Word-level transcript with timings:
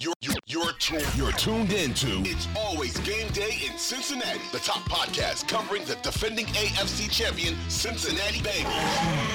You're, 0.00 0.14
you're, 0.20 0.34
you're, 0.46 0.64
you're, 0.64 0.72
tuned, 0.80 1.06
you're 1.14 1.32
tuned 1.32 1.72
into 1.72 2.08
It's 2.28 2.48
Always 2.56 2.98
Game 3.00 3.28
Day 3.28 3.60
in 3.64 3.78
Cincinnati, 3.78 4.40
the 4.50 4.58
top 4.58 4.80
podcast 4.88 5.46
covering 5.46 5.84
the 5.84 5.94
defending 6.02 6.46
AFC 6.46 7.08
champion 7.08 7.54
Cincinnati 7.68 8.40
Bengals. 8.40 8.72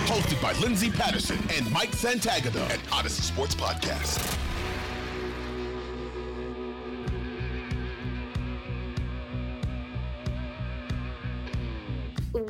Hosted 0.08 0.42
by 0.42 0.52
Lindsay 0.60 0.90
Patterson 0.90 1.38
and 1.56 1.72
Mike 1.72 1.92
Santagata, 1.92 2.60
at 2.70 2.80
Audacy 2.90 3.22
Sports 3.22 3.56
Podcast. 3.56 4.38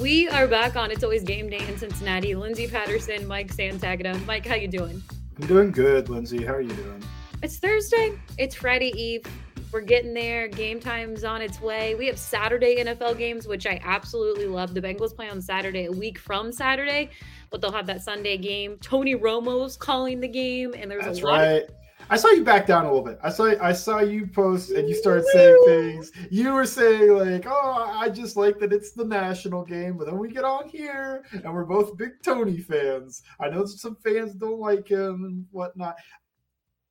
We 0.02 0.30
are 0.30 0.48
back 0.48 0.76
on 0.76 0.90
It's 0.90 1.04
Always 1.04 1.24
Game 1.24 1.48
Day 1.48 1.68
in 1.68 1.78
Cincinnati. 1.78 2.34
Lindsay 2.34 2.68
Patterson, 2.68 3.28
Mike 3.28 3.56
Santagata. 3.56 4.26
Mike, 4.26 4.48
how 4.48 4.56
you 4.56 4.68
doing? 4.68 5.04
I'm 5.40 5.48
doing 5.48 5.72
good, 5.72 6.10
Lindsay. 6.10 6.44
How 6.44 6.56
are 6.56 6.62
you 6.62 6.74
doing? 6.74 7.04
It's 7.42 7.58
Thursday. 7.58 8.20
It's 8.38 8.54
Friday 8.54 8.92
Eve. 8.98 9.24
We're 9.72 9.82
getting 9.82 10.14
there. 10.14 10.50
Game 10.50 10.80
time's 10.80 11.24
on 11.24 11.42
its 11.42 11.62
way. 11.62 11.96
We 11.96 12.08
have 12.08 12.20
Saturday 12.20 12.84
NFL 12.84 13.18
games, 13.18 13.48
which 13.48 13.66
I 13.66 13.80
absolutely 13.84 14.48
love. 14.48 14.74
The 14.74 14.82
Bengals 14.82 15.16
play 15.16 15.30
on 15.30 15.42
Saturday, 15.42 15.86
a 15.86 15.92
week 15.92 16.18
from 16.18 16.52
Saturday, 16.52 17.12
but 17.50 17.62
they'll 17.62 17.72
have 17.72 17.86
that 17.88 18.02
Sunday 18.02 18.38
game. 18.38 18.78
Tony 18.82 19.16
Romo's 19.16 19.78
calling 19.78 20.20
the 20.20 20.28
game, 20.28 20.74
and 20.78 20.92
there's 20.92 21.06
That's 21.06 21.22
a 21.22 21.26
lot. 21.26 21.38
right. 21.38 21.64
Of- 21.64 21.70
I 22.10 22.18
saw 22.18 22.30
you 22.30 22.44
back 22.44 22.66
down 22.66 22.86
a 22.86 22.88
little 22.88 23.04
bit. 23.04 23.20
I 23.22 23.30
saw 23.30 23.54
I 23.62 23.72
saw 23.72 24.00
you 24.00 24.26
post 24.26 24.72
and 24.72 24.90
you 24.90 24.96
started 24.96 25.26
saying 25.32 25.64
things. 25.66 26.12
You 26.32 26.54
were 26.54 26.66
saying 26.66 27.14
like, 27.14 27.46
"Oh, 27.48 27.86
I 27.88 28.10
just 28.10 28.36
like 28.36 28.58
that 28.60 28.74
it's 28.74 28.94
the 28.94 29.06
national 29.06 29.64
game," 29.64 29.96
but 29.96 30.08
then 30.08 30.18
we 30.18 30.30
get 30.30 30.44
on 30.44 30.68
here 30.68 31.24
and 31.32 31.54
we're 31.54 31.66
both 31.66 31.98
big 31.98 32.14
Tony 32.24 32.58
fans. 32.58 33.22
I 33.40 33.50
know 33.50 33.66
some 33.66 33.96
fans 34.04 34.34
don't 34.34 34.60
like 34.60 34.88
him 34.88 35.24
and 35.26 35.46
whatnot. 35.52 35.98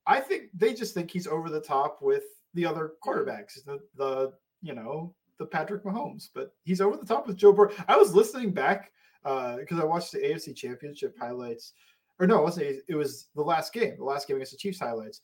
I 0.09 0.19
think 0.19 0.49
they 0.53 0.73
just 0.73 0.93
think 0.93 1.09
he's 1.09 1.27
over 1.27 1.49
the 1.49 1.61
top 1.61 1.99
with 2.01 2.23
the 2.53 2.65
other 2.65 2.93
quarterbacks, 3.05 3.63
the 3.65 3.79
the 3.95 4.33
you 4.61 4.73
know 4.73 5.13
the 5.37 5.45
Patrick 5.45 5.85
Mahomes, 5.85 6.27
but 6.33 6.53
he's 6.63 6.81
over 6.81 6.97
the 6.97 7.05
top 7.05 7.27
with 7.27 7.37
Joe 7.37 7.53
Burrow. 7.53 7.71
I 7.87 7.95
was 7.95 8.13
listening 8.13 8.51
back 8.51 8.91
uh, 9.23 9.55
because 9.57 9.79
I 9.79 9.85
watched 9.85 10.11
the 10.11 10.19
AFC 10.19 10.53
Championship 10.53 11.15
highlights 11.17 11.73
or 12.19 12.27
no, 12.27 12.39
it 12.39 12.43
wasn't. 12.43 12.81
It 12.87 12.95
was 12.95 13.27
the 13.35 13.41
last 13.41 13.73
game, 13.73 13.95
the 13.97 14.03
last 14.03 14.27
game 14.27 14.37
against 14.37 14.51
the 14.51 14.57
Chiefs 14.57 14.79
highlights, 14.79 15.21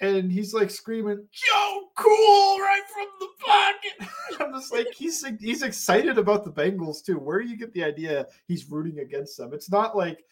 and 0.00 0.32
he's 0.32 0.54
like 0.54 0.70
screaming, 0.70 1.26
"Joe, 1.30 1.82
cool!" 1.94 2.58
right 2.58 2.82
from 2.92 3.06
the 3.20 3.28
pocket. 3.44 4.10
I'm 4.40 4.58
just 4.58 4.72
like, 4.72 4.88
he's 4.94 5.24
he's 5.40 5.62
excited 5.62 6.16
about 6.16 6.44
the 6.44 6.50
Bengals 6.50 7.04
too. 7.04 7.18
Where 7.18 7.42
do 7.42 7.48
you 7.48 7.56
get 7.56 7.72
the 7.74 7.84
idea 7.84 8.26
he's 8.46 8.70
rooting 8.70 9.00
against 9.00 9.36
them? 9.36 9.52
It's 9.52 9.70
not 9.70 9.96
like 9.96 10.24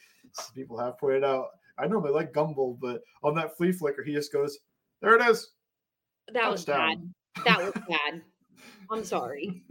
people 0.54 0.78
have 0.78 0.98
pointed 0.98 1.24
out. 1.24 1.48
I 1.78 1.86
normally 1.86 2.12
like 2.12 2.32
Gumbel, 2.32 2.78
but 2.80 3.02
on 3.22 3.34
that 3.34 3.56
flea 3.56 3.72
flicker, 3.72 4.02
he 4.02 4.12
just 4.12 4.32
goes, 4.32 4.58
"There 5.02 5.16
it 5.16 5.28
is." 5.28 5.52
that 6.32 6.50
was 6.50 6.64
bad. 6.64 7.12
That 7.44 7.58
was 7.58 7.72
bad. 7.88 8.22
I'm 8.90 9.04
sorry. 9.04 9.64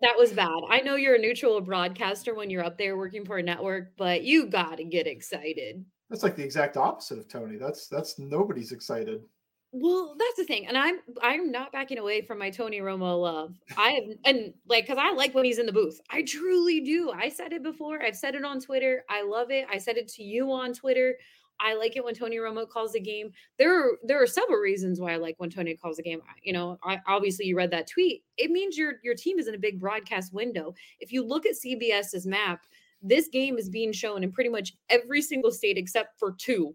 That 0.00 0.14
was 0.16 0.32
bad. 0.32 0.60
I 0.68 0.80
know 0.80 0.96
you're 0.96 1.14
a 1.14 1.20
neutral 1.20 1.60
broadcaster 1.60 2.34
when 2.34 2.50
you're 2.50 2.64
up 2.64 2.78
there 2.78 2.96
working 2.96 3.24
for 3.24 3.38
a 3.38 3.42
network, 3.42 3.96
but 3.96 4.22
you 4.22 4.46
got 4.46 4.76
to 4.76 4.84
get 4.84 5.06
excited. 5.06 5.84
That's 6.10 6.22
like 6.22 6.36
the 6.36 6.44
exact 6.44 6.76
opposite 6.76 7.18
of 7.18 7.28
Tony. 7.28 7.56
That's 7.56 7.88
that's 7.88 8.18
nobody's 8.18 8.72
excited. 8.72 9.22
Well, 9.70 10.16
that's 10.18 10.36
the 10.36 10.44
thing, 10.44 10.66
and 10.66 10.78
I'm 10.78 11.00
I'm 11.22 11.50
not 11.52 11.72
backing 11.72 11.98
away 11.98 12.22
from 12.22 12.38
my 12.38 12.48
Tony 12.48 12.80
Romo 12.80 13.20
love. 13.20 13.54
I 13.76 13.90
have, 13.90 14.04
and 14.24 14.54
like 14.66 14.84
because 14.86 14.98
I 14.98 15.12
like 15.12 15.34
when 15.34 15.44
he's 15.44 15.58
in 15.58 15.66
the 15.66 15.72
booth. 15.72 16.00
I 16.10 16.22
truly 16.22 16.80
do. 16.80 17.10
I 17.10 17.28
said 17.28 17.52
it 17.52 17.62
before. 17.62 18.02
I've 18.02 18.16
said 18.16 18.34
it 18.34 18.44
on 18.44 18.60
Twitter. 18.60 19.04
I 19.10 19.22
love 19.22 19.50
it. 19.50 19.66
I 19.70 19.76
said 19.78 19.98
it 19.98 20.08
to 20.08 20.22
you 20.22 20.50
on 20.52 20.72
Twitter. 20.72 21.16
I 21.60 21.74
like 21.74 21.96
it 21.96 22.04
when 22.04 22.14
Tony 22.14 22.36
Romo 22.36 22.66
calls 22.68 22.92
the 22.92 23.00
game. 23.00 23.30
There 23.58 23.78
are 23.78 23.98
there 24.04 24.22
are 24.22 24.26
several 24.26 24.58
reasons 24.58 25.00
why 25.00 25.12
I 25.12 25.16
like 25.16 25.34
when 25.38 25.50
Tony 25.50 25.74
calls 25.76 25.96
the 25.98 26.02
game. 26.02 26.22
You 26.42 26.54
know, 26.54 26.78
I, 26.82 27.00
obviously 27.06 27.44
you 27.46 27.56
read 27.56 27.70
that 27.72 27.88
tweet. 27.88 28.24
It 28.38 28.50
means 28.50 28.78
your 28.78 28.94
your 29.02 29.14
team 29.14 29.38
is 29.38 29.48
in 29.48 29.54
a 29.54 29.58
big 29.58 29.78
broadcast 29.78 30.32
window. 30.32 30.74
If 31.00 31.12
you 31.12 31.22
look 31.26 31.44
at 31.44 31.56
CBS's 31.56 32.26
map, 32.26 32.62
this 33.02 33.28
game 33.28 33.58
is 33.58 33.68
being 33.68 33.92
shown 33.92 34.22
in 34.22 34.32
pretty 34.32 34.50
much 34.50 34.74
every 34.88 35.20
single 35.20 35.50
state 35.50 35.76
except 35.76 36.18
for 36.18 36.32
two, 36.32 36.74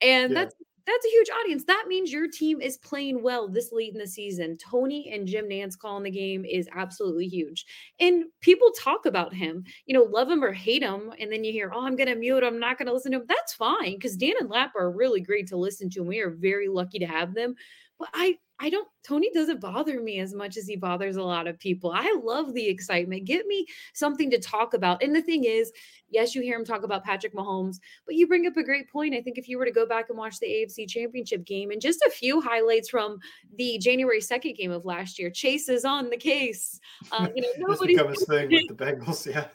and 0.00 0.32
Yeah. 0.32 0.44
that's 0.44 0.54
that's 0.88 1.06
a 1.06 1.10
huge 1.10 1.28
audience. 1.30 1.64
That 1.64 1.84
means 1.86 2.10
your 2.10 2.28
team 2.28 2.60
is 2.60 2.78
playing 2.78 3.22
well 3.22 3.46
this 3.48 3.72
late 3.72 3.92
in 3.92 3.98
the 3.98 4.06
season. 4.06 4.56
Tony 4.56 5.10
and 5.12 5.26
Jim 5.26 5.46
Nantz 5.46 5.78
calling 5.78 6.04
the 6.04 6.10
game 6.10 6.44
is 6.44 6.68
absolutely 6.74 7.26
huge. 7.26 7.66
And 8.00 8.24
people 8.40 8.70
talk 8.72 9.04
about 9.04 9.34
him, 9.34 9.64
you 9.86 9.94
know, 9.94 10.04
love 10.04 10.30
him 10.30 10.42
or 10.42 10.52
hate 10.52 10.82
him. 10.82 11.12
And 11.20 11.30
then 11.30 11.44
you 11.44 11.52
hear, 11.52 11.70
oh, 11.74 11.84
I'm 11.84 11.96
going 11.96 12.08
to 12.08 12.14
mute 12.14 12.42
him. 12.42 12.54
I'm 12.54 12.60
not 12.60 12.78
going 12.78 12.86
to 12.86 12.94
listen 12.94 13.12
to 13.12 13.18
him. 13.18 13.26
That's 13.28 13.52
fine 13.52 13.94
because 13.94 14.16
Dan 14.16 14.34
and 14.40 14.48
Lap 14.48 14.72
are 14.76 14.90
really 14.90 15.20
great 15.20 15.46
to 15.48 15.56
listen 15.56 15.90
to. 15.90 16.00
And 16.00 16.08
we 16.08 16.20
are 16.20 16.30
very 16.30 16.68
lucky 16.68 16.98
to 17.00 17.06
have 17.06 17.34
them. 17.34 17.54
But 17.98 18.08
I, 18.14 18.38
I 18.60 18.70
don't, 18.70 18.88
Tony 19.06 19.30
doesn't 19.32 19.60
bother 19.60 20.00
me 20.00 20.18
as 20.18 20.34
much 20.34 20.56
as 20.56 20.66
he 20.66 20.74
bothers 20.74 21.16
a 21.16 21.22
lot 21.22 21.46
of 21.46 21.58
people. 21.58 21.92
I 21.94 22.18
love 22.22 22.54
the 22.54 22.66
excitement. 22.66 23.24
Give 23.24 23.46
me 23.46 23.66
something 23.94 24.30
to 24.30 24.38
talk 24.38 24.74
about. 24.74 25.02
And 25.02 25.14
the 25.14 25.22
thing 25.22 25.44
is, 25.44 25.72
yes, 26.10 26.34
you 26.34 26.42
hear 26.42 26.58
him 26.58 26.64
talk 26.64 26.82
about 26.82 27.04
Patrick 27.04 27.34
Mahomes, 27.34 27.76
but 28.04 28.16
you 28.16 28.26
bring 28.26 28.46
up 28.46 28.56
a 28.56 28.64
great 28.64 28.90
point. 28.90 29.14
I 29.14 29.22
think 29.22 29.38
if 29.38 29.48
you 29.48 29.58
were 29.58 29.64
to 29.64 29.70
go 29.70 29.86
back 29.86 30.06
and 30.08 30.18
watch 30.18 30.40
the 30.40 30.46
AFC 30.46 30.88
Championship 30.88 31.44
game 31.44 31.70
and 31.70 31.80
just 31.80 32.02
a 32.02 32.10
few 32.10 32.40
highlights 32.40 32.88
from 32.88 33.18
the 33.56 33.78
January 33.78 34.20
2nd 34.20 34.56
game 34.56 34.72
of 34.72 34.84
last 34.84 35.18
year, 35.18 35.30
Chase 35.30 35.68
is 35.68 35.84
on 35.84 36.10
the 36.10 36.16
case. 36.16 36.80
Um, 37.12 37.28
you 37.36 37.42
know, 37.42 37.48
nobody's 37.68 37.96
become 37.96 38.12
his 38.12 38.26
thing 38.26 38.50
with 38.50 38.76
the 38.76 38.84
Bengals. 38.84 39.24
Yeah. 39.26 39.46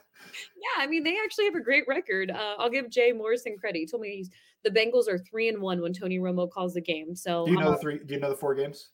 yeah, 0.56 0.84
I 0.84 0.88
mean, 0.88 1.04
they 1.04 1.18
actually 1.24 1.46
have 1.46 1.56
a 1.56 1.62
great 1.62 1.84
record. 1.88 2.32
Uh, 2.32 2.56
I'll 2.58 2.70
give 2.70 2.90
Jay 2.90 3.12
Morrison 3.12 3.58
credit. 3.58 3.80
He 3.80 3.86
told 3.86 4.02
me 4.02 4.18
he's, 4.18 4.30
the 4.64 4.70
Bengals 4.70 5.08
are 5.08 5.18
three 5.18 5.50
and 5.50 5.62
one 5.62 5.82
when 5.82 5.94
Tony 5.94 6.20
Romo 6.20 6.50
calls 6.50 6.74
the 6.74 6.82
game. 6.82 7.16
So 7.16 7.46
Do 7.46 7.52
you 7.52 7.58
know 7.60 7.68
um, 7.68 7.72
the 7.74 7.78
three? 7.80 8.00
Do 8.00 8.14
you 8.14 8.20
know 8.20 8.30
the 8.30 8.36
four 8.36 8.56
games? 8.56 8.90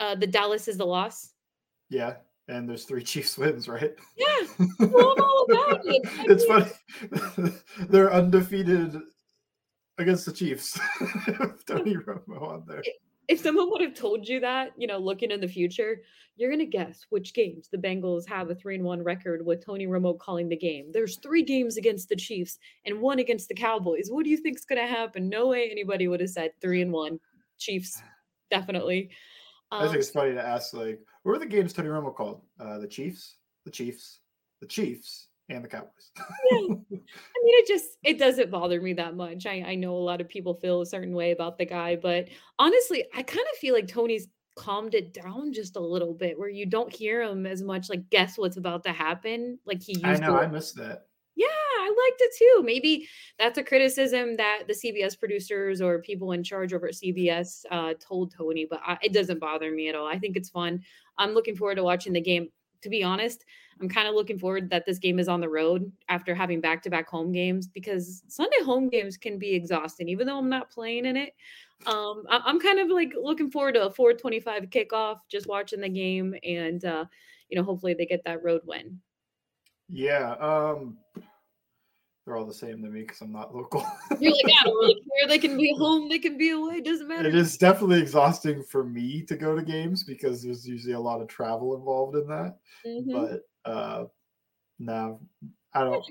uh, 0.00 0.14
the 0.14 0.26
Dallas 0.26 0.66
is 0.68 0.76
the 0.76 0.86
loss. 0.86 1.30
Yeah, 1.88 2.14
and 2.48 2.68
there's 2.68 2.84
three 2.84 3.02
Chiefs 3.12 3.38
wins, 3.38 3.68
right? 3.68 3.94
Yeah, 4.16 4.26
well, 4.80 5.12
I'm 5.12 5.22
all 5.22 5.46
about 5.50 5.80
it. 5.84 6.02
I 6.06 6.24
it's 6.28 6.48
mean- 6.48 7.30
funny. 7.38 7.52
They're 7.88 8.12
undefeated 8.12 9.00
against 9.98 10.26
the 10.26 10.32
Chiefs. 10.32 10.78
with 11.00 11.64
Tony 11.66 11.94
Romo 11.96 12.42
on 12.42 12.64
there. 12.66 12.82
If 13.28 13.40
someone 13.40 13.70
would 13.70 13.80
have 13.80 13.94
told 13.94 14.28
you 14.28 14.40
that, 14.40 14.72
you 14.76 14.86
know, 14.86 14.98
looking 14.98 15.30
in 15.30 15.40
the 15.40 15.48
future, 15.48 16.02
you're 16.36 16.50
gonna 16.50 16.64
guess 16.66 17.06
which 17.10 17.32
games 17.32 17.68
the 17.70 17.78
Bengals 17.78 18.28
have 18.28 18.50
a 18.50 18.54
three 18.54 18.74
and 18.74 18.84
one 18.84 19.02
record 19.02 19.44
with 19.46 19.64
Tony 19.64 19.86
Romo 19.86 20.18
calling 20.18 20.48
the 20.48 20.56
game. 20.56 20.90
There's 20.92 21.18
three 21.18 21.42
games 21.42 21.76
against 21.76 22.08
the 22.08 22.16
Chiefs 22.16 22.58
and 22.84 23.00
one 23.00 23.18
against 23.20 23.48
the 23.48 23.54
Cowboys. 23.54 24.08
What 24.08 24.24
do 24.24 24.30
you 24.30 24.36
think's 24.36 24.64
gonna 24.64 24.86
happen? 24.86 25.28
No 25.28 25.48
way 25.48 25.70
anybody 25.70 26.08
would 26.08 26.20
have 26.20 26.30
said 26.30 26.52
three 26.60 26.82
and 26.82 26.92
one. 26.92 27.20
Chiefs, 27.58 28.02
definitely. 28.50 29.10
I 29.70 29.82
think 29.82 29.92
Um, 29.92 29.98
it's 29.98 30.10
funny 30.10 30.34
to 30.34 30.44
ask, 30.44 30.74
like, 30.74 31.00
what 31.22 31.32
were 31.32 31.38
the 31.38 31.46
games 31.46 31.72
Tony 31.72 31.88
Romo 31.88 32.14
called? 32.14 32.42
Uh, 32.60 32.78
the 32.78 32.88
Chiefs, 32.88 33.36
the 33.64 33.70
Chiefs, 33.70 34.20
the 34.60 34.66
Chiefs, 34.66 35.28
and 35.48 35.64
the 35.64 35.68
Cowboys. 35.68 36.10
yeah. 36.50 36.58
I 36.58 36.66
mean, 36.68 36.84
it 36.90 37.66
just 37.68 37.90
it 38.02 38.18
doesn't 38.18 38.50
bother 38.50 38.80
me 38.80 38.92
that 38.94 39.16
much. 39.16 39.46
I 39.46 39.62
I 39.66 39.74
know 39.74 39.94
a 39.94 39.98
lot 39.98 40.20
of 40.20 40.28
people 40.28 40.54
feel 40.54 40.80
a 40.80 40.86
certain 40.86 41.14
way 41.14 41.32
about 41.32 41.58
the 41.58 41.66
guy, 41.66 41.96
but 41.96 42.28
honestly, 42.58 43.04
I 43.14 43.22
kind 43.22 43.46
of 43.52 43.58
feel 43.58 43.74
like 43.74 43.88
Tony's 43.88 44.28
calmed 44.56 44.94
it 44.94 45.12
down 45.12 45.52
just 45.52 45.76
a 45.76 45.80
little 45.80 46.14
bit, 46.14 46.38
where 46.38 46.48
you 46.48 46.64
don't 46.64 46.94
hear 46.94 47.22
him 47.22 47.44
as 47.44 47.60
much 47.62 47.90
like 47.90 48.08
guess 48.10 48.38
what's 48.38 48.56
about 48.56 48.84
to 48.84 48.92
happen, 48.92 49.58
like 49.66 49.82
he 49.82 49.92
used 49.92 50.04
to- 50.04 50.10
I 50.10 50.14
to. 50.14 50.20
know, 50.20 50.36
I 50.38 50.46
missed 50.46 50.76
that. 50.76 51.06
Yeah, 51.36 51.46
I 51.48 51.88
liked 51.88 52.20
it 52.20 52.32
too. 52.38 52.62
Maybe 52.62 53.08
that's 53.40 53.58
a 53.58 53.64
criticism 53.64 54.36
that 54.36 54.62
the 54.68 54.72
CBS 54.72 55.18
producers 55.18 55.80
or 55.80 56.00
people 56.00 56.30
in 56.30 56.44
charge 56.44 56.72
over 56.72 56.86
at 56.86 56.94
CBS 56.94 57.64
uh, 57.72 57.94
told 57.98 58.32
Tony, 58.32 58.68
but 58.70 58.80
I, 58.86 58.96
it 59.02 59.12
doesn't 59.12 59.40
bother 59.40 59.72
me 59.72 59.88
at 59.88 59.96
all. 59.96 60.06
I 60.06 60.16
think 60.20 60.36
it's 60.36 60.50
fun. 60.50 60.82
I'm 61.18 61.32
looking 61.32 61.56
forward 61.56 61.74
to 61.74 61.82
watching 61.82 62.12
the 62.12 62.20
game. 62.20 62.50
To 62.82 62.88
be 62.88 63.02
honest, 63.02 63.44
I'm 63.80 63.88
kind 63.88 64.06
of 64.08 64.14
looking 64.14 64.38
forward 64.38 64.70
that 64.70 64.86
this 64.86 64.98
game 64.98 65.18
is 65.18 65.28
on 65.28 65.40
the 65.40 65.48
road 65.48 65.90
after 66.08 66.34
having 66.34 66.60
back 66.60 66.82
to 66.82 66.90
back 66.90 67.08
home 67.08 67.32
games 67.32 67.66
because 67.66 68.22
Sunday 68.28 68.62
home 68.64 68.88
games 68.88 69.16
can 69.16 69.38
be 69.38 69.54
exhausting, 69.54 70.08
even 70.08 70.26
though 70.26 70.38
I'm 70.38 70.48
not 70.48 70.70
playing 70.70 71.06
in 71.06 71.16
it. 71.16 71.34
Um, 71.86 72.24
I, 72.30 72.40
I'm 72.44 72.60
kind 72.60 72.78
of 72.78 72.88
like 72.88 73.12
looking 73.20 73.50
forward 73.50 73.74
to 73.74 73.86
a 73.86 73.90
425 73.90 74.70
kickoff, 74.70 75.18
just 75.28 75.46
watching 75.46 75.80
the 75.80 75.88
game, 75.88 76.34
and 76.44 76.84
uh, 76.84 77.04
you 77.48 77.58
know, 77.58 77.64
hopefully 77.64 77.94
they 77.94 78.06
get 78.06 78.24
that 78.24 78.42
road 78.42 78.62
win. 78.64 79.00
Yeah, 79.88 80.32
um, 80.40 80.96
they're 82.24 82.36
all 82.36 82.46
the 82.46 82.54
same 82.54 82.82
to 82.82 82.88
me 82.88 83.02
because 83.02 83.20
I'm 83.20 83.32
not 83.32 83.54
local. 83.54 83.80
You're 84.20 84.32
like, 84.32 84.44
I 84.46 84.64
don't 84.64 84.74
really 84.76 84.94
care. 84.94 85.28
They 85.28 85.38
can 85.38 85.58
be 85.58 85.74
home, 85.76 86.08
they 86.08 86.18
can 86.18 86.38
be 86.38 86.50
away. 86.50 86.76
It 86.76 86.84
Doesn't 86.84 87.06
matter. 87.06 87.28
it 87.28 87.34
is 87.34 87.58
definitely 87.58 88.00
exhausting 88.00 88.62
for 88.62 88.84
me 88.84 89.22
to 89.24 89.36
go 89.36 89.54
to 89.54 89.62
games 89.62 90.04
because 90.04 90.42
there's 90.42 90.66
usually 90.66 90.94
a 90.94 91.00
lot 91.00 91.20
of 91.20 91.28
travel 91.28 91.76
involved 91.76 92.16
in 92.16 92.26
that. 92.28 92.56
Mhm. 92.86 93.12
But 93.12 93.42
uh, 93.64 94.04
no, 94.78 95.20
I 95.72 95.84
don't. 95.84 96.04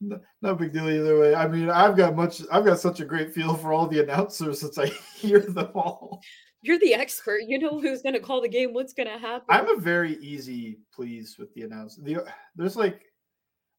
No, 0.00 0.20
no 0.42 0.54
big 0.54 0.72
deal 0.72 0.88
either 0.88 1.18
way. 1.18 1.34
I 1.34 1.48
mean, 1.48 1.70
I've 1.70 1.96
got 1.96 2.14
much. 2.14 2.42
I've 2.52 2.64
got 2.64 2.78
such 2.78 3.00
a 3.00 3.04
great 3.04 3.32
feel 3.32 3.54
for 3.54 3.72
all 3.72 3.86
the 3.86 4.02
announcers 4.02 4.60
since 4.60 4.76
I 4.78 4.86
hear 5.16 5.40
them 5.40 5.70
all. 5.74 6.20
You're 6.62 6.78
the 6.78 6.94
expert. 6.94 7.42
You 7.46 7.58
know 7.58 7.80
who's 7.80 8.02
going 8.02 8.14
to 8.14 8.20
call 8.20 8.40
the 8.40 8.48
game. 8.48 8.72
What's 8.72 8.92
going 8.92 9.08
to 9.08 9.18
happen? 9.18 9.46
I'm 9.48 9.68
a 9.68 9.80
very 9.80 10.16
easy 10.16 10.78
please 10.94 11.36
with 11.38 11.52
the 11.54 11.62
announce. 11.62 11.96
The 11.96 12.24
there's 12.56 12.76
like 12.76 13.04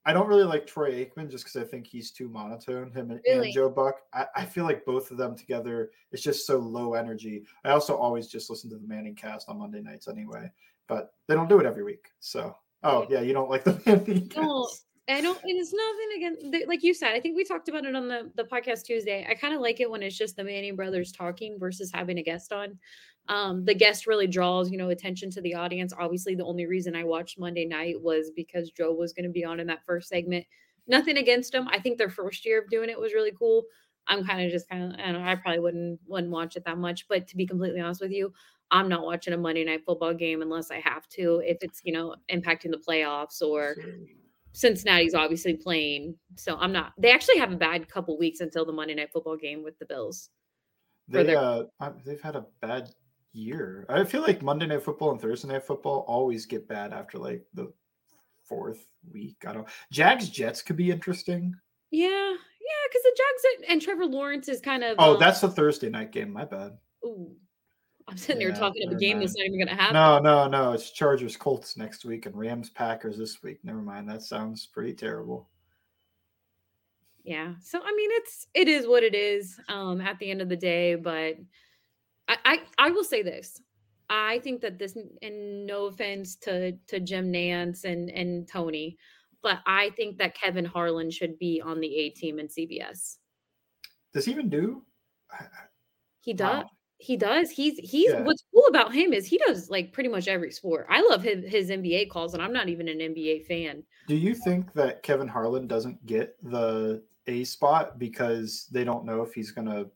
I 0.08 0.14
don't 0.14 0.28
really 0.28 0.44
like 0.44 0.68
Troy 0.68 0.92
Aikman 1.04 1.32
just 1.32 1.46
because 1.46 1.60
I 1.60 1.66
think 1.66 1.88
he's 1.88 2.12
too 2.12 2.30
monotone. 2.30 2.92
Him 2.92 3.10
and, 3.10 3.20
Really? 3.28 3.48
and 3.48 3.54
Joe 3.56 3.70
Buck. 3.70 4.02
I, 4.14 4.28
I 4.36 4.46
feel 4.46 4.64
like 4.64 4.86
both 4.86 5.10
of 5.10 5.18
them 5.18 5.36
together, 5.36 5.90
it's 6.12 6.22
just 6.22 6.46
so 6.46 6.58
low 6.60 6.94
energy. 6.94 7.44
I 7.64 7.72
also 7.72 7.98
always 7.98 8.28
just 8.28 8.52
listen 8.52 8.70
to 8.70 8.78
the 8.78 8.88
Manning 8.88 9.16
cast 9.16 9.50
on 9.50 9.58
Monday 9.58 9.82
nights 9.82 10.08
anyway, 10.08 10.52
but 10.88 11.14
they 11.28 11.34
don't 11.34 11.50
do 11.50 11.60
it 11.60 11.66
every 11.66 11.82
week. 11.84 12.06
So, 12.20 12.56
oh 12.86 13.06
yeah, 13.10 13.22
you 13.22 13.34
don't 13.34 13.50
like 13.50 13.64
the 13.64 13.82
Manning 13.86 14.32
No. 14.36 14.70
I 15.08 15.22
don't, 15.22 15.40
and 15.44 15.60
it's 15.60 15.72
nothing 15.72 16.18
against, 16.50 16.68
like 16.68 16.82
you 16.82 16.96
said, 16.96 17.12
I 17.12 17.20
think 17.20 17.36
we 17.36 17.44
talked 17.44 17.70
about 17.70 17.86
it 17.86 17.96
on 17.96 18.08
the, 18.08 18.32
the 18.34 18.44
podcast 18.44 18.86
Tuesday. 18.86 19.24
I 19.30 19.36
kind 19.36 19.54
of 19.54 19.62
like 19.62 19.80
it 19.80 19.90
when 19.90 20.02
it's 20.02 20.18
just 20.18 20.36
the 20.36 20.44
Manning 20.44 20.76
brothers 20.76 21.12
talking 21.12 21.60
versus 21.60 21.92
having 21.94 22.18
a 22.18 22.24
guest 22.24 22.52
on. 22.52 22.80
Um, 23.28 23.66
the 23.66 23.76
guest 23.76 24.08
really 24.08 24.26
draws, 24.26 24.72
you 24.72 24.80
know, 24.80 24.90
attention 24.90 25.30
to 25.32 25.42
the 25.42 25.54
audience. 25.54 25.94
Obviously, 25.98 26.34
the 26.34 26.46
only 26.46 26.66
reason 26.66 26.96
I 26.96 27.04
watched 27.04 27.38
Monday 27.40 27.66
night 27.66 28.02
was 28.02 28.32
because 28.36 28.72
Joe 28.72 28.94
was 28.94 29.14
going 29.14 29.26
to 29.26 29.32
be 29.32 29.46
on 29.46 29.60
in 29.60 29.68
that 29.68 29.86
first 29.86 30.10
segment. 30.10 30.46
Nothing 30.88 31.18
against 31.18 31.52
them. 31.52 31.68
I 31.70 31.80
think 31.80 32.00
their 32.00 32.10
first 32.10 32.44
year 32.46 32.62
of 32.62 32.70
doing 32.70 32.90
it 32.90 33.00
was 33.00 33.14
really 33.14 33.34
cool. 33.38 33.66
I'm 34.08 34.26
kind 34.26 34.46
of 34.46 34.52
just 34.52 34.70
kind 34.70 34.84
of, 34.94 35.00
I 35.00 35.12
don't 35.12 35.22
know, 35.22 35.28
I 35.28 35.36
probably 35.36 35.60
wouldn't 35.60 36.00
wouldn't 36.08 36.32
watch 36.32 36.56
it 36.56 36.66
that 36.66 36.78
much. 36.78 37.08
But 37.08 37.28
to 37.28 37.38
be 37.38 37.46
completely 37.46 37.80
honest 37.80 38.02
with 38.02 38.12
you, 38.12 38.34
I'm 38.72 38.90
not 38.90 39.06
watching 39.06 39.34
a 39.34 39.38
Monday 39.38 39.64
night 39.64 39.84
football 39.86 40.14
game 40.14 40.42
unless 40.42 40.72
I 40.72 40.80
have 40.80 41.08
to, 41.10 41.42
if 41.46 41.58
it's 41.62 41.82
you 41.84 41.94
know 41.94 42.16
impacting 42.32 42.72
the 42.72 42.82
playoffs 42.88 43.42
or 43.42 43.76
Cincinnati's 44.54 45.14
obviously 45.14 45.56
playing. 45.56 46.16
So 46.36 46.58
I'm 46.58 46.72
not. 46.72 46.94
They 46.98 47.12
actually 47.12 47.38
have 47.40 47.52
a 47.52 47.58
bad 47.58 47.90
couple 47.90 48.18
weeks 48.18 48.40
until 48.40 48.66
the 48.66 48.72
Monday 48.72 48.96
night 48.96 49.12
football 49.12 49.36
game 49.38 49.64
with 49.64 49.78
the 49.80 49.86
Bills. 49.86 50.30
They 51.08 51.24
their- 51.24 51.38
uh, 51.38 51.92
they've 52.06 52.22
had 52.22 52.36
a 52.36 52.46
bad 52.62 52.90
year. 53.34 53.86
I 53.90 54.04
feel 54.06 54.22
like 54.22 54.42
Monday 54.42 54.66
Night 54.66 54.84
Football 54.84 55.12
and 55.12 55.22
Thursday 55.22 55.50
Night 55.50 55.66
Football 55.66 56.06
always 56.08 56.46
get 56.46 56.68
bad 56.68 56.94
after 56.94 57.18
like 57.20 57.46
the 57.54 57.72
fourth 58.44 58.86
week. 59.12 59.38
I 59.46 59.54
don't. 59.54 59.68
Jags 59.92 60.30
Jets 60.30 60.62
could 60.62 60.78
be 60.78 60.90
interesting. 60.90 61.54
Yeah, 61.92 62.34
yeah, 62.66 62.88
because 62.90 63.04
the 63.04 63.18
Jags 63.18 63.72
and- 63.72 63.82
Trevor 63.82 64.06
Lawrence 64.06 64.50
is 64.50 64.60
kind 64.62 64.84
of. 64.84 64.96
Oh, 65.00 65.14
um, 65.14 65.20
that's 65.20 65.42
the 65.42 65.50
Thursday 65.50 65.90
night 65.90 66.12
game. 66.12 66.32
My 66.32 66.46
bad. 66.46 66.78
Ooh, 67.06 67.36
I'm 68.08 68.18
sitting 68.18 68.40
there 68.40 68.50
Yeah, 68.50 68.56
talking 68.56 68.88
of 68.88 68.94
a 68.94 69.00
game 69.00 69.18
mind. 69.18 69.28
that's 69.28 69.38
not 69.38 69.46
even 69.46 69.60
going 69.60 69.68
to 69.68 69.76
happen. 69.76 69.94
No, 69.94 70.20
no, 70.20 70.48
no. 70.48 70.72
It's 70.74 70.92
Chargers 70.92 71.38
Colts 71.38 71.78
next 71.78 72.06
week 72.06 72.26
and 72.26 72.36
Rams 72.36 72.70
Packers 72.70 73.18
this 73.18 73.42
week. 73.44 73.60
Never 73.64 73.82
mind. 73.82 74.10
That 74.10 74.24
sounds 74.24 74.66
pretty 74.66 74.94
terrible. 74.94 75.50
Yeah. 77.24 77.54
So 77.62 77.80
I 77.84 77.92
mean, 77.96 78.10
it's 78.14 78.48
it 78.54 78.68
is 78.68 78.88
what 78.88 79.04
it 79.04 79.16
is. 79.16 79.60
Um, 79.70 80.02
at 80.02 80.20
the 80.20 80.30
end 80.30 80.42
of 80.42 80.50
the 80.50 80.56
day, 80.56 80.96
but 80.96 81.36
I 82.28 82.38
I, 82.46 82.60
I 82.78 82.90
will 82.92 83.04
say 83.04 83.24
this. 83.24 83.62
I 84.08 84.38
think 84.44 84.62
that 84.62 84.78
this, 84.78 84.96
and 85.24 85.66
no 85.66 85.86
offense 85.86 86.36
to 86.38 86.74
to 86.88 87.00
Jim 87.00 87.32
Nantz 87.34 87.84
and 87.86 88.12
and 88.12 88.48
Tony, 88.48 88.98
but 89.46 89.60
I 89.68 89.92
think 89.92 90.18
that 90.18 90.36
Kevin 90.36 90.66
Harlan 90.66 91.12
should 91.12 91.38
be 91.38 91.62
on 91.64 91.80
the 91.80 91.96
A 91.96 92.10
team 92.10 92.40
in 92.40 92.48
CBS. 92.48 93.18
Does 94.12 94.26
he 94.26 94.32
even 94.32 94.50
do? 94.50 94.82
He 96.22 96.34
does. 96.34 96.64
Wow. 96.64 96.70
He 96.98 97.16
does. 97.16 97.52
He's 97.52 97.78
he's 97.78 98.10
Yeah. 98.10 98.24
what's 98.24 98.44
cool 98.52 98.66
about 98.68 98.92
him 98.92 99.14
is 99.14 99.28
he 99.28 99.38
does 99.38 99.70
like 99.70 99.94
pretty 99.94 100.10
much 100.10 100.28
every 100.28 100.50
sport. 100.50 100.88
I 100.90 101.02
love 101.02 101.22
his 101.22 101.46
his 101.46 101.70
NBA 101.70 102.10
calls, 102.10 102.34
and 102.34 102.42
I'm 102.42 102.54
not 102.54 102.70
even 102.70 102.88
an 102.88 102.98
NBA 102.98 103.46
fan. 103.46 103.84
Do 104.08 104.16
you 104.16 104.34
think 104.34 104.74
that 104.74 105.04
Kevin 105.04 105.28
Harlan 105.28 105.68
doesn't 105.68 106.04
get 106.08 106.36
the 106.42 107.04
A 107.28 107.44
spot 107.44 108.00
because 108.00 108.66
they 108.72 108.84
don't 108.84 109.06
know 109.06 109.22
if 109.22 109.36
he's 109.36 109.52
going 109.52 109.68
to 109.68 109.92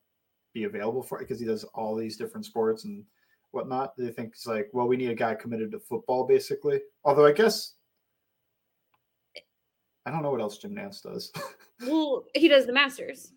be 0.54 0.66
available 0.66 1.02
for 1.02 1.18
it 1.20 1.22
because 1.28 1.40
he 1.40 1.48
does 1.48 1.64
all 1.74 1.96
these 1.96 2.18
different 2.18 2.46
sports 2.46 2.86
and 2.86 3.04
whatnot? 3.50 3.96
Do 3.98 4.06
they 4.06 4.12
think 4.12 4.34
it's 4.34 4.46
like, 4.46 4.70
well, 4.74 4.88
we 4.88 4.96
need 4.98 5.10
a 5.10 5.16
guy 5.16 5.34
committed 5.34 5.72
to 5.72 5.80
football, 5.80 6.28
basically? 6.28 6.82
Although 7.04 7.26
I 7.26 7.32
guess 7.32 7.74
I 10.10 10.12
don't 10.12 10.24
know 10.24 10.32
what 10.32 10.42
else 10.42 10.58
Jim 10.58 10.76
Nantz 10.76 11.02
does. 11.02 11.32
Well, 11.82 12.26
he 12.36 12.50
does 12.50 12.66
the 12.66 12.74
Masters. 12.74 13.32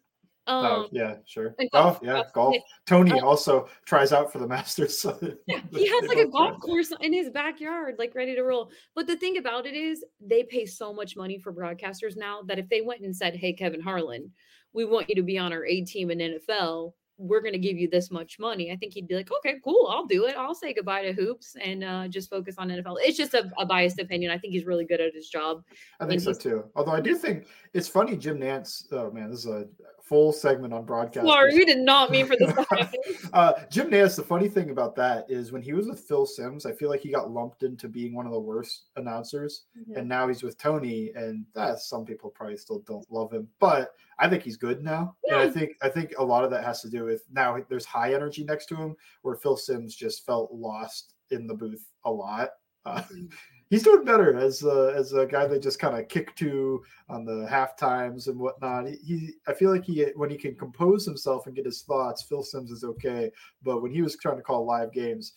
Um, 0.48 0.66
oh, 0.66 0.88
yeah, 0.90 1.18
sure. 1.24 1.54
and 1.60 1.68
Oh, 1.72 1.82
golf, 1.82 2.00
yeah, 2.02 2.14
golf, 2.14 2.32
golf. 2.32 2.56
Tony 2.86 3.12
Uh, 3.12 3.24
also 3.24 3.68
tries 3.86 4.12
out 4.12 4.32
for 4.32 4.40
the 4.40 4.48
Masters. 4.48 4.98
So 4.98 5.16
Yeah, 5.46 5.60
he 5.70 5.86
has 5.86 6.08
like 6.08 6.18
a 6.18 6.26
golf 6.26 6.58
course 6.58 6.92
in 7.00 7.12
his 7.12 7.30
backyard, 7.30 7.94
like 8.00 8.16
ready 8.16 8.34
to 8.34 8.42
roll. 8.42 8.72
But 8.96 9.06
the 9.06 9.14
thing 9.16 9.38
about 9.38 9.66
it 9.66 9.74
is, 9.74 10.04
they 10.20 10.42
pay 10.42 10.66
so 10.66 10.92
much 10.92 11.16
money 11.16 11.38
for 11.38 11.52
broadcasters 11.52 12.16
now 12.16 12.42
that 12.48 12.58
if 12.58 12.68
they 12.68 12.80
went 12.80 13.02
and 13.02 13.14
said, 13.14 13.36
"Hey, 13.36 13.52
Kevin 13.52 13.80
Harlan, 13.80 14.32
we 14.72 14.84
want 14.84 15.08
you 15.08 15.14
to 15.14 15.22
be 15.22 15.38
on 15.38 15.52
our 15.52 15.64
A 15.64 15.82
team 15.82 16.10
in 16.10 16.18
NFL," 16.18 16.94
we're 17.18 17.40
going 17.40 17.52
to 17.52 17.58
give 17.58 17.76
you 17.76 17.88
this 17.88 18.10
much 18.10 18.38
money. 18.38 18.72
I 18.72 18.76
think 18.76 18.94
he'd 18.94 19.08
be 19.08 19.14
like, 19.14 19.30
"Okay, 19.38 19.56
cool, 19.64 19.88
I'll 19.90 20.06
do 20.06 20.26
it. 20.26 20.36
I'll 20.36 20.54
say 20.54 20.72
goodbye 20.72 21.02
to 21.02 21.12
hoops 21.12 21.56
and 21.62 21.84
uh, 21.84 22.08
just 22.08 22.30
focus 22.30 22.56
on 22.58 22.68
NFL." 22.68 22.96
It's 23.00 23.16
just 23.16 23.34
a, 23.34 23.50
a 23.58 23.66
biased 23.66 24.00
opinion. 24.00 24.30
I 24.30 24.38
think 24.38 24.52
he's 24.52 24.64
really 24.64 24.84
good 24.84 25.00
at 25.00 25.14
his 25.14 25.28
job. 25.28 25.62
I 26.00 26.06
think 26.06 26.20
so 26.20 26.32
too. 26.32 26.64
Although 26.74 26.92
I 26.92 27.00
do 27.00 27.14
think 27.14 27.46
it's 27.74 27.88
funny, 27.88 28.16
Jim 28.16 28.38
Nantz. 28.38 28.84
Oh 28.92 29.10
man, 29.10 29.30
this 29.30 29.40
is 29.40 29.46
a 29.46 29.66
full 30.02 30.32
segment 30.32 30.74
on 30.74 30.84
broadcast. 30.84 31.26
Sorry, 31.26 31.54
we 31.54 31.64
did 31.64 31.78
not 31.78 32.10
mean 32.10 32.26
for 32.26 32.36
this 32.36 32.52
to 32.52 32.66
happen. 32.70 33.00
uh, 33.32 33.52
Jim 33.70 33.90
Nantz. 33.90 34.16
The 34.16 34.22
funny 34.22 34.48
thing 34.48 34.70
about 34.70 34.94
that 34.96 35.26
is 35.28 35.52
when 35.52 35.62
he 35.62 35.72
was 35.72 35.86
with 35.86 36.00
Phil 36.00 36.26
Simms, 36.26 36.66
I 36.66 36.72
feel 36.72 36.88
like 36.88 37.00
he 37.00 37.10
got 37.10 37.30
lumped 37.30 37.62
into 37.62 37.88
being 37.88 38.14
one 38.14 38.26
of 38.26 38.32
the 38.32 38.40
worst 38.40 38.90
announcers, 38.96 39.62
and 39.96 40.08
now 40.08 40.28
he's 40.28 40.42
with 40.42 40.58
Tony, 40.58 41.12
and 41.14 41.44
that 41.54 41.78
some 41.80 42.04
people 42.04 42.30
probably 42.30 42.56
still 42.56 42.80
don't 42.86 43.10
love 43.10 43.32
him, 43.32 43.48
but 43.58 43.92
I 44.18 44.28
think 44.28 44.42
he's 44.42 44.56
good 44.56 44.82
now. 44.82 45.16
And 45.28 45.36
I 45.36 45.48
think 45.48 45.72
I 45.82 45.88
think 45.88 46.14
a 46.18 46.24
lot 46.24 46.44
of 46.44 46.50
that 46.50 46.64
has 46.64 46.82
to 46.82 46.90
do 46.90 47.04
with 47.04 47.22
now 47.30 47.56
there's 47.68 47.84
high 47.84 48.14
energy 48.14 48.44
next 48.44 48.66
to 48.66 48.76
him, 48.76 48.96
where 49.22 49.36
Phil 49.36 49.56
Simms 49.56 49.94
just 49.94 50.26
felt 50.26 50.52
lost 50.52 51.14
in 51.30 51.46
the 51.46 51.54
booth 51.54 51.88
a 52.04 52.10
lot. 52.10 52.50
Uh, 52.84 53.02
he's 53.70 53.82
doing 53.82 54.04
better 54.04 54.36
as 54.36 54.62
a, 54.64 54.92
as 54.94 55.12
a 55.12 55.26
guy 55.26 55.46
they 55.46 55.58
just 55.58 55.78
kind 55.78 55.98
of 55.98 56.08
kick 56.08 56.34
to 56.36 56.82
on 57.08 57.24
the 57.24 57.46
half 57.48 57.76
times 57.76 58.28
and 58.28 58.38
whatnot. 58.38 58.86
He, 58.86 58.96
he, 59.04 59.32
I 59.46 59.54
feel 59.54 59.70
like 59.70 59.84
he 59.84 60.04
when 60.14 60.30
he 60.30 60.36
can 60.36 60.54
compose 60.54 61.04
himself 61.04 61.46
and 61.46 61.56
get 61.56 61.64
his 61.64 61.82
thoughts, 61.82 62.22
Phil 62.22 62.42
Simms 62.42 62.70
is 62.70 62.84
okay. 62.84 63.30
But 63.62 63.82
when 63.82 63.92
he 63.92 64.02
was 64.02 64.16
trying 64.16 64.36
to 64.36 64.42
call 64.42 64.66
live 64.66 64.92
games, 64.92 65.32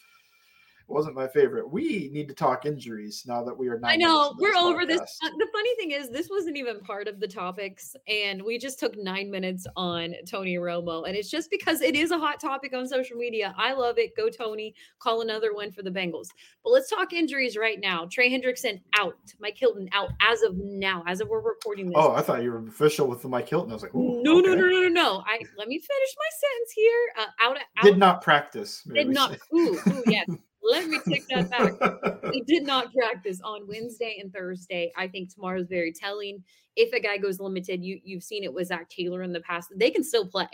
wasn't 0.87 1.15
my 1.15 1.27
favorite. 1.27 1.69
We 1.69 2.09
need 2.13 2.27
to 2.27 2.33
talk 2.33 2.65
injuries 2.65 3.23
now 3.27 3.43
that 3.43 3.57
we 3.57 3.67
are. 3.67 3.79
I 3.83 3.95
know 3.95 4.35
we're 4.37 4.55
over 4.55 4.85
this. 4.85 4.99
podcast. 5.01 5.27
Uh, 5.27 5.37
the 5.37 5.47
funny 5.51 5.75
thing 5.75 5.91
is, 5.91 6.09
this 6.09 6.29
wasn't 6.29 6.57
even 6.57 6.79
part 6.81 7.07
of 7.07 7.19
the 7.19 7.27
topics, 7.27 7.95
and 8.07 8.41
we 8.43 8.57
just 8.57 8.79
took 8.79 8.95
nine 8.97 9.31
minutes 9.31 9.65
on 9.75 10.13
Tony 10.27 10.55
Romo, 10.57 11.07
and 11.07 11.15
it's 11.15 11.29
just 11.29 11.49
because 11.49 11.81
it 11.81 11.95
is 11.95 12.11
a 12.11 12.19
hot 12.19 12.39
topic 12.39 12.73
on 12.73 12.87
social 12.87 13.17
media. 13.17 13.53
I 13.57 13.73
love 13.73 13.97
it. 13.97 14.15
Go 14.15 14.29
Tony! 14.29 14.75
Call 14.99 15.21
another 15.21 15.53
one 15.53 15.71
for 15.71 15.81
the 15.81 15.89
Bengals. 15.89 16.27
But 16.63 16.71
let's 16.71 16.89
talk 16.89 17.13
injuries 17.13 17.57
right 17.57 17.79
now. 17.79 18.07
Trey 18.11 18.31
Hendrickson 18.31 18.81
out. 18.97 19.17
Mike 19.39 19.57
Hilton 19.57 19.89
out 19.91 20.11
as 20.21 20.43
of 20.43 20.55
now, 20.57 21.03
as 21.07 21.19
of 21.19 21.29
we're 21.29 21.41
recording 21.41 21.87
this. 21.87 21.95
Oh, 21.97 22.11
I 22.11 22.21
thought 22.21 22.43
you 22.43 22.51
were 22.51 22.67
official 22.67 23.07
with 23.07 23.21
the 23.21 23.27
Mike 23.27 23.49
Hilton. 23.49 23.71
I 23.71 23.73
was 23.73 23.83
like, 23.83 23.95
no, 23.95 24.01
no, 24.01 24.39
okay. 24.39 24.49
no, 24.49 24.55
no, 24.55 24.81
no, 24.81 24.87
no. 24.87 25.23
I 25.25 25.39
let 25.57 25.67
me 25.67 25.79
finish 25.79 26.15
my 26.17 26.29
sentence 26.39 26.71
here. 26.75 26.99
Uh, 27.17 27.25
out, 27.41 27.57
out. 27.77 27.83
Did 27.83 27.97
not 27.97 28.21
practice. 28.21 28.83
may 28.85 29.03
Did 29.03 29.13
not. 29.13 29.37
Ooh, 29.53 29.79
ooh, 29.87 30.03
yes. 30.07 30.27
Let 30.65 30.87
me 30.87 30.99
take 31.07 31.27
that 31.27 31.49
back 31.49 32.15
he 32.33 32.41
did 32.41 32.63
not 32.63 32.93
practice 32.93 33.39
on 33.43 33.67
Wednesday 33.67 34.17
and 34.21 34.33
Thursday. 34.33 34.91
I 34.97 35.07
think 35.07 35.33
tomorrow's 35.33 35.67
very 35.67 35.93
telling. 35.93 36.43
If 36.75 36.93
a 36.93 36.99
guy 36.99 37.17
goes 37.17 37.39
limited, 37.39 37.83
you 37.83 37.99
you've 38.03 38.23
seen 38.23 38.43
it 38.43 38.53
with 38.53 38.67
Zac 38.67 38.89
Taylor 38.89 39.23
in 39.23 39.31
the 39.31 39.41
past. 39.41 39.71
They 39.75 39.91
can 39.91 40.03
still 40.03 40.27
play. 40.27 40.47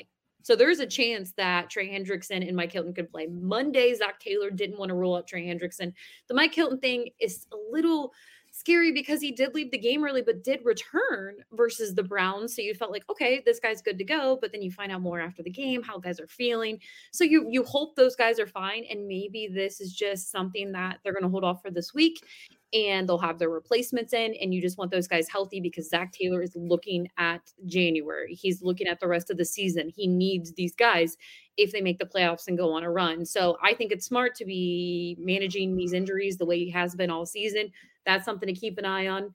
So 0.44 0.56
there's 0.56 0.80
a 0.80 0.88
chance 0.88 1.34
that 1.38 1.70
Trey 1.70 1.88
Hendrickson 1.88 2.48
and 2.48 2.56
Mike 2.56 2.72
Hilton 2.72 2.94
could 2.94 3.12
play. 3.12 3.28
Monday, 3.28 3.94
Zac 3.94 4.20
Taylor 4.20 4.50
didn't 4.50 4.80
want 4.80 4.90
to 4.90 4.96
roll 4.96 5.16
out 5.16 5.28
Trey 5.28 5.46
Hendrickson. 5.46 5.94
The 6.28 6.34
Mike 6.34 6.54
Hilton 6.54 6.80
thing 6.80 7.10
is 7.20 7.46
a 7.54 7.58
little 7.72 8.12
scary 8.62 8.92
because 8.92 9.22
he 9.22 9.32
did 9.32 9.56
leave 9.56 9.72
the 9.72 9.78
game 9.78 10.04
early, 10.06 10.22
but 10.22 10.44
did 10.44 10.62
return 10.64 11.38
versus 11.52 11.96
the 11.96 12.04
Browns. 12.04 12.56
So 12.56 12.62
you 12.62 12.76
felt 12.76 12.92
like, 12.92 13.04
okay, 13.10 13.42
this 13.44 13.60
guy's 13.60 13.82
good 13.82 13.98
to 13.98 14.04
go. 14.04 14.38
But 14.40 14.52
then 14.52 14.62
you 14.62 14.72
find 14.72 14.92
out 14.92 15.02
more 15.02 15.20
after 15.20 15.42
the 15.42 15.50
game 15.50 15.82
how 15.82 15.98
guys 15.98 16.20
are 16.20 16.28
feeling. 16.28 16.80
So 17.12 17.24
you 17.24 17.48
you 17.50 17.64
hope 17.64 17.96
those 17.96 18.16
guys 18.16 18.40
are 18.40 18.48
fine, 18.48 18.86
and 18.90 19.08
maybe 19.08 19.50
this 19.54 19.82
is 19.82 19.92
just 19.92 20.32
something 20.32 20.72
that 20.74 21.00
they're 21.04 21.14
going 21.14 21.24
to 21.24 21.30
hold 21.30 21.44
off 21.44 21.62
for 21.62 21.72
this 21.72 21.94
week, 21.94 22.24
and 22.72 23.10
they'll 23.10 23.18
have 23.18 23.40
their 23.40 23.50
replacements 23.50 24.14
in, 24.14 24.36
and 24.40 24.54
you 24.54 24.62
just 24.62 24.78
want 24.78 24.92
those 24.92 25.08
guys 25.08 25.28
healthy 25.28 25.60
because 25.60 25.90
Zac 25.90 26.12
Taylor 26.12 26.44
is 26.44 26.56
looking 26.56 27.08
at 27.18 27.42
January. 27.66 28.36
He's 28.36 28.62
looking 28.62 28.88
at 28.88 29.00
the 29.00 29.08
rest 29.08 29.32
of 29.32 29.38
the 29.38 29.46
season. 29.46 29.90
He 29.90 30.08
needs 30.08 30.54
these 30.54 30.76
guys 30.76 31.18
if 31.58 31.72
they 31.72 31.82
make 31.82 32.00
the 32.00 32.06
playoffs 32.06 32.48
and 32.48 32.58
go 32.58 32.72
on 32.72 32.84
a 32.84 32.92
run. 32.92 33.26
So 33.26 33.58
I 33.62 33.74
think 33.74 33.92
it's 33.92 34.06
smart 34.06 34.36
to 34.36 34.46
be 34.46 35.18
managing 35.20 35.76
these 35.76 35.94
injuries 35.94 36.38
the 36.38 36.46
way 36.46 36.60
he 36.60 36.70
has 36.72 36.96
been 36.96 37.10
all 37.10 37.26
season. 37.26 37.72
That's 38.06 38.26
something 38.26 38.48
to 38.48 38.60
keep 38.60 38.78
an 38.78 38.86
eye 38.86 39.08
on. 39.08 39.34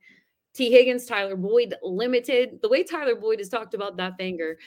Tee 0.54 0.70
Higgins, 0.70 1.06
Tyler 1.06 1.37
Boyd, 1.37 1.75
limited. 1.82 2.61
The 2.62 2.68
way 2.68 2.82
Tyler 2.82 3.14
Boyd 3.14 3.38
has 3.40 3.49
talked 3.49 3.75
about 3.75 3.96
that 3.99 4.16
finger, 4.16 4.58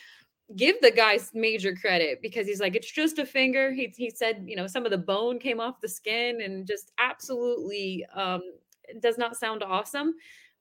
give 0.56 0.80
the 0.82 0.92
guys 0.92 1.32
major 1.34 1.76
credit 1.76 2.22
because 2.22 2.48
he's 2.48 2.60
like, 2.60 2.76
it's 2.76 2.92
just 2.92 3.20
a 3.20 3.26
finger. 3.26 3.72
He, 3.72 3.94
he 3.96 4.10
said, 4.10 4.44
you 4.46 4.56
know, 4.56 4.68
some 4.68 4.86
of 4.86 4.92
the 4.92 4.98
bone 4.98 5.40
came 5.40 5.60
off 5.60 5.82
the 5.82 5.90
skin 5.90 6.42
and 6.42 6.68
just 6.68 6.92
absolutely 7.00 8.06
um, 8.14 8.42
does 9.00 9.18
not 9.18 9.36
sound 9.36 9.64
awesome. 9.64 10.14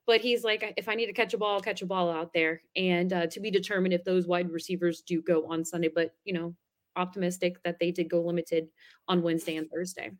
But 0.07 0.21
he's 0.21 0.43
like, 0.43 0.73
if 0.75 0.89
I 0.89 0.95
need 0.95 1.05
to 1.05 1.13
catch 1.13 1.35
a 1.35 1.37
ball, 1.37 1.55
I'll 1.55 1.61
catch 1.61 1.83
a 1.83 1.85
ball 1.85 2.09
out 2.09 2.33
there. 2.33 2.63
And 2.75 3.13
uh, 3.13 3.27
to 3.27 3.39
be 3.39 3.51
determined 3.51 3.93
if 3.93 4.03
those 4.03 4.25
wide 4.25 4.49
receivers 4.51 5.01
do 5.01 5.21
go 5.21 5.45
on 5.51 5.63
Sunday. 5.63 5.89
But, 5.93 6.15
you 6.23 6.33
know, 6.33 6.55
optimistic 6.95 7.61
that 7.63 7.77
they 7.79 7.91
did 7.91 8.09
go 8.09 8.21
limited 8.21 8.67
on 9.07 9.21
Wednesday 9.21 9.57
and 9.57 9.69
Thursday. 9.69 10.11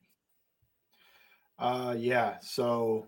Uh, 1.59 1.95
yeah. 1.97 2.37
So 2.41 3.07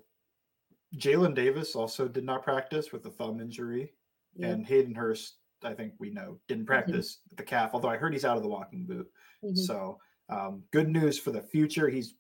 Jalen 0.97 1.33
Davis 1.33 1.75
also 1.75 2.07
did 2.07 2.23
not 2.25 2.43
practice 2.43 2.91
with 2.91 3.05
a 3.05 3.11
thumb 3.11 3.39
injury, 3.39 3.93
and 4.41 4.65
Hayden 4.65 4.93
Hurst, 4.93 5.35
I 5.63 5.73
think 5.73 5.93
we 5.99 6.09
know, 6.09 6.37
didn't 6.47 6.63
Mm-hmm. 6.63 6.67
practice 6.67 7.19
with 7.29 7.37
the 7.37 7.43
calf. 7.43 7.71
Although 7.73 7.89
I 7.89 7.97
heard 7.97 8.13
he's 8.13 8.25
out 8.25 8.37
of 8.37 8.43
the 8.43 8.49
walking 8.49 8.85
boot. 8.85 9.09
Mhm. 9.43 9.57
So 9.57 9.99
um, 10.29 10.63
good 10.71 10.89
news 10.89 11.17
for 11.19 11.31
the 11.31 11.41
future. 11.41 11.89
He's 11.89 12.15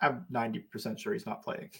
I'm 0.00 0.24
90% 0.32 0.98
sure 0.98 1.12
he's 1.12 1.26
not 1.26 1.42
playing. 1.42 1.70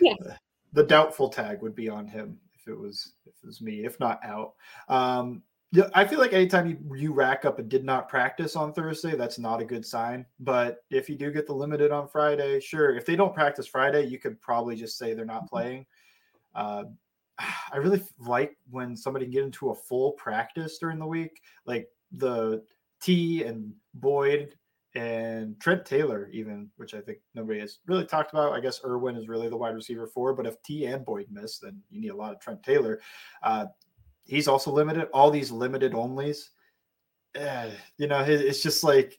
Yeah. 0.00 0.14
the 0.72 0.84
doubtful 0.84 1.28
tag 1.28 1.60
would 1.62 1.74
be 1.74 1.88
on 1.88 2.06
him 2.06 2.38
if 2.54 2.68
it 2.68 2.78
was 2.78 3.14
if 3.26 3.34
it 3.42 3.46
was 3.46 3.60
me, 3.60 3.84
if 3.84 3.98
not 3.98 4.20
out. 4.24 4.54
Um, 4.88 5.42
yeah, 5.70 5.88
I 5.94 6.06
feel 6.06 6.18
like 6.18 6.32
anytime 6.32 6.66
you, 6.66 6.78
you 6.96 7.12
rack 7.12 7.44
up 7.44 7.58
and 7.58 7.68
did 7.68 7.84
not 7.84 8.08
practice 8.08 8.56
on 8.56 8.72
Thursday, 8.72 9.14
that's 9.16 9.38
not 9.38 9.60
a 9.60 9.66
good 9.66 9.84
sign. 9.84 10.24
But 10.40 10.78
if 10.90 11.10
you 11.10 11.16
do 11.16 11.30
get 11.30 11.46
the 11.46 11.52
limited 11.52 11.92
on 11.92 12.08
Friday, 12.08 12.58
sure. 12.60 12.96
If 12.96 13.04
they 13.04 13.16
don't 13.16 13.34
practice 13.34 13.66
Friday, 13.66 14.06
you 14.06 14.18
could 14.18 14.40
probably 14.40 14.76
just 14.76 14.96
say 14.96 15.12
they're 15.12 15.26
not 15.26 15.48
playing. 15.48 15.84
Uh, 16.54 16.84
I 17.38 17.76
really 17.76 18.02
like 18.18 18.56
when 18.70 18.96
somebody 18.96 19.26
can 19.26 19.32
get 19.32 19.44
into 19.44 19.70
a 19.70 19.74
full 19.74 20.12
practice 20.12 20.78
during 20.78 20.98
the 20.98 21.06
week, 21.06 21.40
like 21.66 21.88
the 22.12 22.62
Tee 23.02 23.44
and 23.44 23.72
Boyd 23.94 24.54
and 24.94 25.60
Trent 25.60 25.84
Taylor, 25.84 26.30
even, 26.32 26.70
which 26.76 26.94
I 26.94 27.00
think 27.00 27.18
nobody 27.34 27.60
has 27.60 27.78
really 27.86 28.06
talked 28.06 28.32
about. 28.32 28.54
I 28.54 28.60
guess 28.60 28.80
Irwin 28.84 29.16
is 29.16 29.28
really 29.28 29.50
the 29.50 29.56
wide 29.56 29.74
receiver 29.74 30.06
for, 30.06 30.32
but 30.32 30.46
if 30.46 30.60
Tee 30.62 30.86
and 30.86 31.04
Boyd 31.04 31.26
miss, 31.30 31.58
then 31.58 31.80
you 31.90 32.00
need 32.00 32.08
a 32.08 32.16
lot 32.16 32.32
of 32.32 32.40
Trent 32.40 32.62
Taylor. 32.62 33.00
Uh, 33.42 33.66
he's 34.28 34.46
also 34.46 34.70
limited. 34.70 35.08
All 35.12 35.30
these 35.30 35.50
limited 35.50 35.92
onlys, 35.92 36.50
eh, 37.34 37.70
you 37.96 38.06
know, 38.06 38.20
it's 38.20 38.62
just 38.62 38.84
like 38.84 39.18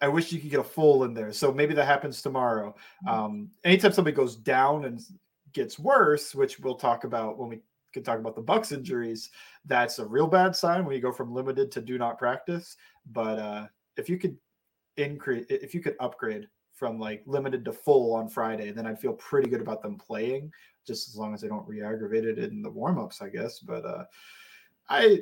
I 0.00 0.08
wish 0.08 0.32
you 0.32 0.40
could 0.40 0.50
get 0.50 0.58
a 0.58 0.64
full 0.64 1.04
in 1.04 1.14
there. 1.14 1.32
So 1.32 1.52
maybe 1.52 1.74
that 1.74 1.86
happens 1.86 2.20
tomorrow. 2.20 2.74
Um, 3.06 3.50
anytime 3.62 3.92
somebody 3.92 4.16
goes 4.16 4.34
down 4.34 4.84
and 4.84 5.00
gets 5.52 5.78
worse, 5.78 6.34
which 6.34 6.58
we'll 6.58 6.74
talk 6.74 7.04
about 7.04 7.38
when 7.38 7.48
we 7.48 7.60
can 7.92 8.02
talk 8.02 8.18
about 8.18 8.34
the 8.34 8.42
Bucs 8.42 8.72
injuries, 8.72 9.30
that's 9.64 10.00
a 10.00 10.04
real 10.04 10.26
bad 10.26 10.56
sign 10.56 10.84
when 10.84 10.96
you 10.96 11.00
go 11.00 11.12
from 11.12 11.32
limited 11.32 11.70
to 11.72 11.80
do 11.80 11.98
not 11.98 12.18
practice. 12.18 12.76
But 13.12 13.38
uh, 13.38 13.66
if 13.96 14.08
you 14.08 14.18
could 14.18 14.36
increase, 14.96 15.46
if 15.48 15.72
you 15.72 15.80
could 15.80 15.94
upgrade 16.00 16.48
from 16.82 16.98
like 16.98 17.22
limited 17.26 17.64
to 17.64 17.72
full 17.72 18.12
on 18.12 18.28
Friday, 18.28 18.72
then 18.72 18.88
I'd 18.88 18.98
feel 18.98 19.12
pretty 19.12 19.48
good 19.48 19.60
about 19.60 19.82
them 19.82 19.96
playing, 19.96 20.50
just 20.84 21.08
as 21.08 21.14
long 21.14 21.32
as 21.32 21.40
they 21.40 21.46
don't 21.46 21.68
re-aggravate 21.68 22.24
it 22.24 22.38
in 22.40 22.60
the 22.60 22.70
warm-ups, 22.70 23.22
I 23.22 23.28
guess. 23.28 23.60
But 23.60 23.84
uh, 23.84 24.04
I, 24.90 25.20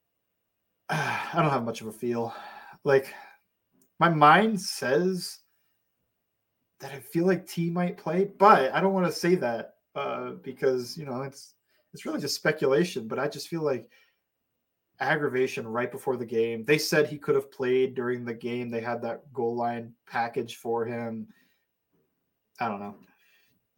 I 0.88 1.30
don't 1.36 1.52
have 1.52 1.64
much 1.64 1.80
of 1.80 1.86
a 1.86 1.92
feel. 1.92 2.34
Like 2.82 3.14
my 4.00 4.08
mind 4.08 4.60
says 4.60 5.38
that 6.80 6.90
I 6.90 6.98
feel 6.98 7.24
like 7.24 7.46
Tee 7.46 7.70
might 7.70 7.98
play, 7.98 8.28
but 8.36 8.74
I 8.74 8.80
don't 8.80 8.92
want 8.92 9.06
to 9.06 9.12
say 9.12 9.36
that 9.36 9.74
uh, 9.94 10.32
because 10.42 10.98
you 10.98 11.06
know 11.06 11.22
it's 11.22 11.54
it's 11.94 12.04
really 12.04 12.20
just 12.20 12.34
speculation. 12.34 13.06
But 13.06 13.20
I 13.20 13.28
just 13.28 13.46
feel 13.46 13.62
like 13.62 13.88
aggravation 15.00 15.66
right 15.66 15.90
before 15.90 16.16
the 16.16 16.26
game. 16.26 16.64
They 16.64 16.78
said 16.78 17.06
he 17.06 17.18
could 17.18 17.34
have 17.34 17.50
played 17.50 17.94
during 17.94 18.24
the 18.24 18.34
game. 18.34 18.70
They 18.70 18.80
had 18.80 19.02
that 19.02 19.32
goal 19.32 19.56
line 19.56 19.92
package 20.06 20.56
for 20.56 20.84
him. 20.84 21.28
I 22.60 22.68
don't 22.68 22.80
know. 22.80 22.94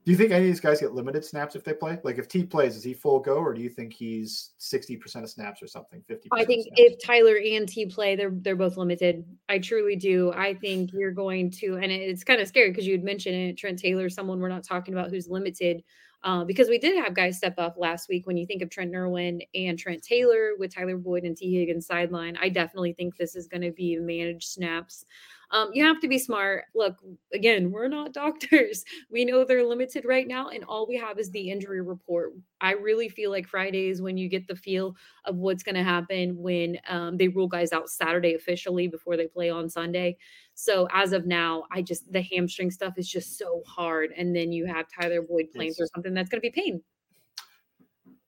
Do 0.04 0.12
you 0.12 0.16
think 0.16 0.30
any 0.30 0.46
of 0.46 0.50
these 0.50 0.60
guys 0.60 0.80
get 0.80 0.94
limited 0.94 1.22
snaps 1.22 1.54
if 1.54 1.64
they 1.64 1.75
play? 1.75 1.98
Like 2.02 2.16
if 2.16 2.28
Tee 2.28 2.42
plays, 2.42 2.76
is 2.76 2.82
he 2.82 2.94
full 2.94 3.20
go, 3.20 3.34
or 3.34 3.52
do 3.52 3.60
you 3.60 3.68
think 3.68 3.92
he's 3.92 4.52
sixty 4.56 4.96
percent 4.96 5.22
of 5.22 5.30
snaps 5.30 5.62
or 5.62 5.66
something? 5.66 6.02
Fifty. 6.08 6.30
I 6.32 6.46
think 6.46 6.66
if 6.76 6.98
Tyler 7.04 7.37
and 7.37 7.68
Tee 7.68 7.84
play, 7.84 8.16
they're 8.16 8.32
they're 8.32 8.56
both 8.56 8.78
limited. 8.78 9.22
I 9.50 9.58
truly 9.58 9.96
do. 9.96 10.32
I 10.34 10.54
think 10.54 10.94
you're 10.94 11.12
going 11.12 11.50
to, 11.50 11.75
and 11.75 11.92
it's 11.92 12.25
kind 12.25 12.40
of 12.40 12.48
scary 12.48 12.70
because 12.70 12.87
you 12.87 12.92
had 12.92 13.04
mentioned 13.04 13.34
it, 13.34 13.58
Trent 13.58 13.78
Taylor, 13.78 14.08
someone 14.08 14.40
we're 14.40 14.48
not 14.48 14.64
talking 14.64 14.94
about 14.94 15.10
who's 15.10 15.28
limited, 15.28 15.82
uh, 16.25 16.44
because 16.44 16.68
we 16.68 16.78
did 16.78 17.02
have 17.02 17.14
guys 17.14 17.37
step 17.37 17.54
up 17.58 17.76
last 17.78 18.08
week. 18.08 18.26
When 18.26 18.37
you 18.37 18.46
think 18.46 18.62
of 18.62 18.70
Trent 18.70 18.94
Irwin 18.94 19.42
and 19.54 19.78
Trent 19.78 20.02
Taylor 20.02 20.50
with 20.58 20.75
Tyler 20.75 20.96
Boyd 20.96 21.25
and 21.25 21.37
Tee 21.37 21.54
Higgins 21.54 21.87
sideline, 21.87 22.37
I 22.40 22.48
definitely 22.48 22.92
think 22.92 23.16
this 23.16 23.37
is 23.37 23.46
going 23.46 23.62
to 23.62 23.72
be 23.72 23.96
managed 23.96 24.48
snaps. 24.48 25.04
Um, 25.50 25.70
you 25.72 25.84
have 25.84 26.00
to 26.00 26.08
be 26.08 26.18
smart. 26.18 26.64
Look, 26.74 26.96
again, 27.32 27.70
we're 27.70 27.88
not 27.88 28.12
doctors. 28.24 28.84
We 29.10 29.24
know 29.24 29.44
they're 29.44 29.64
limited 29.64 30.04
right 30.04 30.28
now, 30.28 30.48
and 30.48 30.64
all 30.64 30.86
we 30.86 30.96
have 30.96 31.18
is 31.18 31.30
the 31.30 31.50
injury 31.50 31.80
report. 31.80 32.32
I 32.60 32.72
really 32.72 33.08
feel 33.08 33.30
like 33.30 33.46
Fridays 33.46 34.02
when 34.02 34.18
you 34.18 34.28
get 34.28 34.46
the 34.46 34.56
feel 34.56 34.94
of 35.24 35.36
what's 35.36 35.62
going 35.62 35.76
to 35.76 35.82
happen 35.82 36.36
when 36.36 36.78
um, 36.88 37.16
they 37.16 37.28
rule 37.28 37.48
guys 37.48 37.72
out 37.72 37.88
Saturday 37.88 38.34
officially 38.34 38.88
before 38.88 39.16
they 39.16 39.26
play 39.26 39.48
on 39.48 39.68
Sunday. 39.68 40.16
So 40.54 40.88
as 40.92 41.12
of 41.12 41.24
now, 41.24 41.64
I 41.70 41.82
just 41.82 42.12
the 42.12 42.22
hamstring 42.22 42.70
stuff 42.70 42.94
is 42.98 43.08
just 43.08 43.38
so 43.38 43.62
hard, 43.66 44.12
and 44.16 44.34
then 44.36 44.52
you 44.52 44.66
have 44.66 44.86
Tyler 44.88 45.22
Boyd 45.22 45.46
playing 45.54 45.70
It's- 45.70 45.90
something 45.94 46.12
that's 46.12 46.28
going 46.28 46.40
to 46.42 46.50
be 46.50 46.50
pain. 46.50 46.82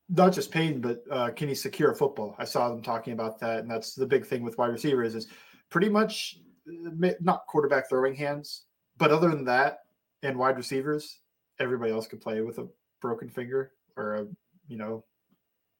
not 0.08 0.32
just 0.32 0.50
pain, 0.50 0.80
but 0.80 1.04
uh, 1.10 1.30
can 1.30 1.48
he 1.48 1.54
secure 1.54 1.94
football? 1.94 2.34
I 2.38 2.44
saw 2.44 2.68
them 2.68 2.82
talking 2.82 3.12
about 3.12 3.38
that, 3.40 3.60
and 3.60 3.70
that's 3.70 3.94
the 3.94 4.06
big 4.06 4.26
thing 4.26 4.42
with 4.42 4.58
wide 4.58 4.72
receivers 4.72 5.14
is 5.14 5.28
pretty 5.68 5.88
much 5.88 6.38
not 6.66 7.46
quarterback 7.46 7.88
throwing 7.88 8.14
hands, 8.14 8.62
but 8.98 9.10
other 9.10 9.30
than 9.30 9.44
that, 9.44 9.80
and 10.22 10.38
wide 10.38 10.56
receivers, 10.56 11.20
everybody 11.58 11.92
else 11.92 12.06
could 12.06 12.20
play 12.20 12.40
with 12.40 12.58
a 12.58 12.68
broken 13.00 13.28
finger 13.28 13.72
or 13.96 14.14
a 14.14 14.26
you 14.68 14.76
know 14.76 15.04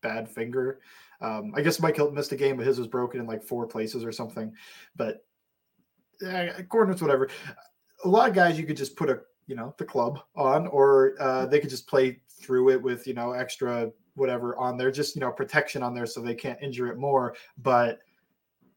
bad 0.03 0.29
finger. 0.29 0.81
Um, 1.21 1.53
I 1.55 1.61
guess 1.61 1.81
Mike 1.81 1.97
Hilton 1.97 2.15
missed 2.15 2.33
a 2.33 2.37
game, 2.37 2.57
but 2.57 2.67
his 2.67 2.79
was 2.79 2.89
broken 2.89 3.21
in 3.21 3.27
like 3.27 3.43
four 3.43 3.67
places 3.67 4.05
or 4.05 4.13
something. 4.13 4.53
But 4.97 5.25
uh, 6.27 6.47
coordinates, 6.69 7.03
whatever. 7.03 7.29
A 8.05 8.09
lot 8.09 8.29
of 8.29 8.35
guys 8.35 8.59
you 8.59 8.67
could 8.67 8.77
just 8.77 8.97
put 8.97 9.11
a 9.11 9.21
you 9.47 9.55
know 9.55 9.75
the 9.79 9.85
club 9.85 10.21
on, 10.37 10.67
or 10.69 11.15
uh, 11.21 11.47
they 11.47 11.61
could 11.61 11.71
just 11.71 11.87
play 11.87 12.21
through 12.29 12.71
it 12.71 12.83
with 12.83 13.07
you 13.07 13.15
know 13.15 13.33
extra 13.33 13.91
whatever 14.15 14.57
on 14.57 14.77
there, 14.77 14.91
just 14.91 15.15
you 15.15 15.21
know 15.21 15.31
protection 15.31 15.83
on 15.83 15.95
there 15.95 16.07
so 16.07 16.21
they 16.21 16.35
can't 16.35 16.61
injure 16.63 16.89
it 16.89 16.99
more. 16.99 17.35
But 17.59 18.01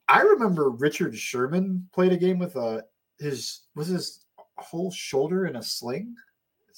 I 0.08 0.22
remember 0.22 0.70
Richard 0.70 1.18
Sherman 1.18 1.88
played 1.94 2.12
a 2.12 2.18
game 2.18 2.40
with 2.40 2.56
uh 2.56 2.82
his 3.20 3.62
was 3.76 3.88
his 3.88 4.26
whole 4.58 4.92
shoulder 4.92 5.46
in 5.46 5.56
a 5.56 5.64
sling. 5.64 6.16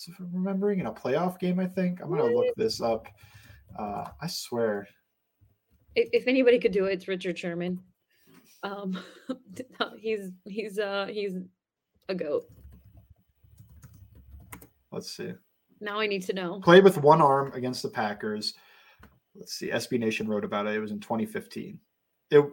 If 0.07 0.19
I'm 0.19 0.29
remembering 0.33 0.79
in 0.79 0.87
a 0.87 0.93
playoff 0.93 1.39
game, 1.39 1.59
I 1.59 1.67
think 1.67 2.01
I'm 2.01 2.09
gonna 2.09 2.25
look 2.25 2.53
this 2.55 2.81
up. 2.81 3.07
Uh, 3.77 4.05
I 4.21 4.27
swear. 4.27 4.87
If, 5.95 6.09
if 6.11 6.27
anybody 6.27 6.59
could 6.59 6.73
do 6.73 6.85
it, 6.85 6.93
it's 6.93 7.07
Richard 7.07 7.37
Sherman. 7.39 7.79
Um, 8.63 8.99
he's 9.97 10.31
he's 10.45 10.79
uh 10.79 11.07
he's 11.09 11.37
a 12.09 12.15
goat. 12.15 12.43
Let's 14.91 15.11
see. 15.11 15.33
Now 15.79 15.99
I 15.99 16.07
need 16.07 16.23
to 16.23 16.33
know. 16.33 16.59
Played 16.61 16.83
with 16.83 16.97
one 16.97 17.21
arm 17.21 17.51
against 17.53 17.83
the 17.83 17.89
Packers. 17.89 18.53
Let's 19.35 19.53
see. 19.53 19.69
SB 19.69 19.99
Nation 19.99 20.27
wrote 20.27 20.45
about 20.45 20.67
it. 20.67 20.75
It 20.75 20.79
was 20.79 20.91
in 20.91 20.99
2015. 20.99 21.79
It 22.31 22.45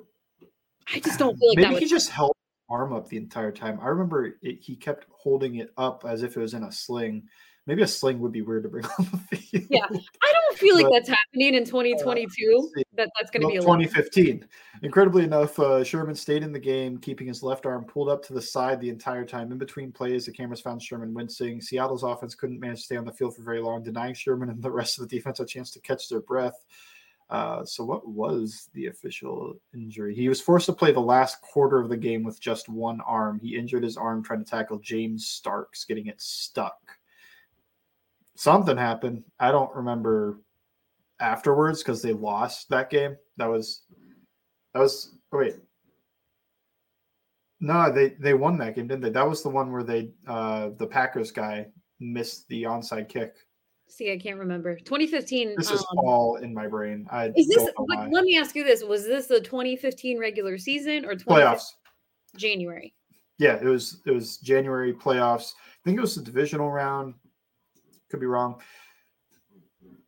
I 0.94 1.00
just 1.00 1.18
don't 1.18 1.36
feel 1.38 1.48
like 1.50 1.56
maybe 1.56 1.66
that 1.66 1.72
would 1.74 1.82
he 1.82 1.88
just 1.88 2.10
held 2.10 2.32
arm 2.68 2.92
up 2.92 3.08
the 3.08 3.16
entire 3.18 3.52
time. 3.52 3.78
I 3.82 3.88
remember 3.88 4.34
it, 4.40 4.58
he 4.60 4.74
kept 4.76 5.06
holding 5.10 5.56
it 5.56 5.72
up 5.76 6.04
as 6.08 6.22
if 6.22 6.36
it 6.36 6.40
was 6.40 6.54
in 6.54 6.64
a 6.64 6.72
sling. 6.72 7.24
Maybe 7.66 7.82
a 7.82 7.86
sling 7.86 8.18
would 8.18 8.32
be 8.32 8.42
weird 8.42 8.64
to 8.64 8.68
bring 8.68 8.84
on 8.98 9.08
the 9.30 9.36
field. 9.36 9.66
Yeah, 9.70 9.84
I 9.86 10.32
don't 10.32 10.58
feel 10.58 10.74
like 10.74 10.86
But, 10.86 10.92
that's 10.94 11.08
happening 11.10 11.54
in 11.54 11.64
2022. 11.64 12.70
see. 12.74 12.82
that 12.94 13.08
that's 13.16 13.30
going 13.30 13.42
to 13.42 13.46
Well, 13.46 13.52
be 13.52 13.58
a 13.58 13.62
lot. 13.62 13.76
2015. 13.76 14.44
Incredibly 14.82 15.22
enough, 15.22 15.56
uh, 15.60 15.84
Sherman 15.84 16.16
stayed 16.16 16.42
in 16.42 16.50
the 16.50 16.58
game, 16.58 16.98
keeping 16.98 17.28
his 17.28 17.40
left 17.42 17.64
arm 17.64 17.84
pulled 17.84 18.08
up 18.08 18.24
to 18.24 18.32
the 18.32 18.42
side 18.42 18.80
the 18.80 18.88
entire 18.88 19.24
time. 19.24 19.52
In 19.52 19.58
between 19.58 19.92
plays, 19.92 20.26
the 20.26 20.32
cameras 20.32 20.60
found 20.60 20.82
Sherman 20.82 21.14
wincing. 21.14 21.60
Seattle's 21.60 22.02
offense 22.02 22.34
couldn't 22.34 22.58
manage 22.58 22.78
to 22.78 22.84
stay 22.84 22.96
on 22.96 23.04
the 23.04 23.12
field 23.12 23.36
for 23.36 23.42
very 23.42 23.60
long, 23.60 23.84
denying 23.84 24.14
Sherman 24.14 24.48
and 24.48 24.60
the 24.60 24.70
rest 24.70 24.98
of 24.98 25.08
the 25.08 25.14
defense 25.16 25.38
a 25.38 25.46
chance 25.46 25.70
to 25.72 25.80
catch 25.80 26.08
their 26.08 26.20
breath. 26.20 26.64
Uh, 27.32 27.64
so, 27.64 27.82
what 27.82 28.06
was 28.06 28.68
the 28.74 28.88
official 28.88 29.54
injury? 29.72 30.14
He 30.14 30.28
was 30.28 30.38
forced 30.38 30.66
to 30.66 30.74
play 30.74 30.92
the 30.92 31.00
last 31.00 31.40
quarter 31.40 31.80
of 31.80 31.88
the 31.88 31.96
game 31.96 32.24
with 32.24 32.38
just 32.38 32.68
one 32.68 33.00
arm. 33.00 33.40
He 33.42 33.56
injured 33.56 33.84
his 33.84 33.96
arm 33.96 34.22
trying 34.22 34.44
to 34.44 34.50
tackle 34.50 34.78
James 34.78 35.26
Starks, 35.26 35.86
getting 35.86 36.08
it 36.08 36.20
stuck. 36.20 36.76
Something 38.36 38.76
happened. 38.76 39.24
I 39.40 39.50
don't 39.50 39.74
remember 39.74 40.42
afterwards 41.20 41.82
because 41.82 42.02
they 42.02 42.12
lost 42.12 42.68
that 42.68 42.90
game. 42.90 43.16
That 43.38 43.48
was 43.48 43.84
that 44.74 44.80
was 44.80 45.14
oh, 45.32 45.38
wait. 45.38 45.54
No, 47.60 47.90
they 47.90 48.10
they 48.20 48.34
won 48.34 48.58
that 48.58 48.74
game, 48.74 48.88
didn't 48.88 49.04
they? 49.04 49.10
That 49.10 49.26
was 49.26 49.42
the 49.42 49.48
one 49.48 49.72
where 49.72 49.84
they 49.84 50.10
uh 50.26 50.70
the 50.76 50.86
Packers 50.86 51.30
guy 51.30 51.68
missed 51.98 52.46
the 52.48 52.64
onside 52.64 53.08
kick. 53.08 53.36
See, 53.92 54.10
I 54.10 54.16
can't 54.18 54.38
remember. 54.38 54.74
2015. 54.76 55.54
This 55.58 55.70
is 55.70 55.80
um, 55.80 55.98
all 55.98 56.36
in 56.36 56.54
my 56.54 56.66
brain. 56.66 57.06
I 57.10 57.30
is 57.36 57.46
this? 57.46 57.68
But 57.76 58.10
let 58.10 58.24
me 58.24 58.38
ask 58.38 58.56
you 58.56 58.64
this: 58.64 58.82
Was 58.82 59.04
this 59.04 59.26
the 59.26 59.38
2015 59.38 60.18
regular 60.18 60.56
season 60.56 61.04
or 61.04 61.14
20 61.14 61.24
playoffs? 61.26 61.64
January? 62.38 62.94
Yeah, 63.38 63.56
it 63.56 63.66
was 63.66 64.00
it 64.06 64.10
was 64.10 64.38
January 64.38 64.94
playoffs. 64.94 65.52
I 65.52 65.80
think 65.84 65.98
it 65.98 66.00
was 66.00 66.14
the 66.14 66.22
divisional 66.22 66.70
round. 66.70 67.12
Could 68.10 68.20
be 68.20 68.26
wrong. 68.26 68.62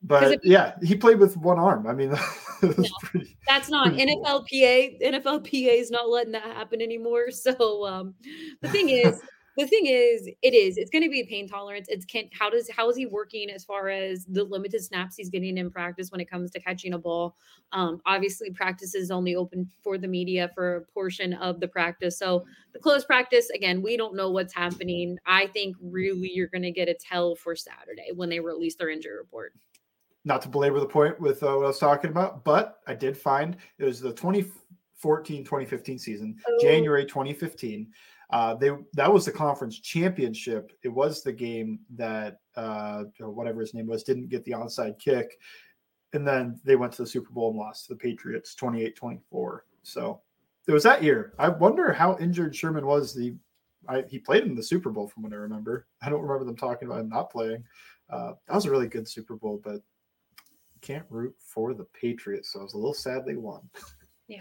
But 0.02 0.32
if- 0.32 0.40
yeah, 0.44 0.76
he 0.82 0.94
played 0.96 1.18
with 1.18 1.36
one 1.36 1.58
arm. 1.58 1.86
I 1.86 1.92
mean, 1.92 2.12
it 2.62 2.76
was 2.78 2.90
No. 2.90 2.96
pretty 3.02 3.36
That's 3.46 3.68
not 3.68 3.92
Pretty 3.92 4.06
cool. 4.14 4.44
NFLPA. 4.50 5.02
NFLPA 5.02 5.78
is 5.78 5.90
not 5.90 6.08
letting 6.08 6.32
that 6.32 6.42
happen 6.42 6.80
anymore. 6.80 7.30
So 7.30 7.86
um, 7.86 8.14
the 8.62 8.68
thing 8.70 8.88
is, 8.88 9.20
the 9.56 9.66
thing 9.66 9.86
is, 9.86 10.28
it 10.42 10.54
is. 10.54 10.76
It's 10.76 10.90
going 10.90 11.04
to 11.04 11.10
be 11.10 11.22
pain 11.24 11.48
tolerance. 11.48 11.86
It's 11.88 12.04
can 12.04 12.28
how 12.32 12.50
does 12.50 12.68
how 12.70 12.90
is 12.90 12.96
he 12.96 13.06
working 13.06 13.50
as 13.50 13.64
far 13.64 13.88
as 13.88 14.24
the 14.24 14.42
limited 14.42 14.82
snaps 14.82 15.16
he's 15.16 15.30
getting 15.30 15.58
in 15.58 15.70
practice 15.70 16.10
when 16.10 16.20
it 16.20 16.28
comes 16.28 16.50
to 16.52 16.60
catching 16.60 16.94
a 16.94 16.98
ball? 16.98 17.36
Um, 17.72 18.00
obviously, 18.04 18.50
practice 18.50 18.94
is 18.94 19.10
only 19.10 19.36
open 19.36 19.70
for 19.82 19.96
the 19.96 20.08
media 20.08 20.50
for 20.54 20.76
a 20.76 20.80
portion 20.80 21.34
of 21.34 21.60
the 21.60 21.68
practice. 21.68 22.18
So 22.18 22.44
the 22.72 22.80
closed 22.80 23.06
practice, 23.06 23.50
again, 23.50 23.80
we 23.80 23.96
don't 23.96 24.16
know 24.16 24.30
what's 24.30 24.54
happening. 24.54 25.18
I 25.26 25.46
think 25.46 25.76
really 25.80 26.32
you're 26.32 26.48
going 26.48 26.62
to 26.62 26.72
get 26.72 26.88
a 26.88 26.94
tell 26.94 27.36
for 27.36 27.54
Saturday 27.54 28.10
when 28.14 28.28
they 28.28 28.40
release 28.40 28.74
their 28.74 28.90
injury 28.90 29.16
report. 29.16 29.52
Not 30.24 30.42
to 30.42 30.48
belabor 30.48 30.80
the 30.80 30.86
point 30.86 31.20
with 31.20 31.42
uh, 31.42 31.54
what 31.54 31.64
I 31.64 31.68
was 31.68 31.78
talking 31.78 32.10
about, 32.10 32.44
but 32.44 32.80
I 32.86 32.94
did 32.94 33.16
find 33.16 33.56
it 33.78 33.84
was 33.84 34.00
the 34.00 34.12
2014 34.12 35.44
2015 35.44 35.98
season, 35.98 36.36
oh. 36.48 36.58
January 36.60 37.04
2015. 37.04 37.86
Uh, 38.30 38.54
they 38.54 38.70
that 38.94 39.12
was 39.12 39.24
the 39.24 39.32
conference 39.32 39.78
championship. 39.78 40.72
It 40.82 40.88
was 40.88 41.22
the 41.22 41.32
game 41.32 41.80
that 41.96 42.38
uh, 42.56 43.04
whatever 43.20 43.60
his 43.60 43.74
name 43.74 43.86
was 43.86 44.02
didn't 44.02 44.28
get 44.28 44.44
the 44.44 44.52
onside 44.52 44.98
kick, 44.98 45.38
and 46.12 46.26
then 46.26 46.60
they 46.64 46.76
went 46.76 46.92
to 46.94 47.02
the 47.02 47.08
Super 47.08 47.30
Bowl 47.30 47.50
and 47.50 47.58
lost 47.58 47.86
to 47.86 47.94
the 47.94 47.98
Patriots 47.98 48.54
28-24. 48.58 49.60
So 49.82 50.20
it 50.66 50.72
was 50.72 50.82
that 50.84 51.02
year. 51.02 51.34
I 51.38 51.48
wonder 51.48 51.92
how 51.92 52.16
injured 52.18 52.56
Sherman 52.56 52.86
was. 52.86 53.14
The 53.14 53.34
I, 53.88 54.04
he 54.08 54.18
played 54.18 54.44
in 54.44 54.54
the 54.54 54.62
Super 54.62 54.90
Bowl 54.90 55.08
from 55.08 55.22
what 55.24 55.32
I 55.32 55.36
remember. 55.36 55.86
I 56.02 56.08
don't 56.08 56.22
remember 56.22 56.44
them 56.44 56.56
talking 56.56 56.88
about 56.88 57.00
him 57.00 57.10
not 57.10 57.30
playing. 57.30 57.64
Uh, 58.08 58.32
that 58.46 58.54
was 58.54 58.66
a 58.66 58.70
really 58.70 58.88
good 58.88 59.08
Super 59.08 59.36
Bowl, 59.36 59.60
but 59.62 59.82
can't 60.80 61.06
root 61.08 61.34
for 61.38 61.74
the 61.74 61.86
Patriots, 61.98 62.52
so 62.52 62.60
I 62.60 62.62
was 62.62 62.74
a 62.74 62.78
little 62.78 62.94
sad 62.94 63.24
they 63.26 63.36
won. 63.36 63.62
Yeah, 64.26 64.40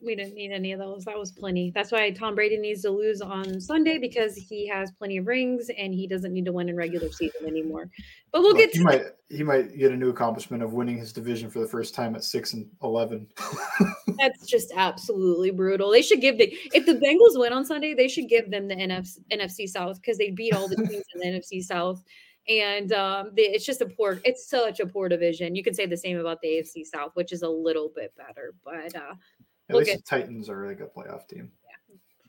we, 0.00 0.14
didn't 0.14 0.36
need 0.36 0.52
any 0.52 0.70
of 0.70 0.78
those. 0.78 1.04
That 1.06 1.18
was 1.18 1.32
plenty. 1.32 1.72
That's 1.74 1.90
why 1.90 2.08
Tom 2.12 2.36
Brady 2.36 2.56
needs 2.56 2.82
to 2.82 2.90
lose 2.90 3.20
on 3.20 3.60
Sunday 3.60 3.98
because 3.98 4.36
he 4.36 4.68
has 4.68 4.92
plenty 4.92 5.16
of 5.16 5.26
rings 5.26 5.70
and 5.76 5.92
he 5.92 6.06
doesn't 6.06 6.32
need 6.32 6.44
to 6.44 6.52
win 6.52 6.68
in 6.68 6.76
regular 6.76 7.10
season 7.10 7.44
anymore. 7.44 7.90
But 8.30 8.42
we'll 8.42 8.54
get 8.54 8.70
he 8.70 8.84
might 8.84 9.06
he 9.28 9.42
might 9.42 9.76
get 9.76 9.90
a 9.90 9.96
new 9.96 10.10
accomplishment 10.10 10.62
of 10.62 10.72
winning 10.72 10.98
his 10.98 11.12
division 11.12 11.50
for 11.50 11.58
the 11.58 11.66
first 11.66 11.96
time 11.96 12.14
at 12.14 12.22
six 12.22 12.52
and 12.52 12.70
eleven. 12.80 13.26
That's 14.18 14.46
just 14.46 14.72
absolutely 14.76 15.50
brutal. 15.50 15.90
They 15.90 16.02
should 16.02 16.20
give 16.20 16.38
the 16.38 16.56
if 16.72 16.86
the 16.86 16.94
Bengals 16.94 17.38
win 17.40 17.52
on 17.52 17.64
Sunday, 17.64 17.92
they 17.92 18.06
should 18.06 18.28
give 18.28 18.52
them 18.52 18.68
the 18.68 18.76
NFC, 18.76 19.18
NFC 19.32 19.68
South 19.68 20.00
because 20.00 20.16
they 20.16 20.30
beat 20.30 20.54
all 20.54 20.68
the 20.68 20.76
teams 20.76 21.04
in 21.12 21.20
the 21.20 21.26
NFC 21.26 21.60
South 21.60 22.04
and 22.48 22.92
um, 22.92 23.30
the, 23.34 23.42
it's 23.42 23.64
just 23.64 23.80
a 23.80 23.86
poor 23.86 24.20
it's 24.24 24.48
such 24.48 24.80
a 24.80 24.86
poor 24.86 25.08
division. 25.08 25.54
You 25.54 25.62
can 25.62 25.74
say 25.74 25.86
the 25.86 25.96
same 25.96 26.18
about 26.18 26.40
the 26.40 26.48
afc 26.48 26.84
south 26.86 27.12
which 27.14 27.32
is 27.32 27.42
a 27.42 27.48
little 27.48 27.90
bit 27.94 28.12
better 28.16 28.54
but 28.64 28.94
uh 28.94 29.14
at 29.70 29.76
least 29.76 29.96
the 29.96 30.02
titans 30.02 30.48
are 30.48 30.54
a 30.54 30.62
really 30.62 30.74
good 30.74 30.92
playoff 30.94 31.26
team. 31.26 31.50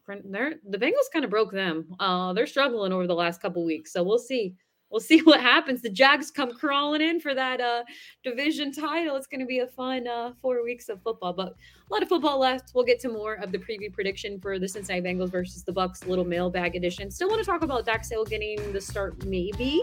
Yeah. 0.07 0.15
They're 0.25 0.53
the 0.69 0.77
bengals 0.77 1.11
kind 1.11 1.25
of 1.25 1.31
broke 1.31 1.51
them. 1.51 1.93
Uh 1.99 2.33
they're 2.33 2.47
struggling 2.47 2.93
over 2.93 3.07
the 3.07 3.15
last 3.15 3.41
couple 3.41 3.65
weeks 3.65 3.91
so 3.91 4.03
we'll 4.03 4.17
see 4.17 4.55
we'll 4.89 5.01
see 5.01 5.19
what 5.23 5.41
happens. 5.41 5.81
The 5.81 5.89
Jags 5.89 6.31
come 6.31 6.53
crawling 6.53 7.01
in 7.01 7.19
for 7.19 7.33
that 7.33 7.61
uh, 7.61 7.83
division 8.23 8.71
title. 8.71 9.15
It's 9.15 9.27
going 9.27 9.39
to 9.39 9.45
be 9.45 9.59
a 9.59 9.67
fun 9.67 10.07
uh, 10.07 10.33
four 10.41 10.63
weeks 10.63 10.89
of 10.89 11.01
football, 11.01 11.33
but 11.33 11.49
a 11.49 11.93
lot 11.93 12.01
of 12.01 12.09
football 12.09 12.39
left. 12.39 12.71
We'll 12.73 12.85
get 12.85 12.99
to 13.01 13.09
more 13.09 13.35
of 13.35 13.51
the 13.51 13.57
preview 13.57 13.91
prediction 13.91 14.39
for 14.39 14.59
the 14.59 14.67
Cincinnati 14.67 15.05
Bengals 15.05 15.31
versus 15.31 15.63
the 15.63 15.73
Bucs, 15.73 16.07
little 16.07 16.25
mailbag 16.25 16.75
edition. 16.75 17.11
Still 17.11 17.29
want 17.29 17.39
to 17.39 17.45
talk 17.45 17.63
about 17.63 17.85
Dax 17.85 18.09
Hill 18.09 18.25
getting 18.25 18.71
the 18.73 18.81
start, 18.81 19.25
maybe, 19.25 19.81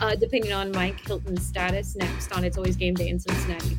uh, 0.00 0.16
depending 0.16 0.52
on 0.52 0.72
Mike 0.72 1.00
Hilton's 1.06 1.46
status 1.46 1.96
next 1.96 2.32
on 2.32 2.44
It's 2.44 2.56
Always 2.56 2.76
Game 2.76 2.94
Day 2.94 3.08
in 3.08 3.18
Cincinnati. 3.18 3.78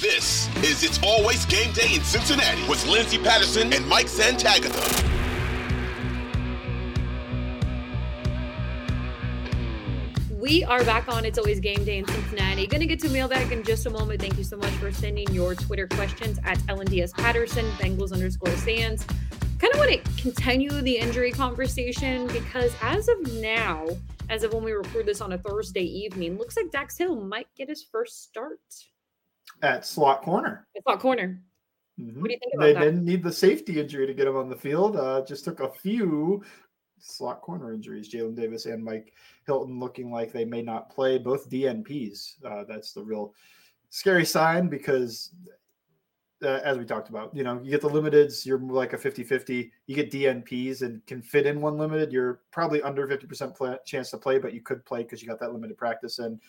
This, 0.00 0.48
is 0.64 0.82
It's 0.82 0.98
Always 1.02 1.44
Game 1.44 1.74
Day 1.74 1.94
in 1.94 2.00
Cincinnati 2.00 2.66
with 2.66 2.86
Lindsay 2.86 3.18
Patterson 3.18 3.70
and 3.70 3.86
Mike 3.86 4.06
Santagata. 4.06 4.72
We 10.30 10.64
are 10.64 10.82
back 10.84 11.06
on 11.08 11.26
It's 11.26 11.36
Always 11.36 11.60
Game 11.60 11.84
Day 11.84 11.98
in 11.98 12.06
Cincinnati. 12.06 12.66
Going 12.66 12.80
to 12.80 12.86
get 12.86 12.98
to 13.00 13.10
mailbag 13.10 13.52
in 13.52 13.62
just 13.62 13.84
a 13.84 13.90
moment. 13.90 14.22
Thank 14.22 14.38
you 14.38 14.44
so 14.44 14.56
much 14.56 14.72
for 14.72 14.90
sending 14.90 15.30
your 15.34 15.54
Twitter 15.54 15.86
questions 15.86 16.38
at 16.44 16.56
LNDS 16.60 17.12
Patterson, 17.12 17.70
Bengals 17.72 18.10
underscore 18.10 18.56
Sands. 18.56 19.04
Kind 19.58 19.74
of 19.74 19.80
want 19.80 19.90
to 19.90 20.22
continue 20.22 20.70
the 20.70 20.96
injury 20.96 21.30
conversation 21.30 22.26
because 22.28 22.74
as 22.80 23.06
of 23.06 23.34
now, 23.34 23.86
as 24.30 24.44
of 24.44 24.54
when 24.54 24.64
we 24.64 24.72
record 24.72 25.04
this 25.04 25.20
on 25.20 25.34
a 25.34 25.38
Thursday 25.38 25.84
evening, 25.84 26.38
looks 26.38 26.56
like 26.56 26.70
Dax 26.70 26.96
Hill 26.96 27.16
might 27.16 27.48
get 27.54 27.68
his 27.68 27.84
first 27.84 28.22
start 28.22 28.60
at 29.62 29.86
slot 29.86 30.22
corner. 30.22 30.66
At 30.76 30.82
slot 30.82 31.00
corner. 31.00 31.40
Mm-hmm. 32.00 32.20
What 32.20 32.28
do 32.28 32.32
you 32.32 32.38
think 32.38 32.54
about 32.54 32.64
they 32.64 32.72
that? 32.72 32.80
didn't 32.80 33.04
need 33.04 33.22
the 33.22 33.32
safety 33.32 33.80
injury 33.80 34.06
to 34.06 34.14
get 34.14 34.26
him 34.26 34.36
on 34.36 34.48
the 34.48 34.56
field. 34.56 34.96
Uh, 34.96 35.22
just 35.24 35.44
took 35.44 35.60
a 35.60 35.68
few 35.68 36.42
slot 36.98 37.40
corner 37.40 37.72
injuries. 37.72 38.12
Jalen 38.12 38.36
Davis 38.36 38.66
and 38.66 38.84
Mike 38.84 39.12
Hilton 39.46 39.78
looking 39.78 40.10
like 40.10 40.32
they 40.32 40.44
may 40.44 40.62
not 40.62 40.90
play. 40.90 41.18
Both 41.18 41.50
DNPs. 41.50 42.44
Uh, 42.44 42.64
that's 42.64 42.92
the 42.92 43.02
real 43.02 43.34
scary 43.90 44.24
sign 44.24 44.68
because, 44.68 45.34
uh, 46.42 46.60
as 46.64 46.78
we 46.78 46.84
talked 46.84 47.08
about, 47.08 47.34
you 47.34 47.42
know, 47.42 47.60
you 47.62 47.70
get 47.70 47.82
the 47.82 47.88
limiteds, 47.88 48.46
you're 48.46 48.58
like 48.58 48.92
a 48.92 48.98
50 48.98 49.24
50. 49.24 49.70
You 49.86 49.94
get 49.94 50.10
DNPs 50.10 50.82
and 50.82 51.04
can 51.06 51.20
fit 51.20 51.46
in 51.46 51.60
one 51.60 51.76
limited, 51.76 52.12
you're 52.12 52.40
probably 52.50 52.80
under 52.82 53.06
50% 53.06 53.54
play, 53.54 53.76
chance 53.84 54.10
to 54.10 54.18
play, 54.18 54.38
but 54.38 54.54
you 54.54 54.62
could 54.62 54.84
play 54.86 55.02
because 55.02 55.20
you 55.20 55.28
got 55.28 55.40
that 55.40 55.52
limited 55.52 55.76
practice 55.76 56.18
in. 56.18 56.40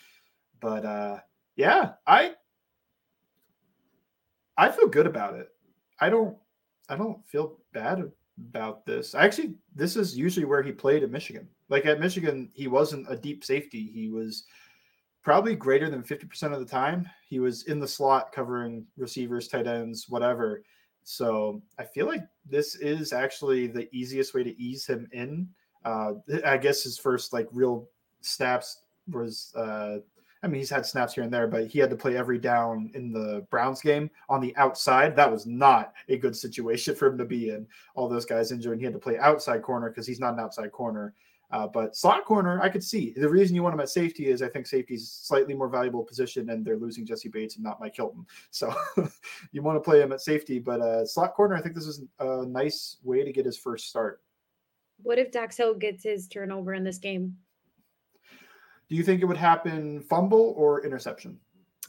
But 0.61 0.85
uh, 0.85 1.17
yeah, 1.55 1.93
I 2.07 2.33
I 4.61 4.69
feel 4.69 4.87
good 4.87 5.07
about 5.07 5.33
it. 5.33 5.49
I 5.99 6.09
don't 6.11 6.37
I 6.87 6.95
don't 6.95 7.25
feel 7.25 7.57
bad 7.73 8.11
about 8.37 8.85
this. 8.85 9.15
Actually, 9.15 9.55
this 9.75 9.95
is 9.95 10.15
usually 10.15 10.45
where 10.45 10.61
he 10.61 10.71
played 10.71 11.01
at 11.01 11.09
Michigan. 11.09 11.47
Like 11.69 11.87
at 11.87 11.99
Michigan, 11.99 12.47
he 12.53 12.67
wasn't 12.67 13.07
a 13.09 13.15
deep 13.15 13.43
safety. 13.43 13.89
He 13.91 14.09
was 14.09 14.43
probably 15.23 15.55
greater 15.55 15.89
than 15.89 16.03
50% 16.03 16.53
of 16.53 16.59
the 16.59 16.65
time. 16.65 17.09
He 17.27 17.39
was 17.39 17.63
in 17.63 17.79
the 17.79 17.87
slot 17.87 18.31
covering 18.31 18.85
receivers, 18.97 19.47
tight 19.47 19.65
ends, 19.65 20.07
whatever. 20.09 20.63
So 21.03 21.63
I 21.79 21.83
feel 21.83 22.05
like 22.05 22.23
this 22.47 22.75
is 22.75 23.13
actually 23.13 23.65
the 23.65 23.89
easiest 23.91 24.35
way 24.35 24.43
to 24.43 24.61
ease 24.61 24.85
him 24.85 25.07
in. 25.11 25.49
Uh, 25.85 26.13
I 26.45 26.57
guess 26.57 26.83
his 26.83 26.99
first 26.99 27.33
like 27.33 27.47
real 27.51 27.89
snaps 28.21 28.83
was 29.09 29.53
uh, 29.55 29.97
I 30.43 30.47
mean, 30.47 30.59
he's 30.59 30.69
had 30.69 30.85
snaps 30.85 31.13
here 31.13 31.23
and 31.23 31.31
there, 31.31 31.47
but 31.47 31.67
he 31.67 31.77
had 31.77 31.91
to 31.91 31.95
play 31.95 32.17
every 32.17 32.39
down 32.39 32.89
in 32.95 33.11
the 33.11 33.45
Browns 33.51 33.81
game 33.81 34.09
on 34.27 34.41
the 34.41 34.55
outside. 34.57 35.15
That 35.15 35.31
was 35.31 35.45
not 35.45 35.93
a 36.09 36.17
good 36.17 36.35
situation 36.35 36.95
for 36.97 37.07
him 37.07 37.17
to 37.17 37.25
be 37.25 37.49
in. 37.49 37.67
All 37.95 38.09
those 38.09 38.25
guys 38.25 38.51
injured, 38.51 38.73
and 38.73 38.81
he 38.81 38.85
had 38.85 38.93
to 38.93 38.99
play 38.99 39.19
outside 39.19 39.61
corner 39.61 39.89
because 39.89 40.07
he's 40.07 40.19
not 40.19 40.33
an 40.33 40.39
outside 40.39 40.71
corner. 40.71 41.13
Uh, 41.51 41.67
but 41.67 41.95
slot 41.97 42.23
corner, 42.23 42.61
I 42.61 42.69
could 42.69 42.83
see 42.83 43.13
the 43.15 43.27
reason 43.27 43.55
you 43.55 43.61
want 43.61 43.73
him 43.73 43.81
at 43.81 43.89
safety 43.89 44.27
is 44.27 44.41
I 44.41 44.47
think 44.47 44.65
safety 44.65 44.95
is 44.95 45.11
slightly 45.11 45.53
more 45.53 45.67
valuable 45.67 46.03
position, 46.03 46.49
and 46.49 46.65
they're 46.65 46.77
losing 46.77 47.05
Jessie 47.05 47.27
Bates 47.27 47.55
and 47.55 47.63
not 47.63 47.79
Mike 47.79 47.95
Hilton. 47.95 48.25
So 48.51 48.73
you 49.51 49.61
want 49.61 49.75
to 49.75 49.81
play 49.81 50.01
him 50.01 50.13
at 50.13 50.21
safety, 50.21 50.59
but 50.59 50.81
uh, 50.81 51.05
slot 51.05 51.33
corner, 51.33 51.55
I 51.55 51.61
think 51.61 51.75
this 51.75 51.87
is 51.87 52.03
a 52.19 52.45
nice 52.45 52.97
way 53.03 53.23
to 53.23 53.33
get 53.33 53.45
his 53.45 53.57
first 53.57 53.89
start. 53.89 54.21
What 55.03 55.19
if 55.19 55.31
Dax 55.31 55.57
Hill 55.57 55.73
gets 55.73 56.03
his 56.03 56.27
turnover 56.27 56.73
in 56.73 56.83
this 56.83 56.99
game? 56.99 57.35
Do 58.91 58.97
you 58.97 59.03
think 59.03 59.21
it 59.21 59.25
would 59.25 59.37
happen 59.37 60.01
fumble 60.01 60.53
or 60.57 60.83
interception? 60.85 61.39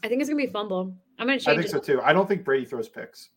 I 0.05 0.07
think 0.07 0.21
it's 0.21 0.29
gonna 0.29 0.41
be 0.41 0.49
fumble. 0.49 0.95
I'm 1.19 1.27
gonna 1.27 1.37
change. 1.37 1.59
I 1.59 1.61
think 1.61 1.69
so 1.69 1.77
too. 1.77 2.01
I 2.01 2.13
don't 2.13 2.29
think 2.29 2.45
Brady 2.45 2.65
throws 2.65 2.87
picks, 2.87 3.29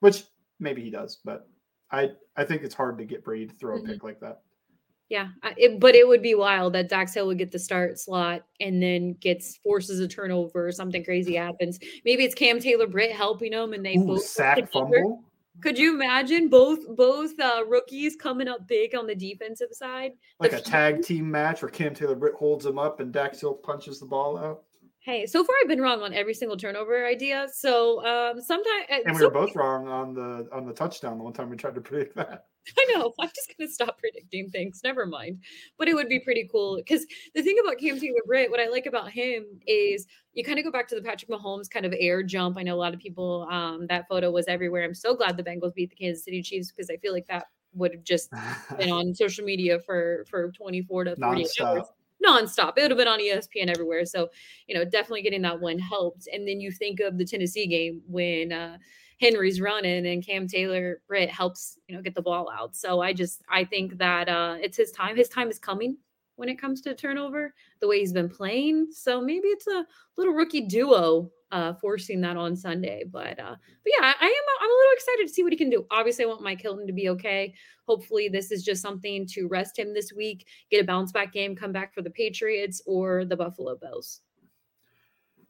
which 0.00 0.24
maybe 0.60 0.82
he 0.82 0.90
does, 0.90 1.18
but 1.24 1.48
I 1.90 2.10
I 2.36 2.44
think 2.44 2.64
it's 2.64 2.74
hard 2.74 2.98
to 2.98 3.06
get 3.06 3.24
Brady 3.24 3.46
to 3.46 3.54
throw 3.54 3.76
a 3.76 3.78
mm-hmm. 3.78 3.92
pick 3.92 4.04
like 4.04 4.20
that. 4.20 4.42
Yeah, 5.08 5.28
it, 5.56 5.80
but 5.80 5.94
it 5.94 6.06
would 6.06 6.20
be 6.20 6.34
wild 6.34 6.74
that 6.74 6.90
Dax 6.90 7.14
Hill 7.14 7.26
would 7.28 7.38
get 7.38 7.50
the 7.50 7.58
start 7.58 7.98
slot 7.98 8.44
and 8.60 8.82
then 8.82 9.14
gets 9.14 9.56
forces 9.56 10.00
a 10.00 10.06
turnover 10.06 10.68
or 10.68 10.72
something 10.72 11.02
crazy 11.02 11.34
happens. 11.34 11.78
Maybe 12.04 12.24
it's 12.24 12.34
Cam 12.34 12.60
Taylor 12.60 12.86
Britt 12.86 13.12
helping 13.12 13.54
him 13.54 13.72
and 13.72 13.82
they 13.82 13.96
Ooh, 13.96 14.04
both 14.04 14.24
sack 14.24 14.70
fumble. 14.70 15.24
Could 15.60 15.78
you 15.78 15.94
imagine 15.94 16.48
both 16.48 16.86
both 16.96 17.38
uh, 17.40 17.64
rookies 17.66 18.16
coming 18.16 18.48
up 18.48 18.66
big 18.68 18.94
on 18.94 19.06
the 19.06 19.14
defensive 19.14 19.72
side? 19.72 20.12
Like 20.38 20.52
a 20.52 20.60
tag 20.60 21.02
team 21.02 21.30
match 21.30 21.62
where 21.62 21.70
Cam 21.70 21.94
Taylor 21.94 22.14
Britt 22.14 22.34
holds 22.34 22.64
him 22.64 22.78
up 22.78 23.00
and 23.00 23.12
Dax 23.12 23.40
Hill 23.40 23.54
punches 23.54 23.98
the 23.98 24.06
ball 24.06 24.38
out. 24.38 24.62
Hey, 25.00 25.26
so 25.26 25.42
far 25.42 25.54
I've 25.62 25.68
been 25.68 25.80
wrong 25.80 26.02
on 26.02 26.12
every 26.12 26.34
single 26.34 26.56
turnover 26.56 27.06
idea. 27.06 27.48
So 27.52 28.04
um 28.06 28.40
sometimes 28.40 28.86
and 28.90 29.14
we 29.14 29.18
so, 29.18 29.26
were 29.26 29.30
both 29.30 29.54
wrong 29.56 29.88
on 29.88 30.14
the 30.14 30.48
on 30.52 30.66
the 30.66 30.72
touchdown 30.72 31.18
the 31.18 31.24
one 31.24 31.32
time 31.32 31.50
we 31.50 31.56
tried 31.56 31.74
to 31.74 31.80
predict 31.80 32.14
that. 32.16 32.46
I 32.78 32.92
know. 32.92 33.12
I'm 33.18 33.28
just 33.28 33.54
gonna 33.56 33.70
stop 33.70 33.98
predicting 33.98 34.50
things. 34.50 34.80
Never 34.84 35.06
mind. 35.06 35.42
But 35.78 35.88
it 35.88 35.94
would 35.94 36.08
be 36.08 36.20
pretty 36.20 36.48
cool 36.50 36.76
because 36.76 37.06
the 37.34 37.42
thing 37.42 37.58
about 37.62 37.78
Cam 37.78 37.98
Taylor 37.98 38.20
Britt, 38.26 38.50
what 38.50 38.60
I 38.60 38.68
like 38.68 38.86
about 38.86 39.10
him 39.10 39.44
is 39.66 40.06
you 40.34 40.44
kind 40.44 40.58
of 40.58 40.64
go 40.64 40.70
back 40.70 40.88
to 40.88 40.94
the 40.94 41.02
Patrick 41.02 41.30
Mahomes 41.30 41.70
kind 41.70 41.86
of 41.86 41.94
air 41.98 42.22
jump. 42.22 42.56
I 42.58 42.62
know 42.62 42.74
a 42.74 42.76
lot 42.76 42.94
of 42.94 43.00
people 43.00 43.46
um 43.50 43.86
that 43.88 44.08
photo 44.08 44.30
was 44.30 44.46
everywhere. 44.48 44.84
I'm 44.84 44.94
so 44.94 45.14
glad 45.14 45.36
the 45.36 45.44
Bengals 45.44 45.74
beat 45.74 45.90
the 45.90 45.96
Kansas 45.96 46.24
City 46.24 46.42
Chiefs 46.42 46.70
because 46.70 46.90
I 46.90 46.96
feel 46.96 47.12
like 47.12 47.26
that 47.26 47.46
would 47.74 47.92
have 47.92 48.04
just 48.04 48.30
been 48.78 48.90
on 48.90 49.14
social 49.14 49.44
media 49.44 49.78
for 49.80 50.24
for 50.28 50.50
24 50.52 51.04
to 51.04 51.16
48 51.16 51.50
hours 51.60 51.88
nonstop. 52.24 52.74
It 52.76 52.82
would 52.82 52.90
have 52.90 52.98
been 52.98 53.08
on 53.08 53.20
ESPN 53.20 53.70
everywhere. 53.70 54.04
So, 54.04 54.28
you 54.66 54.74
know, 54.74 54.84
definitely 54.84 55.22
getting 55.22 55.42
that 55.42 55.60
one 55.60 55.78
helped. 55.78 56.28
And 56.32 56.46
then 56.46 56.60
you 56.60 56.70
think 56.70 57.00
of 57.00 57.18
the 57.18 57.24
Tennessee 57.24 57.66
game 57.66 58.02
when 58.06 58.52
uh, 58.52 58.78
Henry's 59.20 59.60
running 59.60 60.06
and 60.06 60.24
Cam 60.24 60.46
Taylor 60.46 61.00
Britt 61.08 61.30
helps, 61.30 61.78
you 61.88 61.96
know, 61.96 62.02
get 62.02 62.14
the 62.14 62.22
ball 62.22 62.50
out. 62.50 62.76
So 62.76 63.00
I 63.00 63.12
just 63.12 63.42
I 63.50 63.64
think 63.64 63.98
that 63.98 64.28
uh 64.28 64.56
it's 64.60 64.76
his 64.76 64.92
time. 64.92 65.16
His 65.16 65.28
time 65.28 65.48
is 65.48 65.58
coming 65.58 65.96
when 66.36 66.48
it 66.48 66.60
comes 66.60 66.80
to 66.82 66.94
turnover, 66.94 67.54
the 67.80 67.88
way 67.88 68.00
he's 68.00 68.12
been 68.12 68.28
playing. 68.28 68.88
So 68.90 69.20
maybe 69.20 69.48
it's 69.48 69.66
a 69.66 69.84
little 70.16 70.34
rookie 70.34 70.66
duo 70.66 71.30
uh, 71.50 71.74
forcing 71.74 72.20
that 72.20 72.36
on 72.36 72.56
Sunday. 72.56 73.04
But 73.10 73.38
uh, 73.38 73.54
but 73.54 73.92
yeah, 73.98 74.12
I 74.20 74.26
am 74.26 74.44
I'm 74.60 74.70
a 74.70 74.74
little 74.74 74.92
excited 74.92 75.26
to 75.26 75.32
see 75.32 75.42
what 75.42 75.52
he 75.52 75.58
can 75.58 75.70
do. 75.70 75.86
Obviously, 75.90 76.24
I 76.24 76.28
want 76.28 76.42
Mike 76.42 76.60
Hilton 76.60 76.86
to 76.86 76.92
be 76.92 77.08
okay. 77.10 77.54
Hopefully, 77.86 78.28
this 78.28 78.50
is 78.50 78.62
just 78.62 78.82
something 78.82 79.26
to 79.28 79.48
rest 79.48 79.78
him 79.78 79.94
this 79.94 80.12
week, 80.14 80.46
get 80.70 80.82
a 80.82 80.84
bounce 80.84 81.12
back 81.12 81.32
game, 81.32 81.56
come 81.56 81.72
back 81.72 81.94
for 81.94 82.02
the 82.02 82.10
Patriots 82.10 82.82
or 82.86 83.24
the 83.24 83.36
Buffalo 83.36 83.76
Bills. 83.76 84.20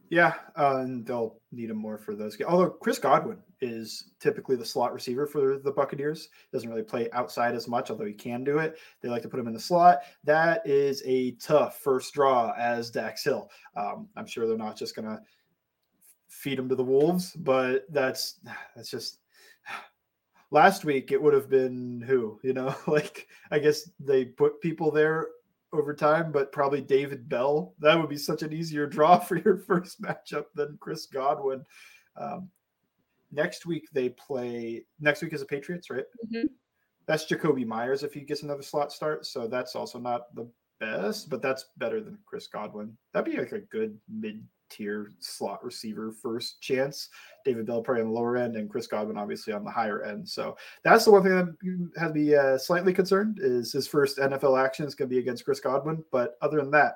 Yeah, 0.09 0.33
uh, 0.57 0.77
and 0.77 1.05
they'll 1.05 1.39
need 1.51 1.69
him 1.69 1.77
more 1.77 1.99
for 1.99 2.15
those. 2.15 2.37
Although 2.47 2.71
Chris 2.71 2.97
Godwin 2.97 3.37
is 3.61 4.11
typically 4.19 4.55
the 4.55 4.65
slot 4.65 4.93
receiver 4.93 5.25
for 5.25 5.57
the 5.57 5.71
Buccaneers, 5.71 6.29
doesn't 6.51 6.69
really 6.69 6.83
play 6.83 7.09
outside 7.11 7.55
as 7.55 7.67
much, 7.67 7.89
although 7.89 8.05
he 8.05 8.13
can 8.13 8.43
do 8.43 8.59
it. 8.59 8.77
They 9.01 9.09
like 9.09 9.21
to 9.23 9.29
put 9.29 9.39
him 9.39 9.47
in 9.47 9.53
the 9.53 9.59
slot. 9.59 9.99
That 10.23 10.65
is 10.65 11.03
a 11.05 11.31
tough 11.33 11.79
first 11.79 12.13
draw 12.13 12.53
as 12.57 12.89
Dax 12.89 13.23
Hill. 13.23 13.49
Um, 13.75 14.07
I'm 14.15 14.25
sure 14.25 14.47
they're 14.47 14.57
not 14.57 14.77
just 14.77 14.95
going 14.95 15.07
to 15.07 15.21
feed 16.29 16.59
him 16.59 16.69
to 16.69 16.75
the 16.75 16.83
wolves, 16.83 17.33
but 17.33 17.85
that's 17.91 18.39
that's 18.75 18.89
just 18.89 19.19
last 20.51 20.85
week 20.85 21.11
it 21.11 21.21
would 21.21 21.33
have 21.33 21.49
been 21.49 22.03
who 22.07 22.39
you 22.43 22.53
know 22.53 22.73
like 22.87 23.27
i 23.51 23.59
guess 23.59 23.89
they 23.99 24.25
put 24.25 24.59
people 24.61 24.91
there 24.91 25.27
over 25.73 25.93
time 25.93 26.31
but 26.31 26.51
probably 26.51 26.81
david 26.81 27.29
bell 27.29 27.75
that 27.79 27.97
would 27.97 28.09
be 28.09 28.17
such 28.17 28.41
an 28.41 28.51
easier 28.51 28.87
draw 28.87 29.17
for 29.19 29.37
your 29.37 29.57
first 29.57 30.01
matchup 30.01 30.45
than 30.55 30.77
chris 30.79 31.05
godwin 31.05 31.63
um, 32.17 32.49
next 33.31 33.65
week 33.65 33.87
they 33.93 34.09
play 34.09 34.83
next 34.99 35.21
week 35.21 35.33
is 35.33 35.41
the 35.41 35.45
patriots 35.45 35.89
right 35.89 36.05
mm-hmm. 36.25 36.47
that's 37.07 37.25
Jakobi 37.25 37.65
Meyers 37.65 38.03
if 38.03 38.13
he 38.13 38.21
gets 38.21 38.43
another 38.43 38.63
slot 38.63 38.91
start 38.91 39.25
so 39.25 39.47
that's 39.47 39.75
also 39.75 39.99
not 39.99 40.33
the 40.35 40.49
best 40.79 41.29
but 41.29 41.41
that's 41.41 41.65
better 41.77 42.01
than 42.01 42.17
chris 42.25 42.47
godwin 42.47 42.95
that'd 43.13 43.31
be 43.31 43.37
like 43.37 43.51
a 43.51 43.59
good 43.59 43.97
mid 44.07 44.43
tier 44.69 45.11
slot 45.19 45.63
receiver 45.63 46.11
first 46.11 46.61
chance. 46.61 47.09
David 47.43 47.65
Bell 47.65 47.81
probably 47.81 48.01
on 48.01 48.09
the 48.09 48.13
lower 48.13 48.37
end, 48.37 48.55
and 48.55 48.69
Chris 48.69 48.87
Godwin 48.87 49.17
obviously 49.17 49.53
on 49.53 49.63
the 49.63 49.71
higher 49.71 50.03
end. 50.03 50.27
So 50.27 50.55
that's 50.83 51.05
the 51.05 51.11
one 51.11 51.23
thing 51.23 51.35
that 51.35 51.91
has 51.97 52.13
me 52.13 52.35
uh, 52.35 52.57
slightly 52.57 52.93
concerned 52.93 53.39
is 53.41 53.71
his 53.71 53.87
first 53.87 54.17
NFL 54.17 54.63
action 54.63 54.85
is 54.85 54.95
going 54.95 55.09
to 55.09 55.13
be 55.13 55.19
against 55.19 55.45
Chris 55.45 55.59
Godwin. 55.59 56.03
But 56.11 56.37
other 56.41 56.57
than 56.57 56.71
that, 56.71 56.95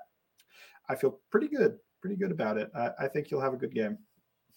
I 0.89 0.95
feel 0.95 1.19
pretty 1.29 1.47
good, 1.47 1.77
pretty 2.01 2.15
good 2.15 2.31
about 2.31 2.57
it. 2.57 2.71
I, 2.75 2.91
I 3.01 3.07
think 3.07 3.29
you'll 3.31 3.41
have 3.41 3.53
a 3.53 3.57
good 3.57 3.73
game. 3.73 3.97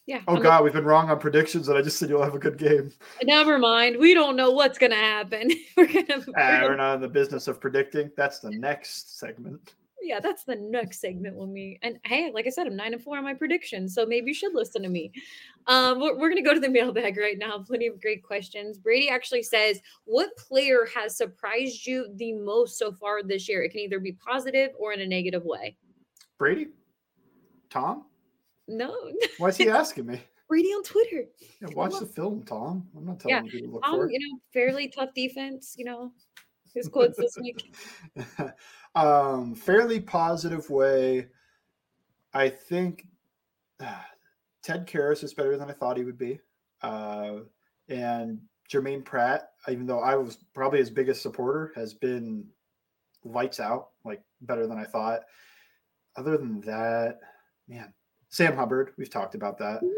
Yeah. 0.07 0.21
Oh 0.29 0.37
I'm 0.37 0.43
God, 0.43 0.63
we've 0.63 0.73
been 0.73 0.85
wrong 0.85 1.11
on 1.11 1.19
predictions, 1.19 1.69
and 1.69 1.77
I 1.77 1.83
just 1.83 1.99
said 1.99 2.09
you'll 2.09 2.23
have 2.23 2.35
a 2.35 2.39
good 2.39 2.59
game. 2.59 2.93
Never 3.25 3.59
mind. 3.59 3.97
We 3.99 4.15
don't 4.15 4.37
know 4.37 4.53
what's 4.53 4.79
going 4.79 4.93
to 4.93 4.97
happen. 4.97 5.51
we're 5.77 5.87
gonna. 5.87 6.25
We're, 6.27 6.39
uh, 6.39 6.61
we're 6.63 6.77
not 6.77 6.95
in 6.95 7.01
the 7.01 7.09
business 7.09 7.49
of 7.49 7.61
predicting. 7.61 8.13
That's 8.17 8.39
the 8.39 8.51
next 8.51 9.19
segment 9.19 9.75
yeah, 10.07 10.21
that's 10.21 10.45
the 10.45 10.55
next 10.55 11.01
segment 11.01 11.35
when 11.37 11.53
we 11.53 11.79
and 11.83 11.99
hey, 12.05 12.31
like 12.33 12.47
I 12.47 12.51
said, 12.51 12.67
I'm 12.67 12.77
nine 12.77 12.95
and 12.95 13.03
four 13.03 13.19
on 13.19 13.25
my 13.25 13.35
predictions, 13.35 13.95
so 13.95 14.07
maybe 14.07 14.29
you 14.29 14.35
should 14.35 14.55
listen 14.55 14.83
to 14.83 14.89
me. 14.89 15.11
Um, 15.67 16.01
we're, 16.01 16.17
we're 16.17 16.29
gonna 16.29 16.43
go 16.43 16.55
to 16.55 16.61
the 16.61 16.71
mailbag 16.71 17.17
right 17.17 17.37
now. 17.37 17.59
Plenty 17.59 17.89
of 17.89 18.01
great 18.01 18.23
questions. 18.23 18.79
Brady 18.79 19.09
actually 19.09 19.43
says, 19.43 19.81
"What 20.05 20.37
player 20.37 20.87
has 20.95 21.17
surprised 21.17 21.87
you 21.87 22.09
the 22.15 22.35
most 22.35 22.79
so 22.79 22.93
far 22.93 23.23
this 23.23 23.49
year? 23.49 23.63
It 23.63 23.71
can 23.71 23.81
either 23.81 23.99
be 23.99 24.13
positive 24.13 24.71
or 24.79 24.93
in 24.93 25.01
a 25.01 25.07
negative 25.07 25.45
way." 25.45 25.77
Brady, 26.39 26.69
Tom. 27.69 28.05
No. 28.69 28.95
Why 29.39 29.49
is 29.49 29.57
he 29.57 29.69
asking 29.69 30.07
me? 30.07 30.21
Brady 30.49 30.69
on 30.69 30.83
Twitter. 30.85 31.25
Yeah, 31.61 31.69
watch 31.75 31.99
the 31.99 32.07
film, 32.07 32.45
Tom. 32.45 32.87
I'm 32.97 33.05
not 33.05 33.21
telling 33.21 33.47
yeah. 33.47 33.53
you 33.53 33.67
to 33.67 33.73
look 33.73 33.87
um, 33.87 33.97
for. 33.97 34.11
You 34.11 34.19
know, 34.21 34.39
fairly 34.53 34.89
tough 34.89 35.11
defense. 35.15 35.75
You 35.77 35.85
know, 35.87 36.13
his 36.75 36.89
quotes 36.89 37.19
this 37.19 37.37
week. 37.41 37.75
um, 38.95 39.55
fairly 39.55 40.01
positive 40.01 40.71
way. 40.71 41.27
I 42.33 42.49
think 42.49 43.07
uh, 43.81 44.03
Ted 44.63 44.87
Karras 44.87 45.25
is 45.25 45.35
better 45.35 45.57
than 45.57 45.69
I 45.69 45.73
thought 45.73 45.97
he 45.97 46.05
would 46.05 46.19
be. 46.19 46.39
Uh, 46.83 47.41
and 47.89 48.41
Germaine 48.69 49.03
Pratt, 49.03 49.51
even 49.69 49.87
though 49.87 50.01
I 50.01 50.17
was 50.17 50.39
probably 50.55 50.79
his 50.79 50.91
biggest 50.91 51.23
supporter, 51.23 51.73
has 51.77 51.95
been 51.95 52.47
lights 53.25 53.61
out, 53.61 53.89
like 54.05 54.23
better 54.43 54.67
than 54.67 54.79
I 54.79 54.85
thought. 54.85 55.23
Other 56.17 56.37
than 56.37 56.61
that, 56.63 57.19
man, 57.69 57.93
Sam 58.37 58.55
Hubbard, 58.55 58.93
we've 58.99 59.09
talked 59.09 59.35
about 59.35 59.57
that. 59.59 59.79
Mm-hmm. 59.83 59.89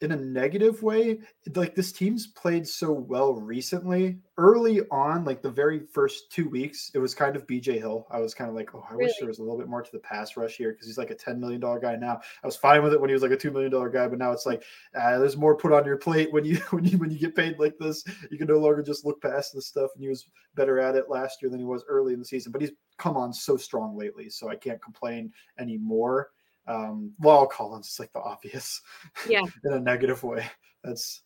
In 0.00 0.12
a 0.12 0.16
negative 0.16 0.80
way 0.84 1.18
like 1.56 1.74
this 1.74 1.90
team's 1.90 2.28
played 2.28 2.66
so 2.66 2.92
well 2.92 3.34
recently. 3.34 4.18
Early 4.36 4.82
on 4.92 5.24
like 5.24 5.42
the 5.42 5.50
very 5.50 5.80
first 5.92 6.30
two 6.30 6.48
weeks 6.48 6.92
it 6.94 6.98
was 6.98 7.16
kind 7.16 7.34
of 7.34 7.48
bj 7.48 7.78
hill. 7.78 8.06
I 8.08 8.20
was 8.20 8.32
kind 8.32 8.48
of 8.48 8.54
like 8.54 8.72
oh 8.76 8.84
i 8.88 8.92
really? 8.92 9.06
wish 9.06 9.14
there 9.18 9.26
was 9.26 9.40
a 9.40 9.42
little 9.42 9.58
bit 9.58 9.68
more 9.68 9.82
to 9.82 9.90
the 9.92 9.98
pass 9.98 10.36
rush 10.36 10.56
here 10.56 10.70
because 10.72 10.86
he's 10.86 10.98
like 10.98 11.10
a 11.10 11.16
10 11.16 11.40
million 11.40 11.60
dollar 11.60 11.80
guy 11.80 11.96
now. 11.96 12.20
I 12.44 12.46
was 12.46 12.56
fine 12.56 12.80
with 12.82 12.92
it 12.92 13.00
when 13.00 13.10
he 13.10 13.14
was 13.14 13.22
like 13.22 13.32
a 13.32 13.36
2 13.36 13.50
million 13.50 13.72
dollar 13.72 13.90
guy 13.90 14.06
but 14.06 14.20
now 14.20 14.30
it's 14.30 14.46
like 14.46 14.62
uh, 14.94 15.18
there's 15.18 15.36
more 15.36 15.56
put 15.56 15.72
on 15.72 15.84
your 15.84 15.96
plate 15.96 16.32
when 16.32 16.44
you 16.44 16.56
when 16.70 16.84
you 16.84 16.98
when 16.98 17.10
you 17.10 17.18
get 17.18 17.34
paid 17.34 17.58
like 17.58 17.76
this. 17.78 18.04
You 18.30 18.38
can 18.38 18.46
no 18.46 18.58
longer 18.58 18.82
just 18.82 19.04
look 19.04 19.20
past 19.20 19.52
this 19.52 19.66
stuff 19.66 19.90
and 19.94 20.02
he 20.02 20.08
was 20.08 20.28
better 20.54 20.78
at 20.78 20.94
it 20.94 21.08
last 21.08 21.42
year 21.42 21.50
than 21.50 21.58
he 21.58 21.66
was 21.66 21.84
early 21.88 22.12
in 22.12 22.20
the 22.20 22.24
season. 22.24 22.52
But 22.52 22.60
he's 22.60 22.72
come 22.98 23.16
on 23.16 23.32
so 23.32 23.56
strong 23.56 23.96
lately 23.96 24.28
so 24.28 24.48
i 24.48 24.56
can't 24.56 24.82
complain 24.82 25.32
anymore 25.60 26.30
um, 26.68 27.12
Collins 27.50 27.88
is 27.88 28.00
like 28.00 28.12
the 28.12 28.20
obvious, 28.20 28.80
yeah, 29.28 29.42
in 29.64 29.72
a 29.72 29.80
negative 29.80 30.22
way. 30.22 30.46
That's 30.84 31.22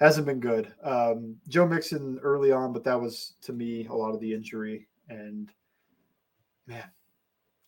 hasn't 0.00 0.26
been 0.26 0.40
good. 0.40 0.72
Um, 0.82 1.36
Joe 1.48 1.66
Mixon 1.66 2.18
early 2.22 2.52
on, 2.52 2.72
but 2.72 2.84
that 2.84 3.00
was 3.00 3.34
to 3.42 3.52
me 3.52 3.86
a 3.86 3.94
lot 3.94 4.14
of 4.14 4.20
the 4.20 4.32
injury. 4.32 4.88
And 5.08 5.50
man, 6.66 6.84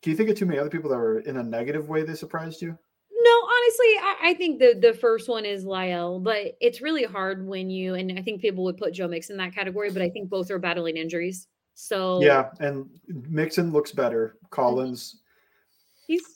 can 0.02 0.10
you 0.10 0.16
think 0.16 0.30
of 0.30 0.36
too 0.36 0.46
many 0.46 0.58
other 0.58 0.70
people 0.70 0.90
that 0.90 0.96
were 0.96 1.20
in 1.20 1.36
a 1.36 1.42
negative 1.42 1.88
way 1.88 2.02
they 2.02 2.14
surprised 2.14 2.62
you? 2.62 2.76
No, 3.18 3.30
honestly, 3.30 3.86
I, 3.86 4.16
I, 4.22 4.34
think 4.34 4.58
the 4.58 4.78
the 4.80 4.94
first 4.94 5.28
one 5.28 5.44
is 5.44 5.64
Lyle, 5.64 6.20
but 6.20 6.56
it's 6.60 6.80
really 6.80 7.04
hard 7.04 7.46
when 7.46 7.70
you 7.70 7.94
and 7.94 8.18
I 8.18 8.22
think 8.22 8.40
people 8.40 8.64
would 8.64 8.76
put 8.76 8.92
Joe 8.92 9.08
Mixon 9.08 9.34
in 9.34 9.38
that 9.38 9.54
category, 9.54 9.90
but 9.90 10.02
I 10.02 10.10
think 10.10 10.28
both 10.28 10.50
are 10.50 10.58
battling 10.58 10.96
injuries. 10.96 11.48
So 11.74 12.22
yeah, 12.22 12.50
and 12.60 12.88
Mixon 13.08 13.72
looks 13.72 13.92
better. 13.92 14.36
Collins, 14.50 15.22
he's 16.06 16.35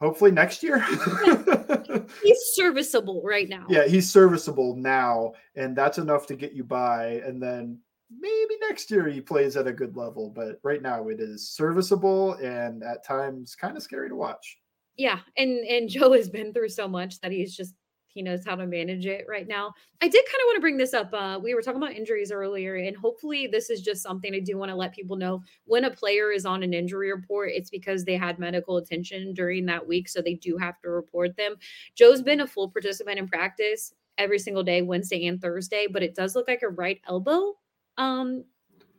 hopefully 0.00 0.30
next 0.30 0.62
year. 0.62 0.80
he's 2.22 2.38
serviceable 2.54 3.22
right 3.24 3.48
now. 3.48 3.66
Yeah, 3.68 3.86
he's 3.86 4.10
serviceable 4.10 4.76
now, 4.76 5.32
and 5.56 5.76
that's 5.76 5.98
enough 5.98 6.26
to 6.26 6.36
get 6.36 6.52
you 6.52 6.64
by. 6.64 7.22
And 7.24 7.42
then 7.42 7.78
maybe 8.10 8.54
next 8.60 8.90
year 8.90 9.08
he 9.08 9.20
plays 9.20 9.56
at 9.56 9.66
a 9.66 9.72
good 9.72 9.96
level, 9.96 10.30
but 10.30 10.60
right 10.62 10.82
now 10.82 11.08
it 11.08 11.20
is 11.20 11.50
serviceable 11.50 12.34
and 12.34 12.82
at 12.82 13.04
times 13.04 13.54
kind 13.54 13.76
of 13.76 13.82
scary 13.82 14.08
to 14.08 14.16
watch. 14.16 14.58
Yeah, 14.96 15.20
and 15.36 15.64
and 15.66 15.88
Joe 15.88 16.12
has 16.12 16.28
been 16.28 16.52
through 16.52 16.70
so 16.70 16.88
much 16.88 17.20
that 17.20 17.30
he's 17.30 17.56
just 17.56 17.74
he 18.18 18.22
knows 18.22 18.44
how 18.44 18.56
to 18.56 18.66
manage 18.66 19.06
it 19.06 19.26
right 19.28 19.46
now. 19.46 19.72
I 20.02 20.08
did 20.08 20.24
kind 20.24 20.40
of 20.40 20.46
want 20.46 20.56
to 20.56 20.60
bring 20.60 20.76
this 20.76 20.92
up. 20.92 21.14
Uh, 21.14 21.38
we 21.40 21.54
were 21.54 21.62
talking 21.62 21.80
about 21.80 21.94
injuries 21.94 22.32
earlier, 22.32 22.74
and 22.74 22.96
hopefully, 22.96 23.46
this 23.46 23.70
is 23.70 23.80
just 23.80 24.02
something 24.02 24.34
I 24.34 24.40
do 24.40 24.58
want 24.58 24.70
to 24.70 24.74
let 24.74 24.92
people 24.92 25.16
know. 25.16 25.40
When 25.66 25.84
a 25.84 25.90
player 25.90 26.32
is 26.32 26.44
on 26.44 26.64
an 26.64 26.74
injury 26.74 27.12
report, 27.12 27.52
it's 27.54 27.70
because 27.70 28.04
they 28.04 28.16
had 28.16 28.40
medical 28.40 28.78
attention 28.78 29.34
during 29.34 29.66
that 29.66 29.86
week, 29.86 30.08
so 30.08 30.20
they 30.20 30.34
do 30.34 30.56
have 30.56 30.80
to 30.80 30.90
report 30.90 31.36
them. 31.36 31.54
Joe's 31.94 32.20
been 32.20 32.40
a 32.40 32.46
full 32.46 32.68
participant 32.68 33.20
in 33.20 33.28
practice 33.28 33.94
every 34.18 34.40
single 34.40 34.64
day, 34.64 34.82
Wednesday 34.82 35.26
and 35.26 35.40
Thursday, 35.40 35.86
but 35.88 36.02
it 36.02 36.16
does 36.16 36.34
look 36.34 36.48
like 36.48 36.62
a 36.62 36.68
right 36.70 37.00
elbow. 37.06 37.56
Um, 37.98 38.44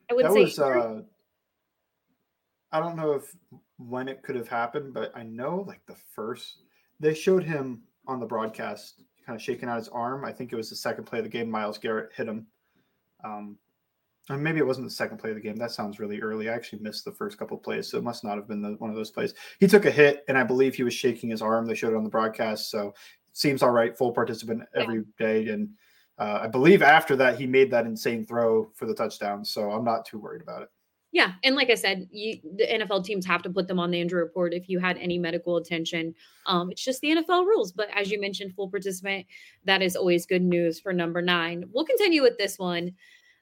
I 0.10 0.13
would 0.13 0.25
that 0.27 0.32
say. 0.32 0.43
Was, 0.43 0.60
uh, 0.60 1.01
I 2.71 2.79
don't 2.79 2.95
know 2.95 3.12
if 3.12 3.36
when 3.75 4.08
it 4.08 4.23
could 4.23 4.38
have 4.38 4.47
happened, 4.47 4.93
but 4.93 5.12
I 5.13 5.23
know 5.23 5.65
like 5.67 5.82
the 5.88 5.97
first 6.15 6.63
they 7.01 7.13
showed 7.13 7.43
him 7.43 7.82
on 8.08 8.19
the 8.19 8.25
broadcast 8.25 9.03
kind 9.30 9.39
of 9.39 9.44
shaking 9.44 9.70
out 9.70 9.78
his 9.78 9.89
arm. 9.89 10.26
I 10.26 10.32
think 10.32 10.52
it 10.52 10.56
was 10.56 10.72
the 10.72 10.76
second 10.76 11.04
play 11.04 11.20
of 11.20 11.24
the 11.24 11.30
game. 11.30 11.52
Myles 11.52 11.78
Garrett 11.78 12.12
hit 12.15 12.28
him. 12.28 12.48
Um, 13.24 13.58
and 14.28 14.44
maybe 14.44 14.58
it 14.58 14.65
wasn't 14.65 14.88
the 14.88 14.94
second 14.94 15.20
play 15.20 15.30
of 15.30 15.36
the 15.36 15.42
game. 15.42 15.56
That 15.56 15.70
sounds 15.70 16.00
really 16.00 16.20
early. 16.20 16.50
I 16.50 16.54
actually 16.54 16.82
missed 16.82 17.06
the 17.06 17.12
first 17.12 17.38
couple 17.38 17.56
plays, 17.56 17.88
so 17.88 18.00
it 18.00 18.04
must 18.04 18.24
not 18.24 18.38
have 18.38 18.48
been 18.48 18.63
the, 18.63 18.72
one 18.80 18.89
of 18.89 18.96
those 18.96 19.12
plays. 19.12 19.36
He 19.60 19.68
took 19.68 19.86
a 19.86 19.92
hit, 19.92 20.24
and 20.28 20.36
I 20.36 20.44
believe 20.44 20.74
he 20.74 20.82
was 20.82 20.96
shaking 20.96 21.30
his 21.30 21.44
arm. 21.44 21.68
They 21.68 21.76
showed 21.76 21.94
it 21.94 21.98
on 21.98 22.04
the 22.04 22.10
broadcast, 22.10 22.72
so 22.72 22.96
seems 23.34 23.62
all 23.62 23.70
right. 23.70 23.96
Full 23.96 24.13
participant 24.13 24.63
every 24.76 25.04
day, 25.20 25.48
and 25.50 25.70
uh, 26.18 26.39
I 26.42 26.48
believe 26.48 26.82
after 26.82 27.15
that 27.18 27.39
he 27.39 27.46
made 27.46 27.70
that 27.70 27.86
insane 27.86 28.26
throw 28.26 28.72
for 28.74 28.88
the 28.88 28.96
touchdown. 28.96 29.46
So 29.46 29.70
I'm 29.70 29.86
not 29.86 30.08
too 30.08 30.18
worried 30.18 30.42
about 30.42 30.63
it. 30.63 30.70
Yeah, 31.12 31.34
and 31.43 31.56
like 31.56 31.72
I 31.72 31.76
said, 31.76 32.08
you, 32.12 32.39
the 32.56 32.67
NFL 32.67 33.04
teams 33.04 33.26
have 33.26 33.41
to 33.41 33.50
put 33.50 33.67
them 33.67 33.80
on 33.80 33.89
the 33.89 34.00
injury 34.00 34.22
report 34.22 34.54
if 34.54 34.69
you 34.69 34.78
had 34.78 34.98
any 34.98 35.17
medical 35.17 35.58
attention. 35.58 36.13
Um, 36.45 36.69
it's 36.69 36.84
just 36.84 37.02
the 37.02 37.10
NFL 37.15 37.45
rules. 37.45 37.72
But 37.72 37.89
as 37.95 38.12
you 38.12 38.22
mentioned, 38.22 38.54
full 38.54 38.69
participant, 38.69 39.26
that 39.65 39.82
is 39.82 39.95
always 39.95 40.28
good 40.28 40.43
news 40.43 40.80
for 40.80 40.93
number 40.93 41.22
nine. 41.22 41.65
We'll 41.74 41.86
continue 41.86 42.22
with 42.22 42.38
this 42.38 42.60
one. 42.60 42.91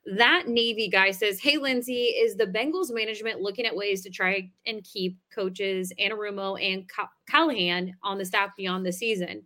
That 0.06 0.48
Navy 0.48 0.88
guy 0.88 1.12
says, 1.12 1.42
Hey, 1.42 1.58
Lindsay, 1.58 2.04
is 2.04 2.38
the 2.38 2.46
Bengals 2.46 2.94
management 2.94 3.42
looking 3.42 3.66
at 3.66 3.76
ways 3.76 4.02
to 4.04 4.10
try 4.10 4.50
and 4.66 4.82
keep 4.86 5.18
coaches 5.36 5.92
Anarumo 6.00 6.58
and 6.64 6.90
Callahan 7.30 7.94
on 8.02 8.18
the 8.18 8.24
staff 8.24 8.52
beyond 8.56 8.86
the 8.86 8.94
season? 8.94 9.44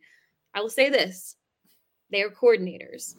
I 0.54 0.62
will 0.62 0.70
say 0.70 0.90
this 0.90 1.36
they 2.12 2.22
are 2.22 2.30
coordinators. 2.30 3.16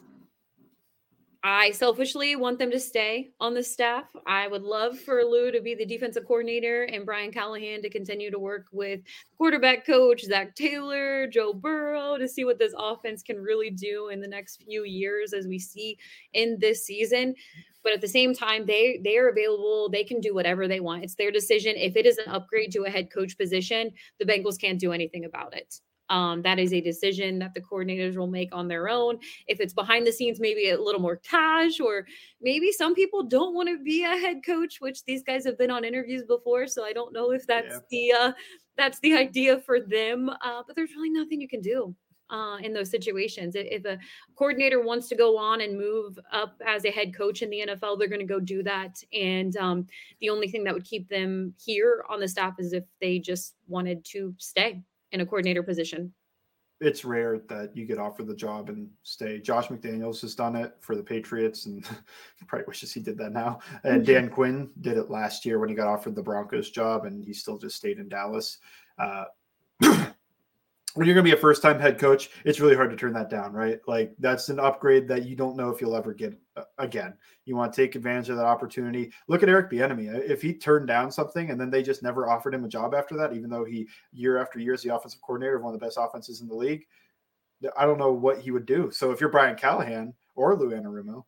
I 1.45 1.71
selfishly 1.71 2.37
want 2.37 2.57
them 2.57 2.71
to 2.71 2.79
stay 2.79 3.31
on 3.41 3.53
the 3.53 3.63
staff. 3.63 4.05
I 4.25 4.47
would 4.47 4.61
love 4.61 4.97
for 4.97 5.25
Lou 5.25 5.51
to 5.51 5.59
be 5.59 5.75
the 5.75 5.85
defensive 5.85 6.25
coordinator 6.25 6.83
and 6.83 7.05
Brian 7.05 7.33
Callahan 7.33 7.81
to 7.81 7.89
continue 7.89 8.31
to 8.31 8.39
work 8.39 8.67
with 8.71 9.01
quarterback 9.37 9.85
coach 9.85 10.23
Zac 10.23 10.55
Taylor, 10.55 11.27
Joe 11.27 11.53
Burrow 11.53 12.17
to 12.17 12.29
see 12.29 12.45
what 12.45 12.59
this 12.59 12.73
offense 12.77 13.23
can 13.23 13.41
really 13.41 13.69
do 13.69 14.07
in 14.07 14.21
the 14.21 14.27
next 14.27 14.63
few 14.63 14.85
years 14.85 15.33
as 15.33 15.45
we 15.45 15.59
see 15.59 15.97
in 16.31 16.57
this 16.61 16.85
season. 16.85 17.35
But 17.83 17.91
at 17.91 17.99
the 17.99 18.07
same 18.07 18.33
time, 18.33 18.65
they 18.65 19.01
they 19.03 19.17
are 19.17 19.27
available. 19.27 19.89
They 19.89 20.05
can 20.05 20.21
do 20.21 20.33
whatever 20.33 20.69
they 20.69 20.79
want. 20.79 21.03
It's 21.03 21.15
their 21.15 21.31
decision. 21.31 21.73
If 21.75 21.97
it 21.97 22.05
is 22.05 22.19
an 22.19 22.29
upgrade 22.29 22.71
to 22.71 22.83
a 22.83 22.89
head 22.89 23.11
coach 23.11 23.37
position, 23.37 23.91
the 24.17 24.25
Bengals 24.25 24.57
can't 24.57 24.79
do 24.79 24.93
anything 24.93 25.25
about 25.25 25.53
it. 25.57 25.81
Um, 26.09 26.41
that 26.41 26.59
is 26.59 26.73
a 26.73 26.81
decision 26.81 27.39
that 27.39 27.53
the 27.53 27.61
coordinators 27.61 28.17
will 28.17 28.27
make 28.27 28.53
on 28.53 28.67
their 28.67 28.89
own. 28.89 29.19
If 29.47 29.59
it's 29.59 29.73
behind 29.73 30.05
the 30.05 30.11
scenes, 30.11 30.39
maybe 30.39 30.69
a 30.69 30.79
little 30.79 31.01
more 31.01 31.17
cash, 31.17 31.79
or 31.79 32.05
maybe 32.41 32.71
some 32.71 32.93
people 32.93 33.23
don't 33.23 33.55
want 33.55 33.69
to 33.69 33.81
be 33.81 34.03
a 34.03 34.09
head 34.09 34.41
coach, 34.45 34.77
which 34.79 35.03
these 35.05 35.23
guys 35.23 35.45
have 35.45 35.57
been 35.57 35.71
on 35.71 35.85
interviews 35.85 36.23
before. 36.23 36.67
So 36.67 36.83
I 36.83 36.93
don't 36.93 37.13
know 37.13 37.31
if 37.31 37.47
that's 37.47 37.79
yeah. 37.89 38.11
the 38.11 38.11
uh, 38.11 38.31
that's 38.77 38.99
the 38.99 39.15
idea 39.15 39.59
for 39.59 39.79
them. 39.79 40.29
Uh, 40.29 40.63
but 40.65 40.75
there's 40.75 40.91
really 40.95 41.09
nothing 41.09 41.39
you 41.39 41.47
can 41.47 41.61
do. 41.61 41.95
Uh, 42.29 42.57
in 42.59 42.73
those 42.73 42.89
situations. 42.89 43.53
If 43.55 43.85
a 43.85 43.99
coordinator 44.35 44.81
wants 44.81 45.07
to 45.09 45.15
go 45.15 45.37
on 45.37 45.61
and 45.61 45.77
move 45.77 46.17
up 46.31 46.59
as 46.65 46.83
a 46.83 46.89
head 46.89 47.15
coach 47.15 47.43
in 47.43 47.49
the 47.51 47.63
NFL, 47.67 47.99
they're 47.99 48.07
going 48.07 48.21
to 48.21 48.25
go 48.25 48.39
do 48.39 48.63
that. 48.63 48.95
And 49.13 49.55
um, 49.57 49.85
the 50.19 50.31
only 50.31 50.47
thing 50.47 50.63
that 50.63 50.73
would 50.73 50.85
keep 50.85 51.07
them 51.09 51.53
here 51.63 52.03
on 52.09 52.19
the 52.19 52.27
staff 52.27 52.55
is 52.57 52.73
if 52.73 52.85
they 52.99 53.19
just 53.19 53.53
wanted 53.67 54.03
to 54.05 54.33
stay 54.39 54.81
in 55.13 55.21
a 55.21 55.25
coordinator 55.25 55.63
position. 55.63 56.13
It's 56.81 57.05
rare 57.05 57.39
that 57.47 57.77
you 57.77 57.85
get 57.85 57.97
offered 57.97 58.27
the 58.27 58.35
job 58.35 58.67
and 58.67 58.89
stay. 59.03 59.39
Josh 59.39 59.67
McDaniels 59.67 60.19
has 60.21 60.35
done 60.35 60.55
it 60.55 60.75
for 60.81 60.97
the 60.97 61.03
Patriots, 61.03 61.65
and 61.65 61.87
probably 62.47 62.65
wishes 62.67 62.91
he 62.91 62.99
did 62.99 63.17
that 63.19 63.31
now. 63.31 63.59
And 63.85 64.05
Dan 64.05 64.29
Quinn 64.29 64.69
did 64.81 64.97
it 64.97 65.09
last 65.09 65.45
year 65.45 65.59
when 65.59 65.69
he 65.69 65.75
got 65.75 65.87
offered 65.87 66.15
the 66.15 66.23
Broncos 66.23 66.71
job, 66.71 67.05
and 67.05 67.23
he 67.23 67.33
still 67.33 67.57
just 67.57 67.77
stayed 67.77 67.99
in 67.99 68.09
Dallas. 68.09 68.57
Uh, 68.97 69.25
when 70.95 71.07
you're 71.07 71.15
going 71.15 71.25
to 71.25 71.31
be 71.31 71.35
a 71.35 71.41
first 71.41 71.61
time 71.61 71.79
head 71.79 71.97
coach, 71.99 72.29
it's 72.45 72.59
really 72.59 72.75
hard 72.75 72.91
to 72.91 72.95
turn 72.95 73.13
that 73.13 73.29
down, 73.29 73.51
right? 73.53 73.79
Like 73.87 74.13
that's 74.19 74.49
an 74.49 74.59
upgrade 74.59 75.07
that 75.07 75.25
you 75.25 75.35
don't 75.35 75.55
know 75.55 75.69
if 75.69 75.81
you'll 75.81 75.95
ever 75.95 76.13
get 76.13 76.37
uh, 76.55 76.63
again. 76.77 77.13
You 77.45 77.55
want 77.55 77.73
to 77.73 77.81
take 77.81 77.95
advantage 77.95 78.29
of 78.29 78.37
that 78.37 78.45
opportunity. 78.45 79.11
Look 79.27 79.43
at 79.43 79.49
Eric 79.49 79.71
Bieniemy. 79.71 80.29
If 80.29 80.41
he 80.41 80.53
turned 80.53 80.87
down 80.87 81.11
something 81.11 81.49
and 81.49 81.59
then 81.59 81.69
they 81.69 81.81
just 81.81 82.03
never 82.03 82.29
offered 82.29 82.53
him 82.53 82.63
a 82.63 82.69
job 82.69 82.93
after 82.93 83.17
that, 83.17 83.33
even 83.33 83.49
though 83.49 83.65
he 83.65 83.87
year 84.11 84.37
after 84.37 84.59
year 84.59 84.73
is 84.73 84.83
the 84.83 84.95
offensive 84.95 85.21
coordinator 85.21 85.57
of 85.57 85.63
one 85.63 85.73
of 85.73 85.79
the 85.79 85.85
best 85.85 85.97
offenses 85.99 86.41
in 86.41 86.47
the 86.47 86.55
league, 86.55 86.85
I 87.77 87.85
don't 87.85 87.99
know 87.99 88.11
what 88.11 88.39
he 88.39 88.51
would 88.51 88.65
do. 88.65 88.91
So 88.91 89.11
if 89.11 89.19
you're 89.19 89.29
Brian 89.29 89.55
Callahan 89.55 90.13
or 90.35 90.55
Lou 90.55 90.71
Anarumo, 90.71 91.23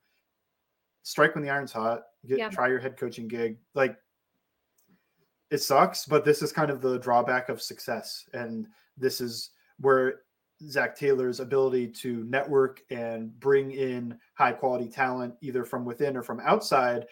strike 1.04 1.36
when 1.36 1.44
the 1.44 1.50
iron's 1.50 1.72
hot. 1.72 2.04
Get 2.28 2.40
yeah. 2.40 2.50
try 2.50 2.68
your 2.68 2.80
head 2.80 2.98
coaching 2.98 3.28
gig. 3.28 3.58
Like 3.74 3.98
it 5.52 5.60
sucks, 5.60 6.06
but 6.06 6.26
this 6.26 6.42
is 6.42 6.52
kind 6.52 6.70
of 6.70 6.82
the 6.82 7.00
drawback 7.00 7.50
of 7.50 7.62
success, 7.62 8.28
and 8.34 8.68
this 8.98 9.22
is 9.22 9.52
where 9.80 10.22
Zac 10.70 10.96
Taylor's 10.96 11.42
ability 11.42 11.88
to 11.90 12.24
network 12.24 12.82
and 12.90 13.38
bring 13.40 13.72
in 13.72 14.18
high 14.36 14.54
quality 14.54 14.88
talent, 14.90 15.36
either 15.42 15.66
from 15.66 15.84
within 15.84 16.16
or 16.16 16.24
from 16.24 16.40
outside, 16.40 17.06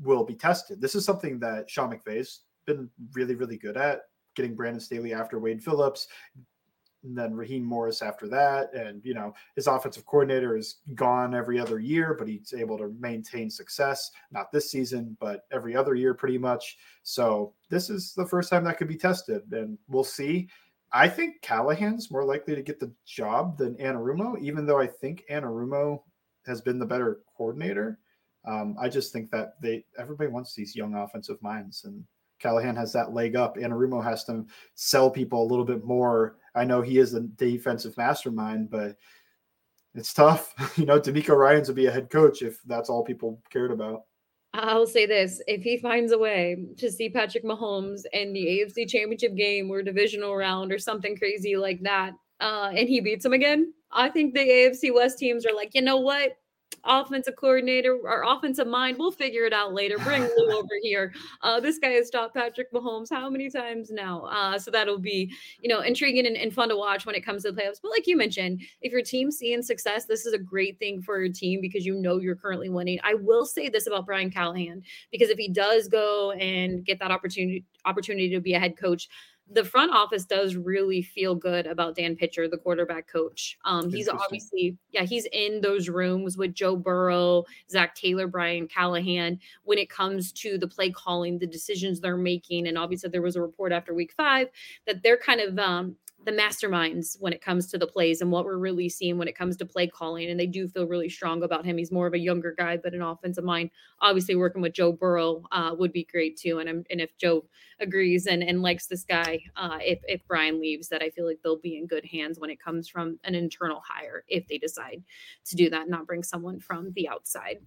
will 0.00 0.24
be 0.24 0.34
tested. 0.34 0.80
This 0.80 0.94
is 0.94 1.04
something 1.04 1.38
that 1.40 1.70
Sean 1.70 1.90
McVay's 1.92 2.40
been 2.66 2.90
really, 3.12 3.34
really 3.34 3.56
good 3.56 3.76
at 3.76 4.02
getting 4.34 4.54
Brandon 4.54 4.80
Staley 4.80 5.12
after 5.14 5.38
Wade 5.38 5.62
Phillips, 5.62 6.08
and 7.04 7.16
then 7.16 7.34
Raheem 7.34 7.64
Morris 7.64 8.02
after 8.02 8.28
that. 8.28 8.74
And, 8.74 9.04
you 9.04 9.14
know, 9.14 9.32
his 9.54 9.68
offensive 9.68 10.04
coordinator 10.04 10.56
is 10.56 10.80
gone 10.94 11.34
every 11.34 11.58
other 11.58 11.78
year, 11.78 12.14
but 12.18 12.28
he's 12.28 12.52
able 12.52 12.76
to 12.78 12.94
maintain 12.98 13.50
success, 13.50 14.10
not 14.30 14.52
this 14.52 14.70
season, 14.70 15.16
but 15.20 15.46
every 15.52 15.74
other 15.76 15.94
year 15.94 16.14
pretty 16.14 16.38
much. 16.38 16.76
So 17.04 17.54
this 17.70 17.90
is 17.90 18.12
the 18.14 18.26
first 18.26 18.50
time 18.50 18.64
that 18.64 18.78
could 18.78 18.88
be 18.88 18.96
tested, 18.96 19.42
and 19.52 19.78
we'll 19.88 20.04
see. 20.04 20.48
I 20.92 21.08
think 21.08 21.42
Callahan's 21.42 22.10
more 22.10 22.24
likely 22.24 22.54
to 22.54 22.62
get 22.62 22.80
the 22.80 22.92
job 23.06 23.58
than 23.58 23.74
Anarumo, 23.76 24.40
even 24.40 24.66
though 24.66 24.80
I 24.80 24.86
think 24.86 25.24
Anarumo 25.30 26.02
has 26.46 26.60
been 26.60 26.78
the 26.78 26.86
better 26.86 27.20
coordinator. 27.36 27.98
Um, 28.46 28.76
I 28.80 28.88
just 28.88 29.12
think 29.12 29.30
that 29.30 29.60
they 29.60 29.84
everybody 29.98 30.30
wants 30.30 30.54
these 30.54 30.74
young 30.74 30.94
offensive 30.94 31.40
minds, 31.42 31.84
and 31.84 32.02
Callahan 32.38 32.76
has 32.76 32.92
that 32.92 33.12
leg 33.12 33.36
up. 33.36 33.56
Anarumo 33.56 34.02
has 34.02 34.24
to 34.24 34.46
sell 34.74 35.10
people 35.10 35.42
a 35.42 35.48
little 35.48 35.64
bit 35.64 35.84
more. 35.84 36.36
I 36.54 36.64
know 36.64 36.80
he 36.80 36.98
is 36.98 37.12
the 37.12 37.20
defensive 37.36 37.96
mastermind, 37.96 38.70
but 38.70 38.96
it's 39.94 40.14
tough. 40.14 40.54
you 40.78 40.86
know, 40.86 41.00
DeMeco 41.00 41.36
Ryans 41.36 41.68
would 41.68 41.76
be 41.76 41.86
a 41.86 41.92
head 41.92 42.10
coach 42.10 42.42
if 42.42 42.62
that's 42.62 42.88
all 42.88 43.04
people 43.04 43.42
cared 43.50 43.72
about. 43.72 44.02
I'll 44.54 44.86
say 44.86 45.06
this: 45.06 45.40
if 45.46 45.62
he 45.62 45.78
finds 45.78 46.12
a 46.12 46.18
way 46.18 46.56
to 46.78 46.90
see 46.90 47.08
Patrick 47.10 47.44
Mahomes 47.44 48.02
in 48.12 48.32
the 48.32 48.46
AFC 48.46 48.88
Championship 48.88 49.36
game 49.36 49.70
or 49.70 49.82
divisional 49.82 50.34
round 50.36 50.72
or 50.72 50.78
something 50.78 51.16
crazy 51.16 51.56
like 51.56 51.82
that, 51.82 52.12
uh, 52.40 52.70
and 52.74 52.88
he 52.88 53.00
beats 53.00 53.24
him 53.24 53.32
again, 53.32 53.72
I 53.92 54.08
think 54.08 54.34
the 54.34 54.40
AFC 54.40 54.92
West 54.94 55.18
teams 55.18 55.46
are 55.46 55.54
like, 55.54 55.74
you 55.74 55.82
know 55.82 55.98
what? 55.98 56.32
Offensive 56.88 57.36
coordinator 57.36 57.96
or 58.02 58.24
offensive 58.26 58.66
mind. 58.66 58.96
We'll 58.98 59.12
figure 59.12 59.44
it 59.44 59.52
out 59.52 59.74
later. 59.74 59.98
Bring 59.98 60.22
Lou 60.22 60.50
over 60.58 60.68
here. 60.82 61.12
Uh, 61.42 61.60
this 61.60 61.78
guy 61.78 61.90
has 61.90 62.08
stopped 62.08 62.34
Patrick 62.34 62.72
Mahomes 62.72 63.08
how 63.10 63.28
many 63.28 63.50
times 63.50 63.90
now? 63.90 64.22
Uh, 64.22 64.58
so 64.58 64.70
that'll 64.70 64.98
be, 64.98 65.32
you 65.60 65.68
know, 65.68 65.80
intriguing 65.80 66.26
and, 66.26 66.36
and, 66.36 66.52
fun 66.52 66.70
to 66.70 66.76
watch 66.76 67.06
when 67.06 67.14
it 67.14 67.24
comes 67.24 67.42
to 67.42 67.52
the 67.52 67.60
playoffs. 67.60 67.78
But 67.80 67.90
like 67.90 68.06
you 68.06 68.16
mentioned, 68.16 68.62
if 68.80 68.90
your 68.90 69.02
team's 69.02 69.36
seeing 69.36 69.62
success, 69.62 70.06
this 70.06 70.26
is 70.26 70.32
a 70.32 70.38
great 70.38 70.78
thing 70.78 71.02
for 71.02 71.20
your 71.20 71.32
team 71.32 71.60
because 71.60 71.84
you 71.84 71.94
know 71.94 72.18
you're 72.18 72.34
currently 72.34 72.70
winning. 72.70 72.98
I 73.04 73.14
will 73.14 73.44
say 73.44 73.68
this 73.68 73.86
about 73.86 74.06
Brian 74.06 74.30
Callahan 74.30 74.82
because 75.12 75.28
if 75.28 75.38
he 75.38 75.48
does 75.48 75.88
go 75.88 76.32
and 76.32 76.84
get 76.84 76.98
that 77.00 77.10
opportunity 77.10 77.64
opportunity 77.84 78.30
to 78.30 78.40
be 78.40 78.54
a 78.54 78.58
head 78.58 78.76
coach, 78.76 79.08
the 79.50 79.64
front 79.64 79.92
office 79.92 80.24
does 80.24 80.56
really 80.56 81.00
feel 81.00 81.34
good 81.34 81.66
about 81.66 81.96
Dan 81.96 82.16
Pitcher, 82.16 82.48
the 82.48 82.58
quarterback 82.58 83.08
coach. 83.08 83.58
Um, 83.64 83.90
he's 83.90 84.08
obviously, 84.08 84.76
yeah, 84.92 85.04
he's 85.04 85.26
in 85.32 85.60
those 85.60 85.88
rooms 85.88 86.36
with 86.36 86.54
Joe 86.54 86.76
Burrow, 86.76 87.44
Zac 87.70 87.94
Taylor, 87.94 88.26
Brian 88.26 88.68
Callahan 88.68 89.38
when 89.64 89.78
it 89.78 89.88
comes 89.88 90.32
to 90.32 90.58
the 90.58 90.68
play 90.68 90.90
calling, 90.90 91.38
the 91.38 91.46
decisions 91.46 92.00
they're 92.00 92.16
making. 92.16 92.66
And 92.68 92.76
obviously, 92.76 93.08
there 93.10 93.22
was 93.22 93.36
a 93.36 93.42
report 93.42 93.72
after 93.72 93.94
week 93.94 94.12
five 94.16 94.48
that 94.86 95.02
they're 95.02 95.16
kind 95.16 95.40
of 95.40 95.58
um, 95.58 95.96
the 96.24 96.32
masterminds 96.32 97.16
when 97.20 97.32
it 97.32 97.40
comes 97.40 97.68
to 97.68 97.78
the 97.78 97.86
plays 97.86 98.20
and 98.20 98.32
what 98.32 98.44
we're 98.44 98.58
really 98.58 98.88
seeing 98.88 99.18
when 99.18 99.28
it 99.28 99.36
comes 99.36 99.56
to 99.56 99.64
play 99.64 99.86
calling. 99.86 100.28
And 100.28 100.38
they 100.38 100.46
do 100.46 100.66
feel 100.66 100.86
really 100.86 101.08
strong 101.08 101.42
about 101.42 101.64
him. 101.64 101.78
He's 101.78 101.92
more 101.92 102.06
of 102.06 102.14
a 102.14 102.18
younger 102.18 102.54
guy, 102.56 102.76
but 102.76 102.92
an 102.92 103.02
offensive 103.02 103.44
mind. 103.44 103.70
Obviously, 104.00 104.34
working 104.34 104.60
with 104.60 104.72
Joe 104.72 104.92
Burrow 104.92 105.44
uh, 105.52 105.74
would 105.78 105.92
be 105.92 106.04
great 106.10 106.36
too. 106.36 106.58
And 106.58 106.68
I'm, 106.68 106.84
and 106.90 107.00
if 107.00 107.16
Joe 107.18 107.44
agrees 107.80 108.26
and, 108.26 108.42
and 108.42 108.62
likes 108.62 108.86
this 108.86 109.04
guy, 109.04 109.40
uh, 109.56 109.78
if 109.80 110.00
if 110.04 110.20
Brian 110.26 110.60
leaves, 110.60 110.88
that 110.88 111.02
I 111.02 111.10
feel 111.10 111.26
like 111.26 111.38
they'll 111.42 111.60
be 111.60 111.76
in 111.76 111.86
good 111.86 112.04
hands 112.04 112.38
when 112.38 112.50
it 112.50 112.60
comes 112.60 112.88
from 112.88 113.18
an 113.24 113.34
internal 113.34 113.82
hire 113.86 114.24
if 114.28 114.48
they 114.48 114.58
decide 114.58 115.02
to 115.46 115.56
do 115.56 115.70
that, 115.70 115.88
not 115.88 116.06
bring 116.06 116.22
someone 116.22 116.58
from 116.58 116.92
the 116.94 117.08
outside. 117.08 117.58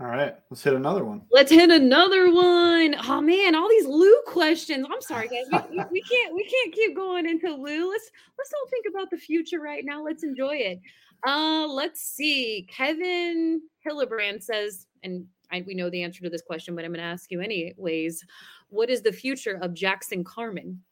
All 0.00 0.08
right, 0.08 0.34
let's 0.50 0.62
hit 0.62 0.74
another 0.74 1.04
one. 1.04 1.22
Let's 1.30 1.52
hit 1.52 1.70
another 1.70 2.32
one. 2.32 2.96
Oh 3.06 3.20
man, 3.20 3.54
all 3.54 3.68
these 3.68 3.86
Lou 3.86 4.14
questions. 4.26 4.86
I'm 4.92 5.00
sorry, 5.00 5.28
guys. 5.28 5.62
We, 5.70 5.76
we, 5.92 6.02
can't 6.10 6.34
we 6.34 6.44
can't 6.44 6.74
keep 6.74 6.96
going 6.96 7.28
into 7.28 7.48
Lou. 7.54 7.90
Let's 7.90 8.10
let's 8.36 8.52
all 8.52 8.68
think 8.70 8.86
about 8.90 9.10
the 9.10 9.18
future 9.18 9.60
right 9.60 9.84
now. 9.84 10.02
Let's 10.02 10.24
enjoy 10.24 10.56
it. 10.56 10.80
Uh, 11.24 11.66
let's 11.68 12.00
see. 12.02 12.66
Kevin 12.68 13.62
Hillebrand 13.86 14.42
says, 14.42 14.86
and 15.04 15.26
I, 15.52 15.64
we 15.66 15.74
know 15.74 15.88
the 15.88 16.02
answer 16.02 16.22
to 16.22 16.30
this 16.30 16.42
question, 16.42 16.74
but 16.74 16.84
I'm 16.84 16.90
going 16.90 16.98
to 16.98 17.06
ask 17.06 17.30
you 17.30 17.40
anyways. 17.40 18.24
What 18.68 18.90
is 18.90 19.00
the 19.00 19.12
future 19.12 19.58
of 19.62 19.74
Jackson 19.74 20.24
Carman? 20.24 20.82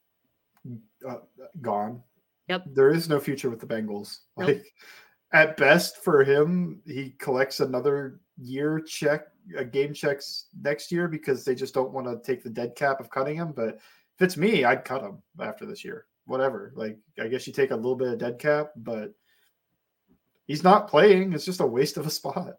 Uh, 1.07 1.17
gone. 1.61 2.01
Yep. 2.47 2.67
There 2.73 2.89
is 2.89 3.09
no 3.09 3.19
future 3.19 3.49
with 3.49 3.59
the 3.59 3.67
Bengals. 3.67 4.19
Nope. 4.37 4.47
Like 4.47 4.73
at 5.33 5.57
best 5.57 5.97
for 6.03 6.23
him, 6.23 6.81
he 6.85 7.11
collects 7.19 7.59
another 7.59 8.19
year 8.37 8.79
check, 8.79 9.27
uh, 9.57 9.63
game 9.63 9.93
checks 9.93 10.45
next 10.61 10.91
year 10.91 11.07
because 11.07 11.43
they 11.43 11.55
just 11.55 11.73
don't 11.73 11.91
want 11.91 12.07
to 12.07 12.19
take 12.25 12.43
the 12.43 12.49
dead 12.49 12.75
cap 12.75 12.99
of 12.99 13.09
cutting 13.09 13.35
him. 13.35 13.51
But 13.51 13.75
if 13.75 14.21
it's 14.21 14.37
me, 14.37 14.63
I'd 14.63 14.85
cut 14.85 15.03
him 15.03 15.21
after 15.39 15.65
this 15.65 15.83
year. 15.83 16.05
Whatever. 16.25 16.71
Like, 16.75 16.97
I 17.19 17.27
guess 17.27 17.45
you 17.47 17.53
take 17.53 17.71
a 17.71 17.75
little 17.75 17.95
bit 17.95 18.13
of 18.13 18.19
dead 18.19 18.39
cap, 18.39 18.71
but 18.77 19.13
he's 20.45 20.63
not 20.63 20.87
playing. 20.87 21.33
It's 21.33 21.45
just 21.45 21.59
a 21.59 21.67
waste 21.67 21.97
of 21.97 22.07
a 22.07 22.11
spot. 22.11 22.57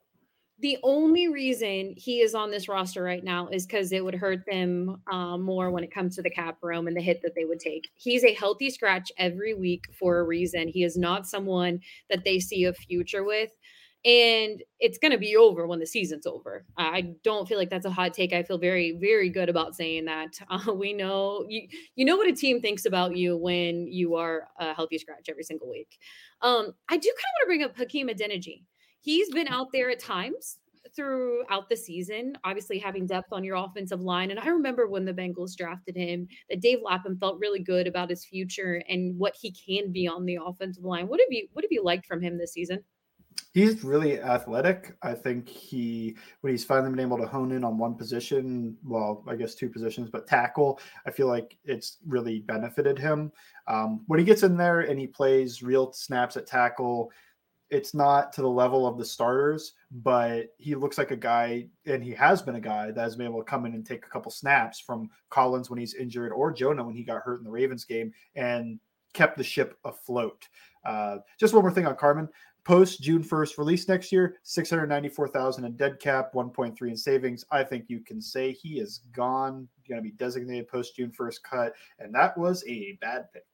The 0.60 0.78
only 0.84 1.28
reason 1.28 1.94
he 1.96 2.20
is 2.20 2.34
on 2.34 2.50
this 2.50 2.68
roster 2.68 3.02
right 3.02 3.24
now 3.24 3.48
is 3.48 3.66
because 3.66 3.90
it 3.90 4.04
would 4.04 4.14
hurt 4.14 4.46
them 4.46 5.00
uh, 5.10 5.36
more 5.36 5.70
when 5.70 5.82
it 5.82 5.92
comes 5.92 6.14
to 6.14 6.22
the 6.22 6.30
cap 6.30 6.58
room 6.62 6.86
and 6.86 6.96
the 6.96 7.00
hit 7.00 7.20
that 7.22 7.34
they 7.34 7.44
would 7.44 7.58
take. 7.58 7.88
He's 7.96 8.24
a 8.24 8.34
healthy 8.34 8.70
scratch 8.70 9.10
every 9.18 9.54
week 9.54 9.86
for 9.98 10.18
a 10.18 10.24
reason. 10.24 10.68
He 10.68 10.84
is 10.84 10.96
not 10.96 11.26
someone 11.26 11.80
that 12.08 12.24
they 12.24 12.38
see 12.38 12.64
a 12.64 12.72
future 12.72 13.24
with 13.24 13.50
and 14.04 14.62
it's 14.80 14.98
going 14.98 15.12
to 15.12 15.18
be 15.18 15.34
over 15.34 15.66
when 15.66 15.78
the 15.78 15.86
season's 15.86 16.26
over. 16.26 16.66
I 16.76 17.14
don't 17.22 17.48
feel 17.48 17.56
like 17.56 17.70
that's 17.70 17.86
a 17.86 17.90
hot 17.90 18.12
take. 18.12 18.34
I 18.34 18.42
feel 18.42 18.58
very, 18.58 18.98
very 19.00 19.30
good 19.30 19.48
about 19.48 19.74
saying 19.74 20.04
that. 20.06 20.34
Uh, 20.50 20.72
we 20.72 20.92
know 20.92 21.44
you, 21.48 21.66
you 21.96 22.04
know 22.04 22.16
what 22.16 22.28
a 22.28 22.32
team 22.32 22.60
thinks 22.60 22.84
about 22.84 23.16
you 23.16 23.36
when 23.36 23.88
you 23.88 24.14
are 24.14 24.46
a 24.60 24.74
healthy 24.74 24.98
scratch 24.98 25.26
every 25.28 25.42
single 25.42 25.68
week. 25.68 25.98
Um, 26.42 26.72
I 26.88 26.96
do 26.96 27.08
kind 27.08 27.08
of 27.08 27.08
want 27.08 27.42
to 27.42 27.46
bring 27.46 27.62
up 27.62 27.76
Hakeem 27.76 28.08
Adeniji. 28.08 28.62
He's 29.00 29.30
been 29.30 29.48
out 29.48 29.68
there 29.72 29.90
at 29.90 29.98
times 29.98 30.58
throughout 30.94 31.68
the 31.68 31.76
season, 31.76 32.36
obviously 32.44 32.78
having 32.78 33.06
depth 33.06 33.32
on 33.32 33.42
your 33.42 33.56
offensive 33.56 34.00
line. 34.00 34.30
And 34.30 34.38
I 34.38 34.48
remember 34.48 34.86
when 34.86 35.04
the 35.04 35.14
Bengals 35.14 35.56
drafted 35.56 35.96
him, 35.96 36.28
that 36.50 36.60
Dave 36.60 36.78
Lapham 36.84 37.18
felt 37.18 37.40
really 37.40 37.62
good 37.62 37.86
about 37.86 38.10
his 38.10 38.24
future 38.24 38.82
and 38.88 39.18
what 39.18 39.34
he 39.40 39.52
can 39.52 39.92
be 39.92 40.06
on 40.06 40.24
the 40.24 40.38
offensive 40.44 40.84
line. 40.84 41.08
What 41.08 41.20
have 41.20 41.28
you 41.30 41.48
what 41.52 41.64
have 41.64 41.72
you 41.72 41.82
liked 41.82 42.06
from 42.06 42.20
him 42.20 42.38
this 42.38 42.52
season? 42.52 42.84
He's 43.52 43.84
really 43.84 44.20
athletic. 44.20 44.96
I 45.02 45.14
think 45.14 45.48
he, 45.48 46.16
when 46.40 46.52
he's 46.52 46.64
finally 46.64 46.90
been 46.90 47.00
able 47.00 47.18
to 47.18 47.26
hone 47.26 47.52
in 47.52 47.62
on 47.62 47.78
one 47.78 47.94
position, 47.94 48.76
well, 48.84 49.22
I 49.28 49.36
guess 49.36 49.54
two 49.54 49.68
positions, 49.68 50.10
but 50.10 50.26
tackle, 50.26 50.80
I 51.06 51.12
feel 51.12 51.28
like 51.28 51.56
it's 51.64 51.98
really 52.06 52.40
benefited 52.40 52.98
him. 52.98 53.30
Um, 53.68 54.02
when 54.08 54.18
he 54.18 54.24
gets 54.24 54.42
in 54.42 54.56
there 54.56 54.80
and 54.80 54.98
he 54.98 55.06
plays 55.06 55.62
real 55.62 55.92
snaps 55.92 56.36
at 56.36 56.48
tackle, 56.48 57.12
it's 57.70 57.94
not 57.94 58.32
to 58.32 58.42
the 58.42 58.48
level 58.48 58.86
of 58.86 58.98
the 58.98 59.04
starters, 59.04 59.72
but 59.90 60.54
he 60.58 60.74
looks 60.74 60.98
like 60.98 61.12
a 61.12 61.16
guy, 61.16 61.66
and 61.86 62.02
he 62.02 62.12
has 62.12 62.42
been 62.42 62.56
a 62.56 62.60
guy 62.60 62.90
that 62.90 63.00
has 63.00 63.16
been 63.16 63.26
able 63.26 63.40
to 63.40 63.50
come 63.50 63.66
in 63.66 63.74
and 63.74 63.86
take 63.86 64.04
a 64.04 64.08
couple 64.08 64.30
snaps 64.30 64.80
from 64.80 65.10
Collins 65.30 65.70
when 65.70 65.78
he's 65.78 65.94
injured 65.94 66.32
or 66.32 66.52
Jonah 66.52 66.84
when 66.84 66.94
he 66.94 67.04
got 67.04 67.22
hurt 67.22 67.38
in 67.38 67.44
the 67.44 67.50
Ravens 67.50 67.84
game 67.84 68.12
and 68.34 68.78
kept 69.12 69.38
the 69.38 69.44
ship 69.44 69.78
afloat. 69.84 70.46
Uh, 70.84 71.18
just 71.40 71.54
one 71.54 71.62
more 71.62 71.72
thing 71.72 71.86
on 71.86 71.96
Carman 71.96 72.28
post 72.64 73.02
June 73.02 73.22
1st 73.22 73.58
release 73.58 73.88
next 73.88 74.10
year, 74.10 74.36
694,000 74.42 75.64
in 75.64 75.76
dead 75.76 76.00
cap, 76.00 76.32
1.3 76.34 76.88
in 76.88 76.96
savings. 76.96 77.44
I 77.50 77.62
think 77.62 77.84
you 77.88 78.00
can 78.00 78.20
say 78.20 78.52
he 78.52 78.80
is 78.80 79.00
gone, 79.12 79.68
going 79.88 80.02
to 80.02 80.02
be 80.02 80.16
designated 80.16 80.68
post 80.68 80.96
June 80.96 81.12
1st 81.18 81.42
cut, 81.42 81.74
and 81.98 82.14
that 82.14 82.36
was 82.36 82.64
a 82.66 82.98
bad 83.00 83.32
pick. 83.32 83.44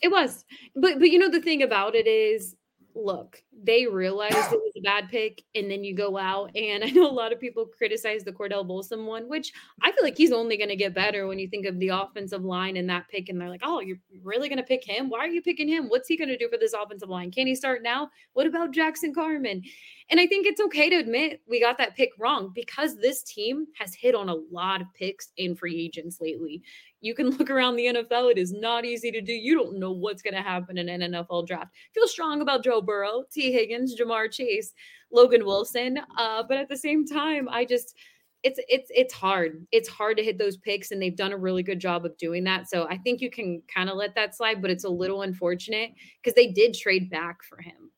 It 0.00 0.08
was. 0.08 0.44
But 0.76 0.98
but 1.00 1.10
you 1.10 1.18
know 1.18 1.28
the 1.28 1.42
thing 1.42 1.62
about 1.62 1.94
it 1.94 2.06
is 2.06 2.54
look, 2.94 3.42
they 3.64 3.86
realized 3.86 4.36
it 4.36 4.60
was 4.62 4.72
a 4.76 4.80
bad 4.80 5.08
pick, 5.08 5.42
and 5.54 5.70
then 5.70 5.84
you 5.84 5.94
go 5.94 6.16
out. 6.16 6.54
And 6.54 6.84
I 6.84 6.90
know 6.90 7.10
a 7.10 7.12
lot 7.12 7.32
of 7.32 7.40
people 7.40 7.66
criticize 7.66 8.24
the 8.24 8.32
Cordell 8.32 8.66
Volson 8.66 9.06
one, 9.06 9.28
which 9.28 9.52
I 9.82 9.92
feel 9.92 10.04
like 10.04 10.16
he's 10.16 10.32
only 10.32 10.56
going 10.56 10.68
to 10.68 10.76
get 10.76 10.94
better 10.94 11.26
when 11.26 11.38
you 11.38 11.48
think 11.48 11.66
of 11.66 11.78
the 11.78 11.88
offensive 11.88 12.44
line 12.44 12.76
and 12.76 12.88
that 12.90 13.08
pick. 13.08 13.28
And 13.28 13.40
they're 13.40 13.50
like, 13.50 13.62
oh, 13.64 13.80
you're 13.80 13.98
really 14.22 14.48
going 14.48 14.58
to 14.58 14.64
pick 14.64 14.84
him? 14.84 15.08
Why 15.08 15.20
are 15.20 15.28
you 15.28 15.42
picking 15.42 15.68
him? 15.68 15.88
What's 15.88 16.08
he 16.08 16.16
going 16.16 16.28
to 16.28 16.38
do 16.38 16.48
for 16.48 16.58
this 16.58 16.74
offensive 16.74 17.08
line? 17.08 17.30
Can 17.30 17.46
he 17.46 17.54
start 17.54 17.82
now? 17.82 18.10
What 18.34 18.46
about 18.46 18.72
Jackson 18.72 19.14
Carman? 19.14 19.62
And 20.08 20.20
I 20.20 20.26
think 20.26 20.46
it's 20.46 20.60
okay 20.60 20.88
to 20.88 20.96
admit 20.96 21.40
we 21.48 21.60
got 21.60 21.78
that 21.78 21.96
pick 21.96 22.10
wrong 22.18 22.52
because 22.54 22.96
this 22.96 23.22
team 23.22 23.66
has 23.76 23.92
hit 23.94 24.14
on 24.14 24.28
a 24.28 24.36
lot 24.52 24.80
of 24.80 24.86
picks 24.94 25.32
in 25.36 25.56
free 25.56 25.80
agents 25.80 26.20
lately. 26.20 26.62
You 27.00 27.14
can 27.14 27.30
look 27.38 27.50
around 27.50 27.76
the 27.76 27.86
NFL. 27.86 28.30
It 28.30 28.38
is 28.38 28.52
not 28.52 28.84
easy 28.84 29.10
to 29.10 29.20
do. 29.20 29.32
You 29.32 29.54
don't 29.54 29.78
know 29.78 29.90
what's 29.90 30.22
going 30.22 30.34
to 30.34 30.42
happen 30.42 30.78
in 30.78 30.88
an 30.88 31.12
NFL 31.12 31.46
draft. 31.46 31.72
Feel 31.92 32.06
strong 32.06 32.40
about 32.40 32.62
Joe 32.62 32.80
Burrow, 32.80 33.24
Tee 33.32 33.52
Higgins, 33.52 33.98
Ja'Marr 33.98 34.30
Chase, 34.30 34.65
Logan 35.12 35.44
Wilson. 35.44 35.98
Uh, 36.18 36.42
but 36.48 36.56
at 36.58 36.68
the 36.68 36.76
same 36.76 37.06
time, 37.06 37.48
I 37.48 37.64
just 37.64 37.94
it's 38.42 38.60
it's 38.68 38.90
it's 38.94 39.14
hard. 39.14 39.66
It's 39.72 39.88
hard 39.88 40.16
to 40.18 40.22
hit 40.22 40.38
those 40.38 40.56
picks, 40.56 40.90
and 40.90 41.00
they've 41.00 41.16
done 41.16 41.32
a 41.32 41.36
really 41.36 41.62
good 41.62 41.80
job 41.80 42.04
of 42.04 42.16
doing 42.16 42.44
that. 42.44 42.68
So 42.68 42.86
I 42.88 42.96
think 42.98 43.20
you 43.20 43.30
can 43.30 43.62
kind 43.72 43.90
of 43.90 43.96
let 43.96 44.14
that 44.14 44.36
slide, 44.36 44.62
but 44.62 44.70
it's 44.70 44.84
a 44.84 44.88
little 44.88 45.22
unfortunate 45.22 45.90
because 46.22 46.34
they 46.34 46.48
did 46.48 46.74
trade 46.74 47.10
back 47.10 47.42
for 47.42 47.60
him. 47.60 47.90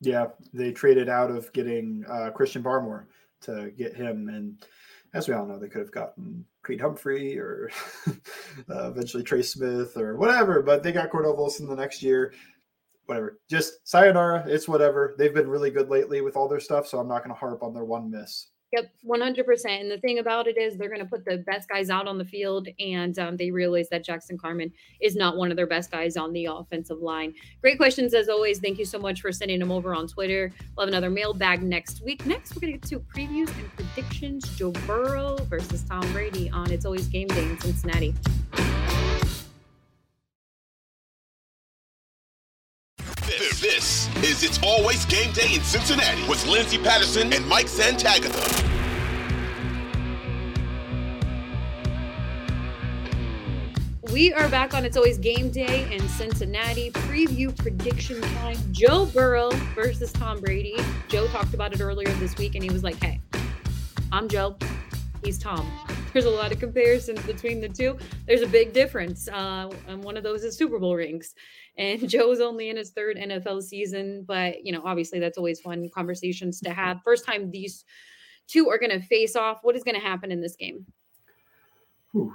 Yeah, 0.00 0.26
they 0.52 0.70
traded 0.70 1.08
out 1.08 1.30
of 1.30 1.52
getting 1.52 2.04
uh, 2.08 2.30
Christian 2.30 2.62
Barmore 2.62 3.06
to 3.42 3.72
get 3.76 3.96
him, 3.96 4.28
and 4.28 4.64
as 5.14 5.26
we 5.26 5.34
all 5.34 5.46
know, 5.46 5.58
they 5.58 5.68
could 5.68 5.80
have 5.80 5.92
gotten 5.92 6.44
Creed 6.62 6.80
Humphrey 6.80 7.38
or 7.38 7.70
uh, 8.06 8.90
eventually 8.90 9.22
Trey 9.22 9.42
Smith 9.42 9.96
or 9.96 10.16
whatever, 10.16 10.62
but 10.62 10.82
they 10.82 10.92
got 10.92 11.10
Cordell 11.10 11.36
Volson 11.36 11.66
the 11.66 11.74
next 11.74 12.02
year. 12.02 12.32
Whatever, 13.08 13.40
just 13.48 13.88
sayonara. 13.88 14.44
It's 14.46 14.68
whatever. 14.68 15.14
They've 15.16 15.32
been 15.32 15.48
really 15.48 15.70
good 15.70 15.88
lately 15.88 16.20
with 16.20 16.36
all 16.36 16.46
their 16.46 16.60
stuff, 16.60 16.86
so 16.86 16.98
I'm 16.98 17.08
not 17.08 17.24
going 17.24 17.34
to 17.34 17.40
harp 17.40 17.62
on 17.62 17.72
their 17.72 17.86
one 17.86 18.10
miss. 18.10 18.48
Yep, 18.72 18.90
100%. 19.02 19.80
And 19.80 19.90
the 19.90 19.96
thing 19.96 20.18
about 20.18 20.46
it 20.46 20.58
is 20.58 20.76
they're 20.76 20.90
going 20.90 21.00
to 21.00 21.06
put 21.06 21.24
the 21.24 21.38
best 21.38 21.70
guys 21.70 21.88
out 21.88 22.06
on 22.06 22.18
the 22.18 22.24
field, 22.24 22.68
and 22.78 23.18
um, 23.18 23.36
they 23.38 23.50
realize 23.50 23.88
that 23.88 24.04
Jackson 24.04 24.36
Carman 24.36 24.70
is 25.00 25.16
not 25.16 25.38
one 25.38 25.50
of 25.50 25.56
their 25.56 25.66
best 25.66 25.90
guys 25.90 26.18
on 26.18 26.34
the 26.34 26.44
offensive 26.44 26.98
line. 26.98 27.32
Great 27.62 27.78
questions 27.78 28.12
as 28.12 28.28
always. 28.28 28.58
Thank 28.58 28.78
you 28.78 28.84
so 28.84 28.98
much 28.98 29.22
for 29.22 29.32
sending 29.32 29.58
them 29.58 29.72
over 29.72 29.94
on 29.94 30.06
Twitter. 30.06 30.52
We'll 30.76 30.84
have 30.84 30.92
another 30.92 31.08
mailbag 31.08 31.62
next 31.62 32.02
week. 32.04 32.26
Next, 32.26 32.54
we're 32.54 32.60
going 32.60 32.78
to 32.78 32.78
get 32.78 32.88
to 32.90 33.00
previews 33.00 33.48
and 33.58 33.74
predictions 33.74 34.44
Joe 34.58 34.72
Burrow 34.86 35.38
versus 35.48 35.82
Tom 35.84 36.12
Brady 36.12 36.50
on 36.50 36.70
It's 36.70 36.84
Always 36.84 37.08
Game 37.08 37.28
Day 37.28 37.44
in 37.44 37.58
Cincinnati. 37.58 38.14
This 43.28 44.08
is 44.24 44.42
It's 44.42 44.58
Always 44.62 45.04
Game 45.04 45.30
Day 45.34 45.54
in 45.54 45.60
Cincinnati 45.60 46.26
with 46.26 46.46
Lindsay 46.46 46.78
Patterson 46.78 47.30
and 47.30 47.46
Mike 47.46 47.66
Santagata. 47.66 48.32
We 54.10 54.32
are 54.32 54.48
back 54.48 54.72
on 54.72 54.86
It's 54.86 54.96
Always 54.96 55.18
Game 55.18 55.50
Day 55.50 55.94
in 55.94 56.08
Cincinnati. 56.08 56.90
Preview 56.90 57.54
prediction 57.54 58.22
time. 58.22 58.56
Joe 58.72 59.04
Burrow 59.04 59.50
versus 59.74 60.10
Tom 60.10 60.40
Brady. 60.40 60.78
Joe 61.08 61.26
talked 61.26 61.52
about 61.52 61.74
it 61.74 61.82
earlier 61.82 62.08
this 62.14 62.34
week 62.38 62.54
and 62.54 62.64
he 62.64 62.70
was 62.70 62.82
like, 62.82 62.96
hey, 63.02 63.20
I'm 64.10 64.28
Joe. 64.28 64.56
He's 65.22 65.36
Tom. 65.36 65.70
There's 66.12 66.24
a 66.24 66.30
lot 66.30 66.52
of 66.52 66.58
comparisons 66.58 67.20
between 67.22 67.60
the 67.60 67.68
two. 67.68 67.98
There's 68.26 68.42
a 68.42 68.46
big 68.46 68.72
difference. 68.72 69.28
Uh, 69.28 69.70
and 69.86 70.02
one 70.02 70.16
of 70.16 70.22
those 70.22 70.42
is 70.42 70.56
Super 70.56 70.78
Bowl 70.78 70.94
rings 70.94 71.34
and 71.76 72.08
Joe's 72.08 72.40
only 72.40 72.70
in 72.70 72.76
his 72.76 72.90
third 72.90 73.16
NFL 73.16 73.62
season, 73.62 74.24
but 74.26 74.64
you 74.64 74.72
know, 74.72 74.82
obviously 74.84 75.18
that's 75.18 75.38
always 75.38 75.60
fun 75.60 75.88
conversations 75.94 76.60
to 76.60 76.70
have. 76.70 76.98
First 77.04 77.26
time 77.26 77.50
these 77.50 77.84
two 78.46 78.68
are 78.68 78.78
going 78.78 78.90
to 78.90 79.06
face 79.06 79.36
off. 79.36 79.58
What 79.62 79.76
is 79.76 79.84
going 79.84 79.94
to 79.94 80.00
happen 80.00 80.32
in 80.32 80.40
this 80.40 80.56
game? 80.56 80.86
Whew. 82.12 82.34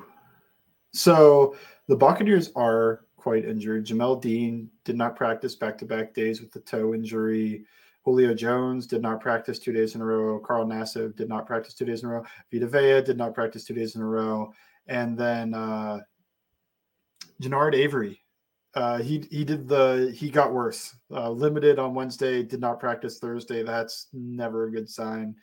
So 0.94 1.56
the 1.88 1.96
Buccaneers 1.96 2.52
are 2.56 3.06
quite 3.18 3.46
injured. 3.46 3.86
Jamel 3.86 4.22
Dean 4.22 4.70
did 4.84 4.96
not 4.96 5.16
practice 5.16 5.56
back 5.56 5.78
to 5.80 5.86
back 5.86 6.14
days 6.14 6.42
with 6.42 6.52
the 6.52 6.60
toe 6.60 6.94
injury. 6.94 7.66
Julio 8.04 8.34
Jones 8.34 8.86
did 8.86 9.02
not 9.02 9.22
practice 9.22 9.60
two 9.60 9.72
days 9.72 9.96
in 9.96 10.02
a 10.02 10.06
row. 10.06 10.39
Carl 10.39 10.66
Nassib 10.66 11.16
did 11.16 11.30
not 11.30 11.46
practice 11.46 11.74
two 11.74 11.86
days 11.86 12.04
in 12.04 12.10
a 12.10 12.13
row. 12.13 12.24
Vita 12.52 12.68
Vea 12.68 13.02
did 13.02 13.18
not 13.18 13.34
practice 13.34 13.63
two 13.63 13.74
days 13.74 13.96
in 13.96 14.02
a 14.02 14.06
row. 14.06 14.54
And 14.88 15.18
then 15.18 15.54
uh, 15.54 16.00
Genard 17.42 17.74
Avery 17.74 18.24
uh, 18.76 18.98
he 19.00 19.24
he 19.30 19.44
did 19.44 19.68
the 19.68 20.13
he 20.16 20.30
got 20.30 20.54
worse. 20.54 20.96
Uh, 21.12 21.30
limited 21.30 21.78
on 21.78 21.94
Wednesday, 21.94 22.42
did 22.42 22.60
not 22.60 22.80
practice 22.80 23.20
Thursday. 23.20 23.63
That's 23.63 24.08
never 24.13 24.66
a 24.66 24.72
good 24.72 24.89
sign. 24.89 25.36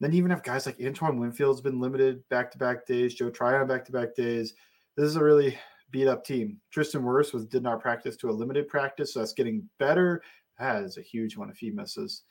Then 0.00 0.12
even 0.12 0.30
if 0.30 0.42
guys 0.42 0.66
like 0.66 0.80
Antoine 0.84 1.18
Winfield's 1.18 1.60
been 1.60 1.80
limited 1.80 2.28
back 2.28 2.50
to 2.52 2.58
back 2.58 2.86
days, 2.86 3.14
Joe 3.14 3.30
Tryon 3.30 3.66
back 3.66 3.84
to 3.86 3.92
back 3.92 4.14
days. 4.14 4.54
This 4.96 5.06
is 5.06 5.16
a 5.16 5.22
really 5.22 5.56
beat 5.90 6.08
up 6.08 6.24
team. 6.24 6.60
Tristan 6.70 7.02
Wirfs 7.02 7.32
was 7.32 7.46
did 7.46 7.62
not 7.62 7.80
practice 7.80 8.16
to 8.18 8.30
a 8.30 8.32
limited 8.32 8.68
practice, 8.68 9.14
so 9.14 9.20
that's 9.20 9.32
getting 9.32 9.68
better. 9.78 10.22
That 10.58 10.82
is 10.82 10.96
a 10.98 11.02
huge 11.02 11.36
one 11.36 11.50
if 11.50 11.58
he 11.58 11.70
misses. 11.70 12.22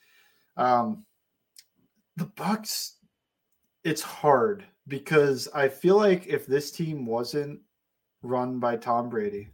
Um, 0.58 1.06
the 2.16 2.26
Bucs, 2.26 2.94
it's 3.84 4.02
hard 4.02 4.66
because 4.88 5.48
I 5.54 5.70
feel 5.70 5.96
like 5.98 6.28
if 6.28 6.48
this 6.48 6.72
team 6.72 7.06
wasn't 7.06 7.60
run 8.22 8.60
by 8.60 8.78
Tom 8.78 9.10
Brady, 9.10 9.50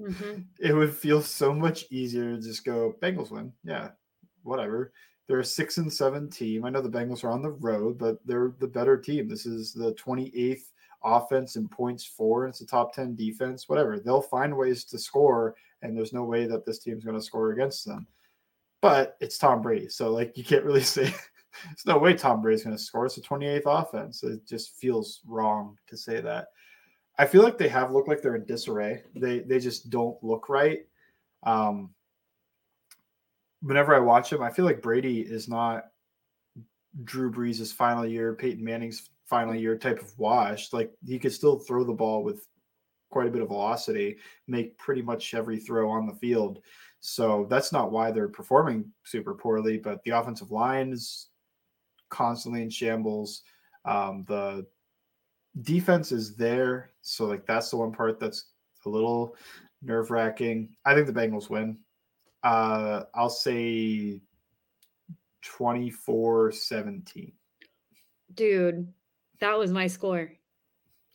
Mm-hmm. 0.00 0.42
It 0.58 0.74
would 0.74 0.94
feel 0.94 1.22
so 1.22 1.52
much 1.52 1.86
easier 1.90 2.36
to 2.36 2.42
just 2.42 2.64
go 2.64 2.94
Bengals 3.02 3.30
win. 3.30 3.52
Yeah, 3.64 3.90
whatever. 4.42 4.92
They're 5.26 5.40
a 5.40 5.44
six 5.44 5.78
and 5.78 5.92
seven 5.92 6.28
team. 6.28 6.64
I 6.64 6.70
know 6.70 6.80
the 6.80 6.90
Bengals 6.90 7.24
are 7.24 7.30
on 7.30 7.42
the 7.42 7.50
road, 7.50 7.98
but 7.98 8.18
they're 8.26 8.54
the 8.58 8.66
better 8.66 8.96
team. 8.96 9.28
This 9.28 9.46
is 9.46 9.72
the 9.72 9.94
28th 9.94 10.70
offense 11.04 11.56
in 11.56 11.68
points 11.68 12.04
for. 12.04 12.46
It's 12.46 12.60
a 12.60 12.66
top 12.66 12.94
10 12.94 13.14
defense, 13.14 13.68
whatever. 13.68 13.98
They'll 13.98 14.22
find 14.22 14.56
ways 14.56 14.84
to 14.84 14.98
score, 14.98 15.54
and 15.82 15.96
there's 15.96 16.12
no 16.12 16.24
way 16.24 16.46
that 16.46 16.66
this 16.66 16.78
team's 16.78 17.04
going 17.04 17.18
to 17.18 17.24
score 17.24 17.52
against 17.52 17.86
them. 17.86 18.06
But 18.82 19.16
it's 19.20 19.38
Tom 19.38 19.62
Brady. 19.62 19.88
So, 19.88 20.10
like, 20.10 20.36
you 20.36 20.44
can't 20.44 20.64
really 20.64 20.80
say 20.82 21.04
there's 21.04 21.86
no 21.86 21.98
way 21.98 22.14
Tom 22.14 22.42
Brady's 22.42 22.64
going 22.64 22.76
to 22.76 22.82
score. 22.82 23.06
It's 23.06 23.16
a 23.16 23.22
28th 23.22 23.62
offense. 23.66 24.22
It 24.22 24.46
just 24.46 24.76
feels 24.76 25.20
wrong 25.26 25.78
to 25.86 25.96
say 25.96 26.20
that. 26.20 26.48
I 27.18 27.26
feel 27.26 27.42
like 27.42 27.58
they 27.58 27.68
have 27.68 27.92
looked 27.92 28.08
like 28.08 28.22
they're 28.22 28.36
in 28.36 28.46
disarray. 28.46 29.02
They 29.14 29.40
they 29.40 29.58
just 29.58 29.90
don't 29.90 30.16
look 30.22 30.48
right. 30.48 30.80
Um, 31.42 31.90
whenever 33.60 33.94
I 33.94 34.00
watch 34.00 34.30
them, 34.30 34.42
I 34.42 34.50
feel 34.50 34.64
like 34.64 34.82
Brady 34.82 35.20
is 35.20 35.48
not 35.48 35.84
Drew 37.04 37.30
Brees' 37.30 37.72
final 37.72 38.06
year, 38.06 38.34
Peyton 38.34 38.64
Manning's 38.64 39.10
final 39.26 39.54
year 39.54 39.76
type 39.76 40.00
of 40.00 40.18
wash. 40.18 40.72
Like 40.72 40.92
he 41.06 41.18
could 41.18 41.32
still 41.32 41.58
throw 41.58 41.84
the 41.84 41.92
ball 41.92 42.24
with 42.24 42.46
quite 43.10 43.28
a 43.28 43.30
bit 43.30 43.42
of 43.42 43.48
velocity, 43.48 44.16
make 44.48 44.76
pretty 44.78 45.02
much 45.02 45.34
every 45.34 45.58
throw 45.58 45.90
on 45.90 46.06
the 46.06 46.14
field. 46.14 46.60
So 47.04 47.48
that's 47.50 47.72
not 47.72 47.90
why 47.90 48.12
they're 48.12 48.28
performing 48.28 48.84
super 49.02 49.34
poorly, 49.34 49.76
but 49.76 50.00
the 50.04 50.12
offensive 50.12 50.52
line 50.52 50.92
is 50.92 51.30
constantly 52.10 52.62
in 52.62 52.70
shambles. 52.70 53.42
Um, 53.84 54.24
the 54.28 54.64
defense 55.62 56.12
is 56.12 56.36
there. 56.36 56.92
So, 57.02 57.26
like, 57.26 57.44
that's 57.44 57.70
the 57.70 57.76
one 57.76 57.90
part 57.90 58.20
that's 58.20 58.52
a 58.86 58.88
little 58.88 59.34
nerve 59.82 60.12
wracking. 60.12 60.76
I 60.84 60.94
think 60.94 61.08
the 61.08 61.12
Bengals 61.12 61.50
win. 61.50 61.76
Uh, 62.44 63.02
I'll 63.16 63.28
say 63.28 64.20
24 65.42 66.52
17. 66.52 67.32
Dude, 68.32 68.92
that 69.40 69.58
was 69.58 69.72
my 69.72 69.88
score. 69.88 70.32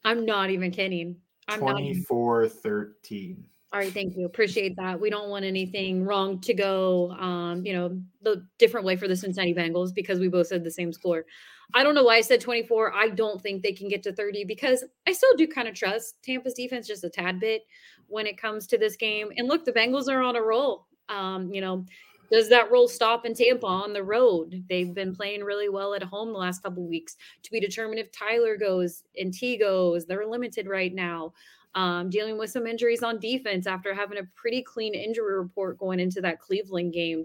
I'm 0.03 0.25
not 0.25 0.49
even 0.49 0.71
kidding. 0.71 1.15
I'm 1.47 1.59
24 1.59 2.49
13. 2.49 3.45
All 3.74 3.80
right, 3.80 3.91
thank 3.91 4.15
you. 4.15 4.26
Appreciate 4.26 4.78
that. 4.78 4.99
We 4.99 5.09
don't 5.09 5.30
want 5.30 5.43
anything 5.43 6.05
wrong 6.05 6.39
to 6.41 6.53
go, 6.53 7.11
um, 7.11 7.65
you 7.65 7.74
know, 7.74 7.99
the 8.22 8.47
different 8.57 8.86
way 8.86 8.95
for 8.95 9.09
the 9.09 9.15
Cincinnati 9.15 9.53
Bengals 9.53 9.93
because 9.93 10.20
we 10.20 10.30
both 10.30 10.47
said 10.47 10.63
the 10.63 10.72
same 10.72 10.93
score. 10.93 11.26
I 11.74 11.84
don't 11.84 11.93
know 11.93 12.03
why 12.03 12.15
I 12.15 12.22
said 12.22 12.39
24. 12.39 12.93
I 12.93 13.09
don't 13.09 13.41
think 13.41 13.61
they 13.61 13.74
can 13.74 13.89
get 13.89 14.03
to 14.03 14.13
30 14.13 14.45
because 14.45 14.86
I 15.05 15.11
still 15.11 15.36
do 15.36 15.47
kind 15.47 15.68
of 15.68 15.76
trust 15.76 16.24
Tampa's 16.24 16.53
defense 16.53 16.88
just 16.88 17.03
a 17.03 17.09
tad 17.09 17.41
bit 17.41 17.63
when 18.07 18.26
it 18.26 18.41
comes 18.41 18.68
to 18.68 18.78
this 18.78 18.95
game. 18.95 19.32
And 19.36 19.49
look, 19.49 19.65
the 19.65 19.74
Bengals 19.74 20.07
are 20.07 20.22
on 20.22 20.38
a 20.38 20.41
roll. 20.41 20.88
Um, 21.09 21.53
you 21.53 21.59
know, 21.59 21.86
does 22.32 22.49
that 22.49 22.71
roll 22.71 22.88
stop 22.88 23.25
in 23.25 23.34
Tampa 23.34 23.65
on 23.65 23.93
the 23.93 24.03
road? 24.03 24.63
They've 24.69 24.93
been 24.93 25.15
playing 25.15 25.43
really 25.43 25.69
well 25.69 25.93
at 25.93 26.03
home 26.03 26.34
the 26.34 26.39
last 26.39 26.63
couple 26.63 26.86
weeks. 26.86 27.17
To 27.43 27.51
be 27.51 27.59
determined 27.59 27.99
if 27.99 28.11
Tyler 28.11 28.57
goes 28.57 29.03
and 29.17 29.34
Tee 29.34 29.57
goes. 29.57 30.05
They're 30.05 30.25
limited 30.25 30.67
right 30.67 30.93
now 30.93 31.34
um, 31.78 32.09
dealing 32.09 32.39
with 32.39 32.49
some 32.49 32.65
injuries 32.65 33.03
on 33.03 33.19
defense 33.19 33.67
after 33.67 33.93
having 33.93 34.17
a 34.17 34.23
pretty 34.36 34.63
clean 34.63 34.95
injury 34.95 35.38
report 35.38 35.78
going 35.78 35.99
into 35.99 36.21
that 36.21 36.39
Cleveland 36.39 36.91
game. 36.91 37.23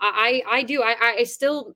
I, 0.00 0.42
I, 0.48 0.56
I 0.58 0.62
do. 0.64 0.82
I, 0.82 1.14
I 1.18 1.24
still. 1.24 1.74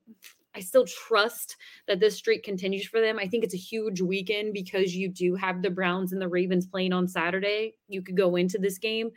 I 0.55 0.61
still 0.61 0.85
trust 0.85 1.57
that 1.87 1.99
this 1.99 2.17
streak 2.17 2.41
continues 2.43 2.87
for 2.87 2.99
them. 2.99 3.19
I 3.19 3.27
think 3.27 3.43
it's 3.43 3.53
a 3.53 3.57
huge 3.57 4.01
weekend 4.01 4.51
because 4.51 4.95
you 4.95 5.07
do 5.07 5.35
have 5.35 5.61
the 5.61 5.69
Browns 5.69 6.11
and 6.11 6.19
the 6.19 6.27
Ravens 6.27 6.65
playing 6.65 6.91
on 6.91 7.07
Saturday. 7.07 7.75
You 7.87 8.01
could 8.01 8.17
go 8.17 8.35
into 8.35 8.57
this 8.57 8.79
game 8.79 9.11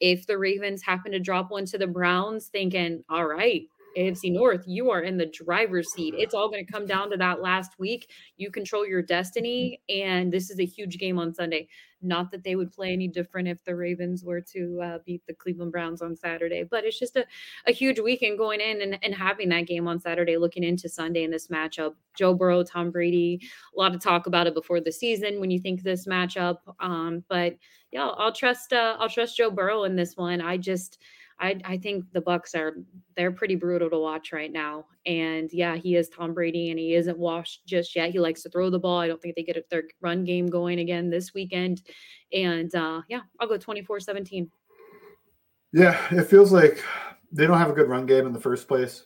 if 0.00 0.26
the 0.26 0.38
Ravens 0.38 0.82
happen 0.82 1.12
to 1.12 1.20
drop 1.20 1.50
one 1.50 1.64
to 1.66 1.78
the 1.78 1.86
Browns, 1.86 2.48
thinking, 2.48 3.02
all 3.08 3.26
right, 3.26 3.68
AFC 3.96 4.32
North, 4.32 4.64
you 4.66 4.90
are 4.90 5.00
in 5.00 5.16
the 5.16 5.26
driver's 5.26 5.92
seat. 5.92 6.14
It's 6.16 6.34
all 6.34 6.48
going 6.48 6.64
to 6.64 6.72
come 6.72 6.86
down 6.86 7.10
to 7.10 7.16
that 7.16 7.40
last 7.40 7.78
week. 7.78 8.10
You 8.36 8.50
control 8.50 8.86
your 8.86 9.02
destiny, 9.02 9.80
and 9.88 10.32
this 10.32 10.50
is 10.50 10.60
a 10.60 10.64
huge 10.64 10.98
game 10.98 11.18
on 11.18 11.34
Sunday. 11.34 11.68
Not 12.00 12.30
that 12.30 12.44
they 12.44 12.54
would 12.54 12.70
play 12.70 12.92
any 12.92 13.08
different 13.08 13.48
if 13.48 13.64
the 13.64 13.74
Ravens 13.74 14.22
were 14.22 14.40
to 14.52 14.80
uh, 14.80 14.98
beat 15.04 15.22
the 15.26 15.34
Cleveland 15.34 15.72
Browns 15.72 16.00
on 16.00 16.14
Saturday, 16.14 16.62
but 16.62 16.84
it's 16.84 16.98
just 16.98 17.16
a, 17.16 17.26
a 17.66 17.72
huge 17.72 17.98
weekend 17.98 18.38
going 18.38 18.60
in 18.60 18.82
and, 18.82 18.98
and 19.02 19.14
having 19.14 19.48
that 19.48 19.66
game 19.66 19.88
on 19.88 19.98
Saturday, 19.98 20.36
looking 20.36 20.62
into 20.62 20.88
Sunday 20.88 21.24
in 21.24 21.30
this 21.30 21.48
matchup. 21.48 21.94
Joe 22.16 22.34
Burrow, 22.34 22.62
Tom 22.62 22.92
Brady, 22.92 23.40
a 23.76 23.78
lot 23.78 23.94
of 23.94 24.00
talk 24.00 24.26
about 24.26 24.46
it 24.46 24.54
before 24.54 24.80
the 24.80 24.92
season 24.92 25.40
when 25.40 25.50
you 25.50 25.58
think 25.58 25.82
this 25.82 26.06
matchup. 26.06 26.58
Um, 26.78 27.24
but 27.28 27.56
yeah, 27.92 28.06
I'll 28.06 28.32
trust 28.32 28.72
uh, 28.72 28.96
I'll 28.98 29.08
trust 29.08 29.36
Joe 29.36 29.50
Burrow 29.50 29.84
in 29.84 29.96
this 29.96 30.16
one. 30.16 30.40
I 30.40 30.56
just 30.56 30.98
I, 31.40 31.60
I 31.64 31.78
think 31.78 32.04
the 32.12 32.20
Bucs 32.20 32.54
are 32.54 32.76
they're 33.16 33.30
pretty 33.30 33.54
brutal 33.54 33.88
to 33.90 33.98
watch 33.98 34.32
right 34.32 34.52
now. 34.52 34.86
And 35.06 35.50
yeah, 35.52 35.76
he 35.76 35.96
is 35.96 36.08
Tom 36.08 36.34
Brady 36.34 36.70
and 36.70 36.78
he 36.78 36.94
isn't 36.94 37.18
washed 37.18 37.64
just 37.66 37.94
yet. 37.94 38.10
He 38.10 38.18
likes 38.18 38.42
to 38.42 38.50
throw 38.50 38.70
the 38.70 38.78
ball. 38.78 38.98
I 38.98 39.06
don't 39.06 39.22
think 39.22 39.36
they 39.36 39.44
get 39.44 39.68
their 39.70 39.84
run 40.00 40.24
game 40.24 40.48
going 40.48 40.80
again 40.80 41.10
this 41.10 41.34
weekend. 41.34 41.82
And 42.32 42.74
uh, 42.74 43.02
yeah, 43.08 43.20
I'll 43.40 43.48
go 43.48 43.56
24-17. 43.56 44.48
Yeah, 45.72 46.00
it 46.10 46.24
feels 46.24 46.50
like 46.50 46.82
they 47.30 47.46
don't 47.46 47.58
have 47.58 47.70
a 47.70 47.74
good 47.74 47.88
run 47.88 48.06
game 48.06 48.26
in 48.26 48.32
the 48.32 48.40
first 48.40 48.66
place. 48.66 49.04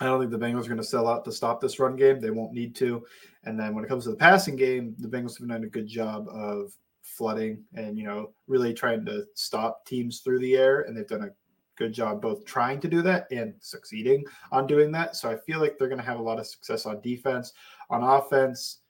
I 0.00 0.06
don't 0.06 0.20
think 0.20 0.30
the 0.30 0.38
Bengals 0.38 0.64
are 0.64 0.68
going 0.68 0.76
to 0.76 0.84
sell 0.84 1.08
out 1.08 1.24
to 1.24 1.32
stop 1.32 1.60
this 1.60 1.78
run 1.78 1.96
game. 1.96 2.20
They 2.20 2.30
won't 2.30 2.52
need 2.52 2.74
to. 2.76 3.04
And 3.44 3.58
then 3.58 3.74
when 3.74 3.84
it 3.84 3.88
comes 3.88 4.04
to 4.04 4.10
the 4.10 4.16
passing 4.16 4.56
game, 4.56 4.94
the 4.98 5.08
Bengals 5.08 5.38
have 5.38 5.48
done 5.48 5.64
a 5.64 5.68
good 5.68 5.86
job 5.86 6.28
of 6.28 6.72
flooding 7.06 7.62
and 7.74 7.96
you 7.96 8.04
know 8.04 8.30
really 8.46 8.74
trying 8.74 9.04
to 9.04 9.24
stop 9.34 9.86
teams 9.86 10.20
through 10.20 10.40
the 10.40 10.56
air 10.56 10.82
and 10.82 10.96
they've 10.96 11.06
done 11.06 11.22
a 11.22 11.30
good 11.76 11.92
job 11.92 12.20
both 12.20 12.44
trying 12.44 12.80
to 12.80 12.88
do 12.88 13.02
that 13.02 13.26
and 13.30 13.54
succeeding 13.60 14.24
on 14.50 14.66
doing 14.66 14.90
that. 14.90 15.14
So 15.14 15.30
i 15.30 15.36
feel 15.36 15.60
like 15.60 15.78
they're 15.78 15.88
going 15.88 16.00
to 16.00 16.06
have 16.06 16.18
a 16.18 16.22
lot 16.22 16.38
of 16.38 16.46
success 16.46 16.86
on 16.86 17.00
defense. 17.00 17.52
On 17.90 18.02
offense 18.02 18.80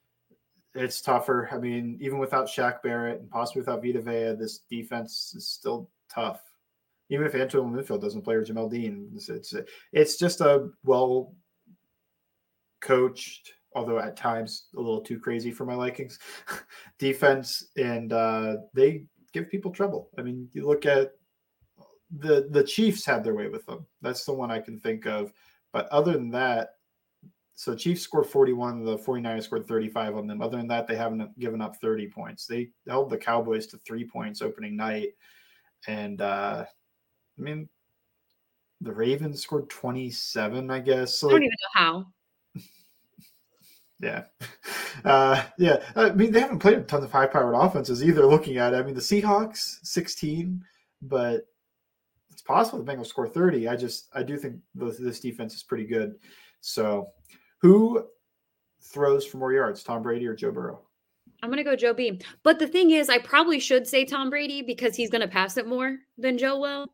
it's 0.74 1.00
tougher. 1.00 1.48
I 1.52 1.58
mean 1.58 1.98
even 2.00 2.18
without 2.18 2.46
Shaq 2.46 2.82
Barrett 2.82 3.20
and 3.20 3.30
possibly 3.30 3.60
without 3.60 3.82
Vita 3.82 4.00
Vea 4.00 4.34
this 4.38 4.60
defense 4.70 5.34
is 5.36 5.48
still 5.48 5.90
tough. 6.08 6.40
Even 7.08 7.26
if 7.26 7.34
Antoine 7.34 7.72
Winfield 7.72 8.00
doesn't 8.00 8.22
play 8.22 8.34
or 8.34 8.44
Jamel 8.44 8.70
Dean 8.70 9.10
it's, 9.14 9.28
it's 9.28 9.54
it's 9.92 10.16
just 10.16 10.40
a 10.40 10.68
well 10.84 11.34
coached 12.80 13.52
although 13.76 13.98
at 13.98 14.16
times 14.16 14.64
a 14.74 14.80
little 14.80 15.02
too 15.02 15.20
crazy 15.20 15.52
for 15.52 15.66
my 15.66 15.74
likings, 15.74 16.18
defense, 16.98 17.68
and 17.76 18.12
uh, 18.12 18.56
they 18.74 19.04
give 19.32 19.50
people 19.50 19.70
trouble. 19.70 20.08
I 20.18 20.22
mean, 20.22 20.48
you 20.54 20.66
look 20.66 20.86
at 20.86 21.12
the 22.18 22.48
the 22.50 22.64
Chiefs 22.64 23.04
had 23.04 23.22
their 23.22 23.34
way 23.34 23.48
with 23.48 23.66
them. 23.66 23.86
That's 24.00 24.24
the 24.24 24.32
one 24.32 24.50
I 24.50 24.60
can 24.60 24.80
think 24.80 25.06
of. 25.06 25.32
But 25.72 25.88
other 25.88 26.12
than 26.12 26.30
that, 26.30 26.70
so 27.54 27.74
Chiefs 27.74 28.02
scored 28.02 28.26
41, 28.26 28.82
the 28.84 28.98
49ers 28.98 29.44
scored 29.44 29.66
35 29.66 30.16
on 30.16 30.26
them. 30.26 30.40
Other 30.40 30.56
than 30.56 30.68
that, 30.68 30.86
they 30.86 30.96
haven't 30.96 31.38
given 31.38 31.60
up 31.60 31.76
30 31.76 32.08
points. 32.08 32.46
They 32.46 32.70
held 32.88 33.10
the 33.10 33.18
Cowboys 33.18 33.66
to 33.68 33.78
three 33.78 34.06
points 34.06 34.40
opening 34.40 34.74
night. 34.76 35.10
And 35.86 36.22
uh 36.22 36.64
I 37.38 37.42
mean 37.42 37.68
the 38.80 38.92
Ravens 38.92 39.42
scored 39.42 39.70
27, 39.70 40.70
I 40.70 40.80
guess. 40.80 41.14
So 41.14 41.28
I 41.28 41.32
don't 41.32 41.42
even 41.44 41.50
know 41.50 41.80
how. 41.80 42.06
Yeah. 44.00 44.24
Uh, 45.04 45.40
yeah. 45.58 45.76
I 45.94 46.10
mean, 46.10 46.32
they 46.32 46.40
haven't 46.40 46.58
played 46.58 46.88
tons 46.88 47.04
of 47.04 47.12
high 47.12 47.26
powered 47.26 47.54
offenses 47.54 48.02
either, 48.02 48.26
looking 48.26 48.56
at 48.56 48.72
it. 48.72 48.78
I 48.78 48.82
mean, 48.82 48.94
the 48.94 49.00
Seahawks, 49.00 49.76
16, 49.82 50.64
but 51.02 51.46
it's 52.32 52.42
possible 52.42 52.82
the 52.82 52.90
Bengals 52.90 53.06
score 53.06 53.28
30. 53.28 53.68
I 53.68 53.76
just, 53.76 54.08
I 54.14 54.22
do 54.22 54.38
think 54.38 54.56
this 54.74 55.20
defense 55.20 55.54
is 55.54 55.62
pretty 55.62 55.84
good. 55.84 56.14
So, 56.60 57.08
who 57.60 58.04
throws 58.82 59.24
for 59.24 59.36
more 59.36 59.52
yards, 59.52 59.82
Tom 59.82 60.02
Brady 60.02 60.26
or 60.26 60.34
Joe 60.34 60.50
Burrow? 60.50 60.80
I'm 61.42 61.50
going 61.50 61.58
to 61.58 61.70
go 61.70 61.76
Joe 61.76 61.94
B. 61.94 62.20
But 62.42 62.58
the 62.58 62.66
thing 62.66 62.90
is, 62.90 63.08
I 63.08 63.18
probably 63.18 63.60
should 63.60 63.86
say 63.86 64.04
Tom 64.04 64.30
Brady 64.30 64.62
because 64.62 64.96
he's 64.96 65.10
going 65.10 65.20
to 65.20 65.28
pass 65.28 65.56
it 65.56 65.66
more 65.66 65.98
than 66.18 66.38
Joe 66.38 66.58
will. 66.58 66.86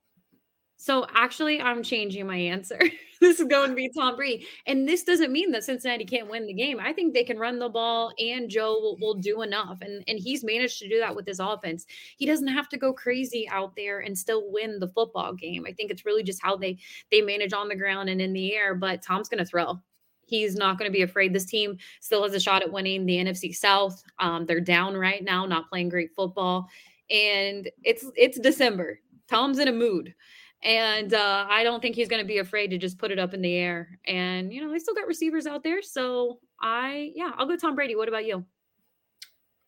So 0.77 1.07
actually, 1.15 1.61
I'm 1.61 1.83
changing 1.83 2.27
my 2.27 2.37
answer. 2.37 2.81
this 3.23 3.41
is 3.41 3.47
going 3.47 3.71
to 3.71 3.77
be 3.77 3.89
Tom 3.89 4.17
Brady. 4.17 4.47
And 4.67 4.87
this 4.87 5.05
doesn't 5.05 5.33
mean 5.33 5.53
that 5.53 5.65
Cincinnati 5.65 6.05
can't 6.05 6.29
win 6.29 6.47
the 6.47 6.53
game. 6.53 6.79
I 6.81 6.93
think 6.93 7.15
they 7.15 7.25
can 7.25 7.39
run 7.39 7.59
the 7.59 7.69
ball 7.69 8.13
and 8.19 8.51
Joe 8.51 8.79
will, 8.81 8.99
will, 9.01 9.15
do 9.15 9.43
enough. 9.43 9.79
And, 9.83 10.03
and 10.09 10.19
he's 10.19 10.43
managed 10.43 10.81
to 10.81 10.89
do 10.89 10.99
that 10.99 11.15
with 11.15 11.27
his 11.27 11.39
offense. 11.39 11.87
He 12.17 12.27
doesn't 12.27 12.49
have 12.49 12.69
to 12.71 12.77
go 12.77 12.93
crazy 12.93 13.49
out 13.49 13.77
there 13.77 14.01
and 14.01 14.19
still 14.19 14.51
win 14.51 14.81
the 14.81 14.89
football 14.89 15.33
game. 15.33 15.65
I 15.67 15.73
think 15.73 15.91
it's 15.91 16.05
really 16.05 16.25
just 16.25 16.43
how 16.43 16.57
they 16.57 16.79
they 17.11 17.21
manage 17.21 17.53
on 17.53 17.69
the 17.69 17.77
ground 17.77 18.09
and 18.09 18.21
in 18.21 18.33
the 18.33 18.55
air. 18.55 18.75
But 18.75 19.03
Tom's 19.03 19.29
going 19.29 19.39
to 19.39 19.45
throw. 19.45 19.79
He's 20.27 20.57
not 20.57 20.79
going 20.79 20.91
to 20.91 20.97
be 20.97 21.03
afraid. 21.03 21.33
This 21.33 21.45
team 21.45 21.77
still 22.01 22.23
has 22.25 22.35
a 22.35 22.41
shot 22.41 22.63
at 22.63 22.73
winning 22.73 23.07
the 23.07 23.17
NFC 23.17 23.55
South. 23.55 24.03
Um, 24.19 24.47
they're 24.47 24.61
down 24.61 24.97
right 24.97 25.23
now, 25.23 25.47
not 25.47 25.69
playing 25.69 25.91
great 25.91 26.11
football. 26.17 26.69
And 27.11 27.71
it's 27.85 28.05
it's 28.17 28.41
December. 28.41 28.99
Tom's 29.29 29.59
in 29.59 29.69
a 29.69 29.73
mood. 29.73 30.15
And 30.63 31.13
uh, 31.13 31.47
I 31.49 31.65
don't 31.65 31.81
think 31.81 31.97
he's 31.97 32.09
going 32.09 32.23
to 32.23 32.27
be 32.27 32.39
afraid 32.39 32.69
to 32.69 32.79
just 32.79 32.99
put 32.99 33.11
it 33.11 33.19
up 33.19 33.35
in 33.35 33.43
the 33.43 33.55
air. 33.55 33.99
And, 34.07 34.53
you 34.53 34.65
know, 34.65 34.71
they 34.71 34.79
still 34.79 34.95
got 34.95 35.09
receivers 35.09 35.47
out 35.47 35.65
there. 35.65 35.83
So 35.83 36.39
I, 36.61 37.11
yeah, 37.17 37.33
I'll 37.37 37.47
go 37.47 37.57
Tom 37.57 37.75
Brady. 37.75 37.97
What 37.97 38.09
about 38.09 38.25
you? 38.25 38.45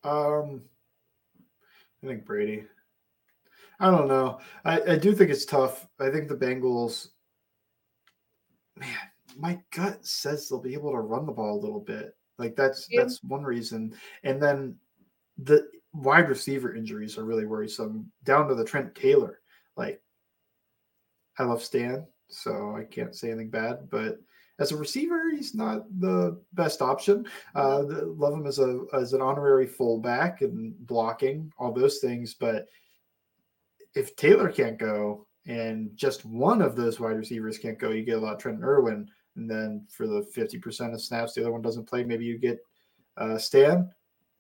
Um, 0.05 0.63
I 2.03 2.07
think 2.07 2.25
Brady. 2.25 2.65
I 3.81 3.91
don't 3.91 4.07
know. 4.07 4.39
I, 4.65 4.81
I 4.93 4.97
do 4.97 5.15
think 5.15 5.31
it's 5.31 5.45
tough. 5.45 5.89
I 5.99 6.11
think 6.11 6.29
the 6.29 6.37
Bengals, 6.37 7.09
man, 8.77 8.89
my 9.37 9.61
gut 9.73 10.07
says 10.07 10.49
they'll 10.49 10.61
be 10.61 10.75
able 10.75 10.93
to 10.93 10.99
run 10.99 11.27
the 11.27 11.33
ball 11.33 11.59
a 11.59 11.63
little 11.63 11.81
bit. 11.81 12.17
Like 12.39 12.55
that's 12.55 12.87
yeah. 12.91 13.03
that's 13.03 13.23
one 13.23 13.43
reason. 13.43 13.95
And 14.23 14.41
then 14.41 14.77
the 15.39 15.69
wide 15.93 16.29
receiver 16.29 16.75
injuries 16.75 17.19
are 17.19 17.25
really 17.25 17.47
worrisome. 17.47 18.11
Down 18.23 18.49
to 18.49 18.55
the 18.55 18.65
Trent 18.65 18.95
Taylor. 18.95 19.41
Like 19.77 20.01
I 21.39 21.45
love 21.45 21.63
Stan, 21.63 22.07
so 22.29 22.77
I 22.77 22.85
can't 22.85 23.15
say 23.15 23.29
anything 23.29 23.51
bad. 23.51 23.91
But 23.91 24.19
as 24.61 24.71
a 24.71 24.77
receiver, 24.77 25.31
he's 25.31 25.55
not 25.55 25.85
the 25.99 26.41
best 26.53 26.81
option. 26.81 27.27
Uh, 27.55 27.83
love 28.05 28.35
him 28.35 28.47
as 28.47 28.61
a 28.61 28.85
as 28.93 29.13
an 29.13 29.21
honorary 29.21 29.67
fullback 29.67 30.43
and 30.43 30.75
blocking 30.87 31.53
all 31.59 31.73
those 31.73 31.99
things. 31.99 32.35
But 32.35 32.67
if 33.95 34.15
Taylor 34.15 34.51
can't 34.51 34.79
go 34.79 35.27
and 35.47 35.91
just 35.97 36.25
one 36.25 36.63
of 36.63 36.77
those 36.77 37.01
wide 37.01 37.17
receivers 37.17 37.59
can't 37.59 37.79
go, 37.79 37.91
you 37.91 38.05
get 38.05 38.19
a 38.19 38.21
lot 38.21 38.35
of 38.35 38.39
Trent 38.39 38.63
Irwin. 38.63 39.09
And 39.37 39.51
then 39.51 39.85
for 39.91 40.07
the 40.07 40.23
fifty 40.23 40.59
percent 40.59 40.95
of 40.95 41.03
snaps, 41.03 41.35
the 41.35 41.41
other 41.41 41.53
one 41.53 41.63
doesn't 41.63 41.89
play. 41.89 42.05
Maybe 42.05 42.25
you 42.25 42.39
get 42.39 42.61
uh, 43.17 43.39
Stan. 43.39 43.91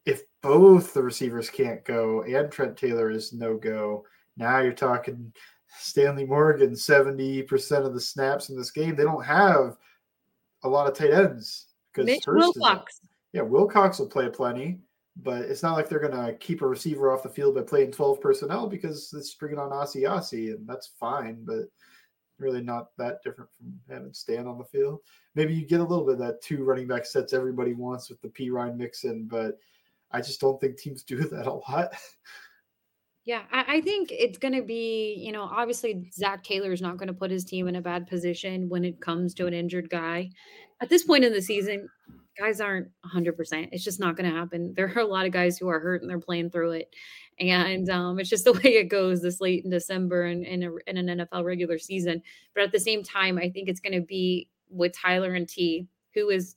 If 0.07 0.23
both 0.43 0.95
the 0.95 1.03
receivers 1.03 1.51
can't 1.51 1.85
go 1.85 2.23
and 2.23 2.53
Trent 2.53 2.77
Taylor 2.77 3.11
is 3.11 3.33
no 3.33 3.57
go, 3.57 4.05
now 4.37 4.61
you're 4.61 4.73
talking 4.73 5.33
Stanley 5.79 6.25
Morgan, 6.25 6.73
70% 6.73 7.87
of 7.87 7.95
the 7.95 8.01
snaps 8.01 8.49
in 8.49 8.57
this 8.57 8.71
game. 8.71 8.97
They 8.97 9.05
don't 9.05 9.25
have 9.25 9.77
a 10.63 10.69
lot 10.69 10.89
of 10.89 10.97
tight 10.97 11.13
ends 11.13 11.67
because 11.93 12.07
Mitch 12.07 12.25
Wilcox. 12.27 13.01
Yeah, 13.33 13.43
Wilcox 13.43 13.99
will 13.99 14.09
play 14.09 14.29
plenty, 14.29 14.79
but 15.17 15.43
it's 15.43 15.63
not 15.63 15.75
like 15.75 15.89
they're 15.89 15.99
going 15.99 16.13
to 16.27 16.35
keep 16.39 16.63
a 16.63 16.67
receiver 16.67 17.13
off 17.13 17.23
the 17.23 17.29
field 17.29 17.55
by 17.55 17.63
playing 17.63 17.93
12 17.93 18.21
personnel 18.21 18.69
because 18.69 19.13
it's 19.17 19.35
bringing 19.35 19.59
on 19.59 19.71
Asiasi, 19.71 20.55
and 20.55 20.67
that's 20.67 20.93
fine, 20.99 21.45
but 21.45 21.65
really 22.39 22.63
not 22.63 22.89
that 22.99 23.23
different 23.23 23.51
from 23.57 23.79
having 23.89 24.13
Stan 24.13 24.47
on 24.47 24.59
the 24.59 24.65
field. 24.65 25.01
Maybe 25.35 25.55
you 25.55 25.67
get 25.67 25.81
a 25.81 25.85
little 25.85 26.05
bit 26.05 26.15
of 26.15 26.19
that 26.21 26.43
two 26.43 26.65
running 26.65 26.87
back 26.87 27.07
sets 27.07 27.33
everybody 27.33 27.75
wants 27.75 28.09
with 28.09 28.21
the 28.23 28.29
Perine 28.29 28.77
mix 28.77 29.05
in, 29.05 29.27
but 29.27 29.59
I 30.11 30.21
just 30.21 30.41
don't 30.41 30.61
think 30.61 30.77
teams 30.77 31.03
do 31.05 31.17
that 31.29 31.47
a 31.47 31.53
lot. 31.53 31.95
Yeah, 33.25 33.43
I, 33.51 33.77
I 33.77 33.81
think 33.81 34.11
it's 34.13 34.39
going 34.39 34.55
to 34.55 34.63
be, 34.63 35.15
you 35.19 35.33
know, 35.33 35.43
obviously 35.43 36.11
Zac 36.13 36.45
Taylor 36.45 36.73
is 36.73 36.83
not 36.83 36.99
going 36.99 37.09
to 37.09 37.15
put 37.15 37.31
his 37.31 37.45
team 37.45 37.69
in 37.69 37.77
a 37.77 37.81
bad 37.81 38.07
position 38.07 38.69
when 38.69 38.85
it 38.85 39.01
comes 39.01 39.35
to 39.35 39.47
an 39.47 39.55
injured 39.55 39.89
guy. 39.89 40.31
At 40.81 40.91
this 40.91 41.05
point 41.05 41.25
in 41.25 41.33
the 41.33 41.41
season, 41.41 41.89
guys 42.39 42.61
aren't 42.61 42.89
100%. 43.07 43.69
It's 43.73 43.85
just 43.85 44.01
not 44.01 44.17
going 44.17 44.31
to 44.31 44.37
happen. 44.37 44.75
There 44.77 44.93
are 44.95 45.01
a 45.01 45.07
lot 45.07 45.25
of 45.25 45.33
guys 45.33 45.57
who 45.57 45.69
are 45.69 45.81
hurt 45.81 46.03
and 46.03 46.11
they're 46.11 46.21
playing 46.21 46.51
through 46.51 46.73
it. 46.73 46.95
And 47.41 47.89
um, 47.89 48.19
it's 48.19 48.29
just 48.29 48.45
the 48.45 48.53
way 48.65 48.77
it 48.77 48.91
goes 48.91 49.23
this 49.23 49.41
late 49.41 49.65
in 49.65 49.71
December 49.71 50.25
and 50.25 50.45
in, 50.45 50.77
in 50.87 51.09
an 51.09 51.21
NFL 51.21 51.45
regular 51.45 51.79
season. 51.79 52.23
But 52.55 52.65
at 52.65 52.73
the 52.73 52.81
same 52.81 53.03
time, 53.03 53.39
I 53.39 53.49
think 53.49 53.69
it's 53.69 53.81
going 53.81 53.99
to 53.99 54.07
be 54.07 54.49
with 54.69 54.93
Tyler 54.93 55.35
and 55.35 55.49
Tee, 55.49 55.87
who 56.15 56.29
is 56.29 56.57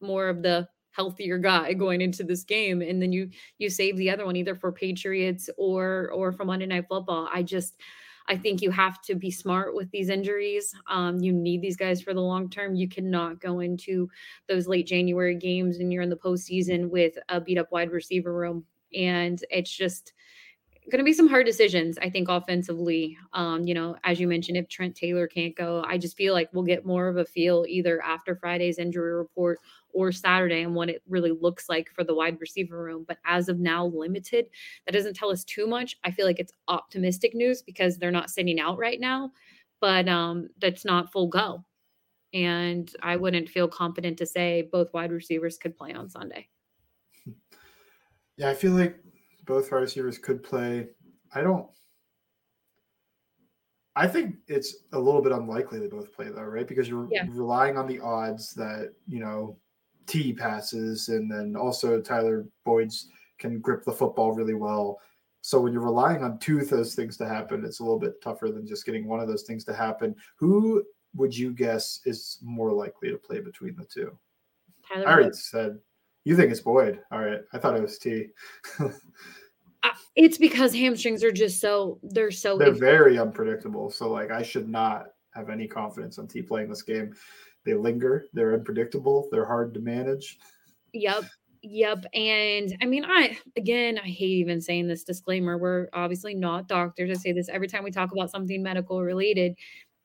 more 0.00 0.28
of 0.28 0.42
the 0.42 0.68
healthier 0.94 1.38
guy 1.38 1.72
going 1.72 2.00
into 2.00 2.22
this 2.22 2.44
game 2.44 2.80
and 2.80 3.02
then 3.02 3.12
you 3.12 3.28
you 3.58 3.68
save 3.68 3.96
the 3.96 4.10
other 4.10 4.24
one 4.24 4.36
either 4.36 4.54
for 4.54 4.72
patriots 4.72 5.50
or 5.56 6.10
or 6.12 6.32
for 6.32 6.44
monday 6.44 6.66
night 6.66 6.86
football. 6.88 7.28
I 7.32 7.42
just 7.42 7.76
i 8.26 8.36
think 8.36 8.62
you 8.62 8.70
have 8.70 9.02
to 9.02 9.14
be 9.14 9.30
smart 9.30 9.74
with 9.74 9.90
these 9.90 10.08
injuries. 10.08 10.74
Um, 10.88 11.18
you 11.20 11.32
need 11.32 11.60
these 11.60 11.76
guys 11.76 12.00
for 12.00 12.14
the 12.14 12.20
long 12.20 12.48
term. 12.48 12.74
You 12.74 12.88
cannot 12.88 13.40
go 13.40 13.60
into 13.60 14.08
those 14.48 14.68
late 14.68 14.86
january 14.86 15.36
games 15.36 15.78
and 15.78 15.92
you're 15.92 16.02
in 16.02 16.10
the 16.10 16.16
postseason 16.16 16.88
with 16.90 17.18
a 17.28 17.40
beat 17.40 17.58
up 17.58 17.72
wide 17.72 17.90
receiver 17.90 18.32
room. 18.32 18.64
And 18.94 19.44
it's 19.50 19.74
just 19.74 20.12
going 20.90 20.98
to 20.98 21.04
be 21.04 21.12
some 21.12 21.28
hard 21.28 21.46
decisions, 21.46 21.96
I 21.98 22.10
think, 22.10 22.28
offensively. 22.28 23.16
Um, 23.32 23.66
you 23.66 23.74
know, 23.74 23.96
as 24.04 24.20
you 24.20 24.28
mentioned, 24.28 24.58
if 24.58 24.68
Trent 24.68 24.94
Taylor 24.94 25.26
can't 25.26 25.56
go, 25.56 25.82
I 25.86 25.96
just 25.96 26.16
feel 26.16 26.34
like 26.34 26.50
we'll 26.52 26.64
get 26.64 26.84
more 26.84 27.08
of 27.08 27.16
a 27.16 27.24
feel 27.24 27.64
either 27.68 28.02
after 28.02 28.36
Friday's 28.36 28.78
injury 28.78 29.14
report 29.14 29.60
or 29.94 30.12
Saturday 30.12 30.62
and 30.62 30.74
what 30.74 30.90
it 30.90 31.02
really 31.08 31.30
looks 31.30 31.68
like 31.68 31.90
for 31.90 32.04
the 32.04 32.14
wide 32.14 32.38
receiver 32.40 32.82
room. 32.82 33.04
But 33.06 33.18
as 33.24 33.48
of 33.48 33.58
now, 33.58 33.86
limited. 33.86 34.46
That 34.84 34.92
doesn't 34.92 35.14
tell 35.14 35.30
us 35.30 35.44
too 35.44 35.66
much. 35.66 35.96
I 36.04 36.10
feel 36.10 36.26
like 36.26 36.40
it's 36.40 36.52
optimistic 36.68 37.34
news 37.34 37.62
because 37.62 37.96
they're 37.96 38.10
not 38.10 38.30
sitting 38.30 38.60
out 38.60 38.78
right 38.78 39.00
now, 39.00 39.30
but 39.80 40.08
um, 40.08 40.48
that's 40.60 40.84
not 40.84 41.12
full 41.12 41.28
go. 41.28 41.64
And 42.32 42.90
I 43.02 43.16
wouldn't 43.16 43.48
feel 43.48 43.68
confident 43.68 44.18
to 44.18 44.26
say 44.26 44.68
both 44.72 44.92
wide 44.92 45.12
receivers 45.12 45.56
could 45.56 45.76
play 45.76 45.92
on 45.92 46.08
Sunday. 46.10 46.48
Yeah, 48.36 48.50
I 48.50 48.54
feel 48.54 48.72
like 48.72 48.96
both 49.46 49.70
wide 49.70 49.82
receivers 49.82 50.18
could 50.18 50.42
play. 50.42 50.88
I 51.32 51.40
don't. 51.40 51.68
I 53.96 54.08
think 54.08 54.36
it's 54.48 54.76
a 54.92 54.98
little 54.98 55.22
bit 55.22 55.30
unlikely 55.30 55.78
they 55.78 55.86
both 55.86 56.12
play 56.12 56.28
though, 56.28 56.42
right? 56.42 56.66
Because 56.66 56.88
you're 56.88 57.06
yeah. 57.10 57.26
relying 57.28 57.78
on 57.78 57.86
the 57.86 58.00
odds 58.00 58.52
that 58.54 58.92
you 59.06 59.20
know 59.20 59.56
Tee 60.06 60.32
passes, 60.32 61.08
and 61.08 61.30
then 61.30 61.56
also 61.56 62.00
Tyler 62.00 62.46
Boyd's 62.64 63.08
can 63.38 63.60
grip 63.60 63.84
the 63.84 63.92
football 63.92 64.32
really 64.32 64.54
well. 64.54 64.98
So 65.40 65.60
when 65.60 65.72
you're 65.72 65.82
relying 65.82 66.22
on 66.22 66.38
two 66.38 66.58
of 66.58 66.70
those 66.70 66.94
things 66.94 67.16
to 67.18 67.28
happen, 67.28 67.64
it's 67.64 67.80
a 67.80 67.82
little 67.82 67.98
bit 67.98 68.22
tougher 68.22 68.48
than 68.48 68.66
just 68.66 68.86
getting 68.86 69.06
one 69.06 69.20
of 69.20 69.28
those 69.28 69.42
things 69.42 69.64
to 69.64 69.74
happen. 69.74 70.14
Who 70.36 70.84
would 71.14 71.36
you 71.36 71.52
guess 71.52 72.00
is 72.06 72.38
more 72.42 72.72
likely 72.72 73.10
to 73.10 73.18
play 73.18 73.40
between 73.40 73.76
the 73.76 73.84
two? 73.84 74.16
Tyler 74.88 75.06
I 75.06 75.12
already 75.12 75.28
Boyd. 75.28 75.36
said 75.36 75.78
you 76.24 76.36
think 76.36 76.50
it's 76.50 76.60
Boyd. 76.60 77.00
All 77.12 77.20
right. 77.20 77.40
I 77.52 77.58
thought 77.58 77.76
it 77.76 77.82
was 77.82 77.98
Tee. 77.98 78.28
Uh, 78.80 79.90
it's 80.16 80.38
because 80.38 80.72
hamstrings 80.72 81.22
are 81.22 81.30
just 81.30 81.60
so 81.60 81.98
they're 82.02 82.30
so 82.30 82.56
they're 82.56 82.72
very 82.72 83.18
unpredictable. 83.18 83.90
So 83.90 84.10
like 84.10 84.30
I 84.30 84.42
should 84.42 84.66
not 84.66 85.08
have 85.34 85.50
any 85.50 85.66
confidence 85.66 86.18
on 86.18 86.26
Tee 86.26 86.40
playing 86.40 86.70
this 86.70 86.80
game. 86.80 87.14
They 87.64 87.74
linger, 87.74 88.26
they're 88.32 88.54
unpredictable, 88.54 89.28
they're 89.32 89.46
hard 89.46 89.74
to 89.74 89.80
manage. 89.80 90.38
Yep. 90.92 91.24
Yep. 91.62 92.04
And 92.12 92.76
I 92.82 92.84
mean, 92.84 93.06
I 93.06 93.38
again, 93.56 93.98
I 93.98 94.06
hate 94.06 94.30
even 94.30 94.60
saying 94.60 94.86
this 94.86 95.02
disclaimer. 95.02 95.56
We're 95.56 95.88
obviously 95.94 96.34
not 96.34 96.68
doctors. 96.68 97.10
I 97.10 97.14
say 97.14 97.32
this 97.32 97.48
every 97.48 97.68
time 97.68 97.84
we 97.84 97.90
talk 97.90 98.12
about 98.12 98.30
something 98.30 98.62
medical 98.62 99.02
related. 99.02 99.56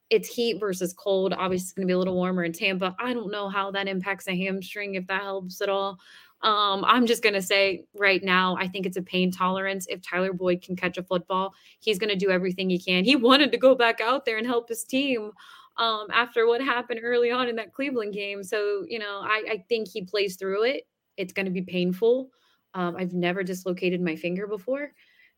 It's 0.10 0.28
heat 0.28 0.60
versus 0.60 0.93
cold. 0.93 1.34
Obviously, 1.34 1.66
it's 1.66 1.74
going 1.74 1.88
to 1.88 1.91
be 1.91 1.93
a 1.93 1.97
little 1.97 2.16
warmer 2.16 2.43
in 2.45 2.53
Tampa. 2.53 2.95
I 2.97 3.14
don't 3.14 3.30
know 3.30 3.49
how 3.49 3.72
that 3.72 3.88
impacts 3.88 4.28
a 4.28 4.36
hamstring, 4.36 4.95
if 4.95 5.05
that 5.07 5.22
helps 5.22 5.62
at 5.62 5.70
all. 5.70 5.99
Um, 6.41 6.86
I'm 6.86 7.05
just 7.05 7.22
going 7.22 7.36
to 7.36 7.41
say 7.41 7.84
right 7.93 8.24
now, 8.24 8.55
I 8.57 8.68
think 8.68 8.86
it's 8.86 8.97
a 8.97 9.01
pain 9.01 9.30
tolerance. 9.30 9.86
If 9.89 10.01
Tyler 10.01 10.32
Boyd 10.32 10.62
can 10.62 10.76
catch 10.76 10.97
a 10.97 11.03
football, 11.03 11.53
he's 11.80 11.99
going 11.99 12.10
to 12.10 12.16
do 12.16 12.32
everything 12.32 12.70
he 12.70 12.80
can. 12.80 13.03
He 13.03 13.18
wanted 13.18 13.51
to 13.51 13.57
go 13.57 13.76
back 13.76 13.99
out 13.99 14.26
there 14.26 14.38
and 14.38 14.47
help 14.47 14.70
his 14.70 14.84
team 14.84 15.32
um, 15.80 16.08
after 16.14 16.46
what 16.46 16.62
happened 16.62 17.00
early 17.04 17.32
on 17.32 17.48
in 17.48 17.56
that 17.56 17.74
Cleveland 17.74 18.14
game. 18.14 18.44
So, 18.44 18.86
you 18.88 19.00
know, 19.00 19.22
I, 19.24 19.44
I 19.50 19.66
think 19.70 19.88
he 19.88 20.04
plays 20.04 20.36
through 20.36 20.64
it. 20.66 20.84
It's 21.18 21.34
going 21.34 21.46
to 21.48 21.52
be 21.52 21.64
painful. 21.64 22.30
Um, 22.76 22.96
I've 22.98 23.14
never 23.14 23.44
dislocated 23.44 24.02
my 24.02 24.16
finger 24.16 24.46
before. 24.46 24.92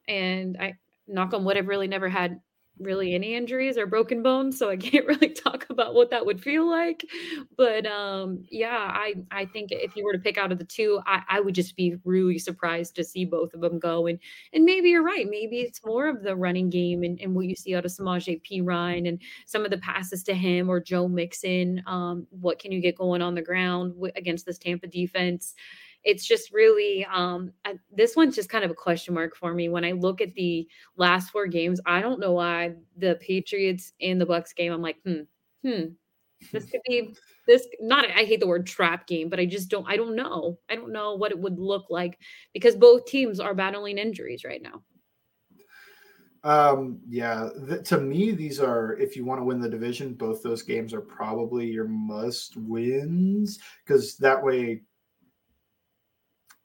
And 0.07 0.57
I, 0.59 0.75
knock 1.07 1.33
on 1.33 1.43
wood, 1.43 1.57
I've 1.57 1.67
really 1.67 1.87
never 1.87 2.09
had 2.09 2.39
really 2.79 3.13
any 3.13 3.35
injuries 3.35 3.77
or 3.77 3.85
broken 3.85 4.23
bones 4.23 4.57
so 4.57 4.69
i 4.69 4.77
can't 4.77 5.05
really 5.05 5.29
talk 5.29 5.65
about 5.69 5.93
what 5.93 6.09
that 6.09 6.25
would 6.25 6.41
feel 6.41 6.69
like. 6.69 7.05
But 7.57 7.85
um 7.85 8.43
yeah 8.49 8.89
i 8.93 9.13
i 9.31 9.45
think 9.45 9.71
if 9.71 9.95
you 9.95 10.03
were 10.03 10.13
to 10.13 10.19
pick 10.19 10.37
out 10.37 10.51
of 10.51 10.57
the 10.57 10.65
two 10.65 11.01
i, 11.05 11.21
I 11.29 11.39
would 11.39 11.55
just 11.55 11.75
be 11.75 11.95
really 12.03 12.39
surprised 12.39 12.95
to 12.95 13.03
see 13.03 13.25
both 13.25 13.53
of 13.53 13.61
them 13.61 13.79
go. 13.79 14.07
And 14.07 14.19
and 14.53 14.65
maybe 14.65 14.89
you're 14.89 15.03
right 15.03 15.27
maybe 15.29 15.61
it's 15.61 15.85
more 15.85 16.07
of 16.07 16.23
the 16.23 16.35
running 16.35 16.69
game 16.69 17.03
and, 17.03 17.19
and 17.19 17.35
what 17.35 17.45
you 17.45 17.55
see 17.55 17.75
out 17.75 17.85
of 17.85 17.91
Samaje 17.91 18.41
Perine 18.43 19.07
and 19.07 19.21
some 19.45 19.65
of 19.65 19.71
the 19.71 19.77
passes 19.77 20.23
to 20.23 20.33
him 20.33 20.69
or 20.69 20.79
Joe 20.79 21.07
Mixon 21.07 21.83
um 21.87 22.27
what 22.29 22.59
can 22.59 22.71
you 22.71 22.81
get 22.81 22.97
going 22.97 23.21
on 23.21 23.35
the 23.35 23.41
ground 23.41 23.95
against 24.15 24.45
this 24.45 24.57
Tampa 24.57 24.87
defense 24.87 25.55
it's 26.03 26.25
just 26.25 26.51
really 26.51 27.05
um 27.05 27.51
this 27.91 28.15
one's 28.15 28.35
just 28.35 28.49
kind 28.49 28.63
of 28.63 28.71
a 28.71 28.75
question 28.75 29.13
mark 29.13 29.35
for 29.35 29.53
me. 29.53 29.69
When 29.69 29.85
i 29.85 29.91
look 29.91 30.21
at 30.21 30.33
the 30.33 30.67
last 30.95 31.31
four 31.31 31.47
games 31.47 31.79
i 31.85 32.01
don't 32.01 32.19
know 32.19 32.33
why 32.33 32.73
the 32.97 33.15
patriots 33.21 33.93
in 33.99 34.17
the 34.17 34.25
bucs 34.25 34.55
game 34.55 34.71
i'm 34.71 34.81
like 34.81 34.97
hmm 35.05 35.21
hmm 35.63 35.85
this 36.51 36.65
could 36.65 36.81
be 36.87 37.13
this 37.47 37.67
not 37.79 38.05
i 38.11 38.23
hate 38.23 38.39
the 38.39 38.47
word 38.47 38.65
trap 38.65 39.07
game 39.07 39.29
but 39.29 39.39
i 39.39 39.45
just 39.45 39.69
don't 39.69 39.87
i 39.87 39.95
don't 39.95 40.15
know. 40.15 40.57
I 40.69 40.75
don't 40.75 40.91
know 40.91 41.15
what 41.15 41.31
it 41.31 41.39
would 41.39 41.59
look 41.59 41.85
like 41.89 42.19
because 42.53 42.75
both 42.75 43.05
teams 43.05 43.39
are 43.39 43.53
battling 43.53 43.97
injuries 43.97 44.43
right 44.43 44.61
now. 44.61 44.81
Um 46.43 46.99
yeah 47.07 47.49
th- 47.67 47.83
to 47.89 47.99
me 47.99 48.31
these 48.31 48.59
are 48.59 48.93
if 48.97 49.15
you 49.15 49.23
want 49.25 49.39
to 49.39 49.45
win 49.45 49.61
the 49.61 49.69
division 49.69 50.15
both 50.15 50.41
those 50.41 50.63
games 50.63 50.91
are 50.93 51.01
probably 51.01 51.67
your 51.67 51.87
must 51.87 52.57
wins 52.57 53.59
because 53.85 54.17
that 54.17 54.43
way 54.43 54.81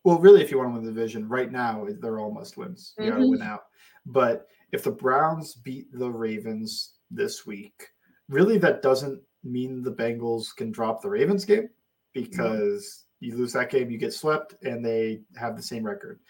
well, 0.06 0.20
really, 0.20 0.40
if 0.40 0.52
you 0.52 0.58
want 0.58 0.70
to 0.70 0.74
win 0.74 0.84
the 0.84 0.92
division 0.92 1.28
right 1.28 1.50
now, 1.50 1.84
they're 2.00 2.20
all 2.20 2.30
must 2.30 2.56
wins. 2.56 2.94
You 2.96 3.06
mm-hmm. 3.06 3.12
got 3.12 3.18
to 3.18 3.28
win 3.28 3.42
out. 3.42 3.64
But 4.06 4.46
if 4.70 4.84
the 4.84 4.92
Browns 4.92 5.54
beat 5.54 5.92
the 5.92 6.08
Ravens 6.08 6.92
this 7.10 7.44
week, 7.44 7.88
really 8.28 8.56
that 8.58 8.82
doesn't 8.82 9.20
mean 9.42 9.82
the 9.82 9.90
Bengals 9.90 10.54
can 10.54 10.70
drop 10.70 11.02
the 11.02 11.10
Ravens 11.10 11.44
game 11.44 11.70
because 12.12 12.84
mm-hmm. 13.20 13.32
you 13.32 13.36
lose 13.36 13.52
that 13.54 13.68
game, 13.68 13.90
you 13.90 13.98
get 13.98 14.14
swept, 14.14 14.54
and 14.62 14.84
they 14.84 15.22
have 15.34 15.56
the 15.56 15.62
same 15.62 15.82
record. 15.82 16.20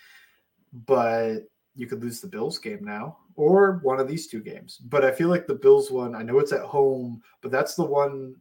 But 0.72 1.40
you 1.74 1.86
could 1.86 2.02
lose 2.02 2.22
the 2.22 2.28
Bills 2.28 2.58
game 2.58 2.82
now 2.82 3.18
or 3.34 3.80
one 3.82 4.00
of 4.00 4.08
these 4.08 4.26
two 4.26 4.40
games. 4.40 4.78
But 4.78 5.04
I 5.04 5.12
feel 5.12 5.28
like 5.28 5.46
the 5.46 5.54
Bills 5.54 5.90
one, 5.90 6.14
I 6.14 6.22
know 6.22 6.38
it's 6.38 6.52
at 6.52 6.62
home, 6.62 7.20
but 7.42 7.50
that's 7.50 7.74
the 7.74 7.84
one 7.84 8.36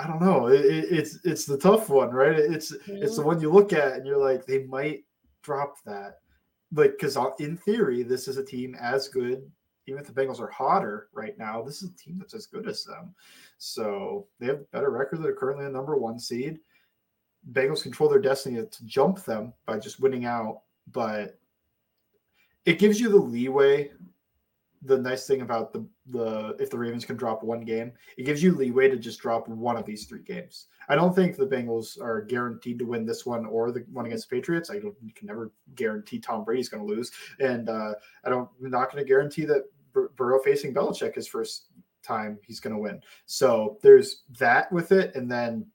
I 0.00 0.06
don't 0.06 0.20
know. 0.20 0.46
It, 0.46 0.64
it's 0.64 1.18
it's 1.24 1.44
the 1.44 1.58
tough 1.58 1.88
one, 1.88 2.10
right? 2.10 2.38
It's 2.38 2.72
mm-hmm. 2.72 3.02
it's 3.02 3.16
the 3.16 3.22
one 3.22 3.40
you 3.40 3.50
look 3.50 3.72
at 3.72 3.94
and 3.94 4.06
you're 4.06 4.16
like, 4.16 4.46
they 4.46 4.64
might 4.64 5.04
drop 5.42 5.76
that, 5.84 6.20
like 6.72 6.92
because 6.92 7.18
in 7.38 7.56
theory, 7.56 8.02
this 8.02 8.28
is 8.28 8.36
a 8.36 8.44
team 8.44 8.76
as 8.80 9.08
good 9.08 9.50
even 9.90 10.00
if 10.00 10.06
the 10.06 10.12
Bengals 10.12 10.40
are 10.40 10.50
hotter 10.50 11.08
right 11.12 11.36
now, 11.36 11.62
this 11.62 11.82
is 11.82 11.90
a 11.90 11.96
team 11.96 12.16
that's 12.18 12.34
as 12.34 12.46
good 12.46 12.68
as 12.68 12.84
them. 12.84 13.14
So 13.58 14.28
they 14.38 14.46
have 14.46 14.60
a 14.60 14.64
better 14.72 14.90
record. 14.90 15.22
They're 15.22 15.34
currently 15.34 15.66
a 15.66 15.70
number 15.70 15.96
one 15.96 16.18
seed. 16.18 16.58
Bengals 17.52 17.82
control 17.82 18.08
their 18.08 18.20
destiny 18.20 18.64
to 18.64 18.84
jump 18.84 19.24
them 19.24 19.52
by 19.66 19.78
just 19.78 20.00
winning 20.00 20.26
out, 20.26 20.60
but 20.92 21.38
it 22.66 22.78
gives 22.78 23.00
you 23.00 23.08
the 23.08 23.16
leeway. 23.16 23.90
The 24.82 24.98
nice 24.98 25.26
thing 25.26 25.42
about 25.42 25.72
the 25.72 25.86
the 26.08 26.56
if 26.58 26.70
the 26.70 26.78
Ravens 26.78 27.04
can 27.04 27.16
drop 27.16 27.42
one 27.42 27.60
game, 27.60 27.92
it 28.16 28.24
gives 28.24 28.42
you 28.42 28.54
leeway 28.54 28.88
to 28.88 28.96
just 28.96 29.20
drop 29.20 29.46
one 29.48 29.76
of 29.76 29.84
these 29.84 30.06
three 30.06 30.22
games. 30.22 30.68
I 30.88 30.94
don't 30.94 31.14
think 31.14 31.36
the 31.36 31.46
Bengals 31.46 32.00
are 32.00 32.22
guaranteed 32.22 32.78
to 32.78 32.86
win 32.86 33.04
this 33.04 33.26
one 33.26 33.44
or 33.44 33.72
the 33.72 33.84
one 33.92 34.06
against 34.06 34.30
the 34.30 34.36
Patriots. 34.36 34.70
I 34.70 34.78
don't 34.78 34.94
you 35.02 35.12
can 35.12 35.26
never 35.26 35.52
guarantee 35.74 36.18
Tom 36.18 36.44
Brady's 36.44 36.70
going 36.70 36.86
to 36.86 36.94
lose, 36.94 37.10
and 37.40 37.68
uh, 37.68 37.92
I 38.24 38.30
don't 38.30 38.48
I'm 38.62 38.70
not 38.70 38.90
going 38.90 39.04
to 39.04 39.08
guarantee 39.08 39.44
that 39.44 39.64
Bur- 39.92 40.12
Burrow 40.16 40.40
facing 40.42 40.72
Belichick 40.72 41.14
his 41.14 41.28
first 41.28 41.66
time 42.02 42.38
he's 42.42 42.60
going 42.60 42.74
to 42.74 42.80
win. 42.80 43.00
So 43.26 43.78
there's 43.82 44.22
that 44.38 44.72
with 44.72 44.92
it, 44.92 45.14
and 45.14 45.30
then 45.30 45.66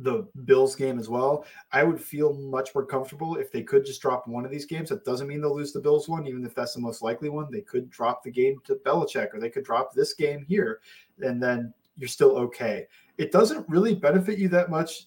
the 0.00 0.26
Bills 0.44 0.74
game 0.74 0.98
as 0.98 1.08
well. 1.08 1.44
I 1.72 1.82
would 1.82 2.00
feel 2.00 2.34
much 2.34 2.74
more 2.74 2.84
comfortable 2.84 3.36
if 3.36 3.50
they 3.50 3.62
could 3.62 3.84
just 3.84 4.02
drop 4.02 4.26
one 4.26 4.44
of 4.44 4.50
these 4.50 4.66
games. 4.66 4.88
That 4.88 5.04
doesn't 5.04 5.28
mean 5.28 5.40
they'll 5.40 5.54
lose 5.54 5.72
the 5.72 5.80
Bills 5.80 6.08
one, 6.08 6.26
even 6.26 6.44
if 6.44 6.54
that's 6.54 6.74
the 6.74 6.80
most 6.80 7.02
likely 7.02 7.28
one. 7.28 7.50
They 7.50 7.60
could 7.60 7.90
drop 7.90 8.22
the 8.22 8.30
game 8.30 8.58
to 8.64 8.76
Belichick, 8.86 9.34
or 9.34 9.40
they 9.40 9.50
could 9.50 9.64
drop 9.64 9.92
this 9.92 10.14
game 10.14 10.44
here, 10.48 10.80
and 11.20 11.42
then 11.42 11.72
you're 11.96 12.08
still 12.08 12.36
okay. 12.36 12.86
It 13.18 13.32
doesn't 13.32 13.68
really 13.68 13.94
benefit 13.94 14.38
you 14.38 14.48
that 14.48 14.70
much, 14.70 15.06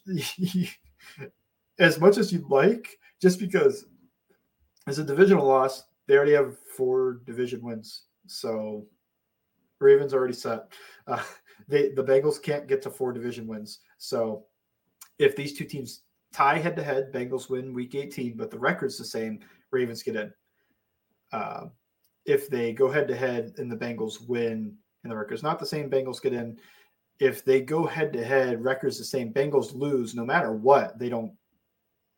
as 1.80 2.00
much 2.00 2.18
as 2.18 2.32
you'd 2.32 2.50
like, 2.50 3.00
just 3.22 3.40
because 3.40 3.86
as 4.88 5.00
a 5.00 5.04
divisional 5.04 5.48
loss, 5.48 5.84
they 6.08 6.16
already 6.16 6.34
have 6.34 6.58
four 6.76 7.22
division 7.26 7.62
wins. 7.62 8.04
So 8.28 8.86
Ravens 9.80 10.14
already 10.14 10.34
set. 10.34 10.72
Uh, 11.08 11.24
they 11.68 11.90
the 11.90 12.04
Bengals 12.04 12.42
can't 12.42 12.68
get 12.68 12.82
to 12.84 12.90
four 12.90 13.14
division 13.14 13.48
wins. 13.48 13.80
So 13.98 14.46
if 15.20 15.36
these 15.36 15.57
two 15.57 15.66
teams 15.66 16.01
tie 16.34 16.57
head 16.57 16.76
to 16.76 16.84
head, 16.84 17.11
Bengals 17.13 17.49
win 17.49 17.74
week 17.74 17.95
18, 17.95 18.36
but 18.36 18.51
the 18.51 18.59
record's 18.59 18.97
the 18.97 19.05
same, 19.05 19.39
Ravens 19.72 20.03
get 20.03 20.16
in. 20.16 20.34
Uh, 21.32 21.66
if 22.26 22.49
they 22.49 22.74
go 22.74 22.89
head 22.89 23.07
to 23.07 23.16
head 23.16 23.53
and 23.57 23.72
the 23.72 23.78
Bengals 23.78 24.28
win 24.28 24.76
and 25.03 25.11
the 25.11 25.16
record's 25.16 25.43
not 25.43 25.59
the 25.59 25.66
same, 25.66 25.89
Bengals 25.89 26.22
get 26.22 26.34
in. 26.34 26.57
If 27.20 27.45
they 27.45 27.61
go 27.61 27.86
head 27.86 28.11
to 28.13 28.24
head, 28.24 28.63
record's 28.63 28.97
the 28.97 29.05
same, 29.05 29.32
Bengals 29.32 29.74
lose 29.74 30.16
no 30.16 30.26
matter 30.26 30.51
what, 30.51 30.99
they 30.99 31.09
don't 31.09 31.34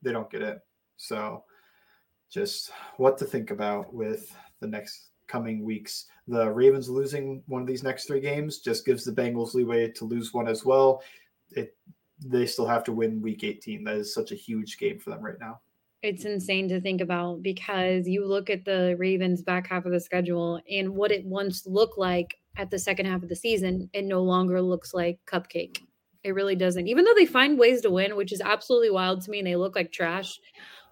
they 0.02 0.12
don't 0.12 0.30
get 0.30 0.42
in. 0.42 0.58
So 0.98 1.44
just 2.32 2.72
what 2.98 3.18
to 3.20 3.26
think 3.26 3.52
about 3.52 3.94
with 3.94 4.36
the 4.60 4.68
next 4.68 5.10
coming 5.28 5.64
weeks. 5.64 6.06
The 6.28 6.50
Ravens 6.50 6.90
losing 6.90 7.44
one 7.48 7.62
of 7.62 7.68
these 7.68 7.84
next 7.84 8.06
three 8.06 8.20
games 8.20 8.60
just 8.60 8.86
gives 8.86 9.04
the 9.04 9.12
Bengals 9.12 9.54
leeway 9.54 9.92
to 9.92 10.06
lose 10.06 10.34
one 10.34 10.48
as 10.48 10.66
well. 10.66 11.02
It 11.52 11.76
they 12.26 12.46
still 12.46 12.68
have 12.68 12.84
to 12.86 12.92
win 12.92 13.22
week 13.22 13.44
18. 13.44 13.84
That 13.84 13.96
is 13.96 14.14
such 14.14 14.32
a 14.32 14.36
huge 14.36 14.78
game 14.78 15.00
for 15.00 15.12
them 15.12 15.22
right 15.22 15.40
now. 15.40 15.60
It's 16.04 16.26
insane 16.26 16.70
to 16.70 16.80
think 16.80 17.02
about 17.02 17.42
because 17.42 18.08
you 18.08 18.26
look 18.26 18.50
at 18.50 18.66
the 18.66 18.96
Ravens 18.98 19.42
back 19.42 19.68
half 19.68 19.86
of 19.86 19.92
the 19.92 20.00
schedule 20.00 20.62
and 20.70 20.96
what 20.96 21.12
it 21.12 21.26
once 21.26 21.66
looked 21.66 21.98
like 21.98 22.36
at 22.56 22.72
the 22.72 22.80
second 22.80 23.08
half 23.08 23.24
of 23.24 23.30
the 23.30 23.36
season, 23.36 23.90
it 23.94 24.06
no 24.06 24.22
longer 24.22 24.62
looks 24.62 24.94
like 24.94 25.20
cupcake. 25.26 25.80
It 26.24 26.34
really 26.34 26.56
doesn't. 26.56 26.88
Even 26.88 27.06
though 27.06 27.14
they 27.16 27.26
find 27.26 27.58
ways 27.58 27.82
to 27.82 27.90
win, 27.90 28.16
which 28.16 28.32
is 28.32 28.42
absolutely 28.42 28.90
wild 28.90 29.22
to 29.22 29.32
me, 29.32 29.40
and 29.40 29.48
they 29.48 29.56
look 29.56 29.76
like 29.76 29.92
trash. 29.92 30.40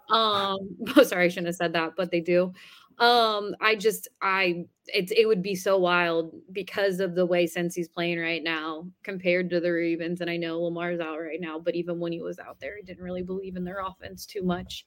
Um, 0.10 0.58
oh, 0.96 1.04
sorry, 1.04 1.26
I 1.26 1.28
shouldn't 1.28 1.48
have 1.48 1.56
said 1.56 1.74
that, 1.74 1.92
but 1.98 2.12
they 2.12 2.22
do. 2.22 2.54
Um, 2.98 3.56
I 3.60 3.76
just 3.76 4.08
I 4.22 4.66
it's 4.88 5.12
it 5.12 5.28
would 5.28 5.42
be 5.42 5.56
so 5.56 5.78
wild 5.78 6.34
because 6.52 7.00
of 7.00 7.16
the 7.16 7.26
way 7.26 7.46
Cincy's 7.46 7.90
playing 7.90 8.20
right 8.20 8.44
now 8.44 8.88
compared 9.04 9.50
to 9.50 9.60
the 9.60 9.72
Ravens. 9.72 10.22
And 10.22 10.30
I 10.30 10.38
know 10.38 10.62
Lamar's 10.62 11.00
out 11.00 11.20
right 11.20 11.42
now, 11.42 11.60
but 11.60 11.76
even 11.76 12.00
when 12.00 12.12
he 12.12 12.22
was 12.22 12.40
out 12.40 12.60
there, 12.60 12.76
I 12.78 12.86
didn't 12.86 13.04
really 13.04 13.24
believe 13.24 13.58
in 13.58 13.66
their 13.66 13.82
offense 13.86 14.26
too 14.26 14.44
much. 14.44 14.86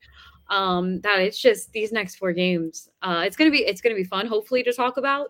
Um, 0.48 1.00
that 1.02 1.20
it's 1.20 1.40
just 1.40 1.72
these 1.72 1.92
next 1.92 2.16
four 2.16 2.32
games. 2.32 2.88
Uh, 3.02 3.24
it's 3.26 3.36
gonna 3.36 3.50
be 3.50 3.64
it's 3.64 3.80
gonna 3.80 3.94
be 3.94 4.04
fun, 4.04 4.26
hopefully, 4.26 4.62
to 4.62 4.72
talk 4.72 4.96
about. 4.96 5.28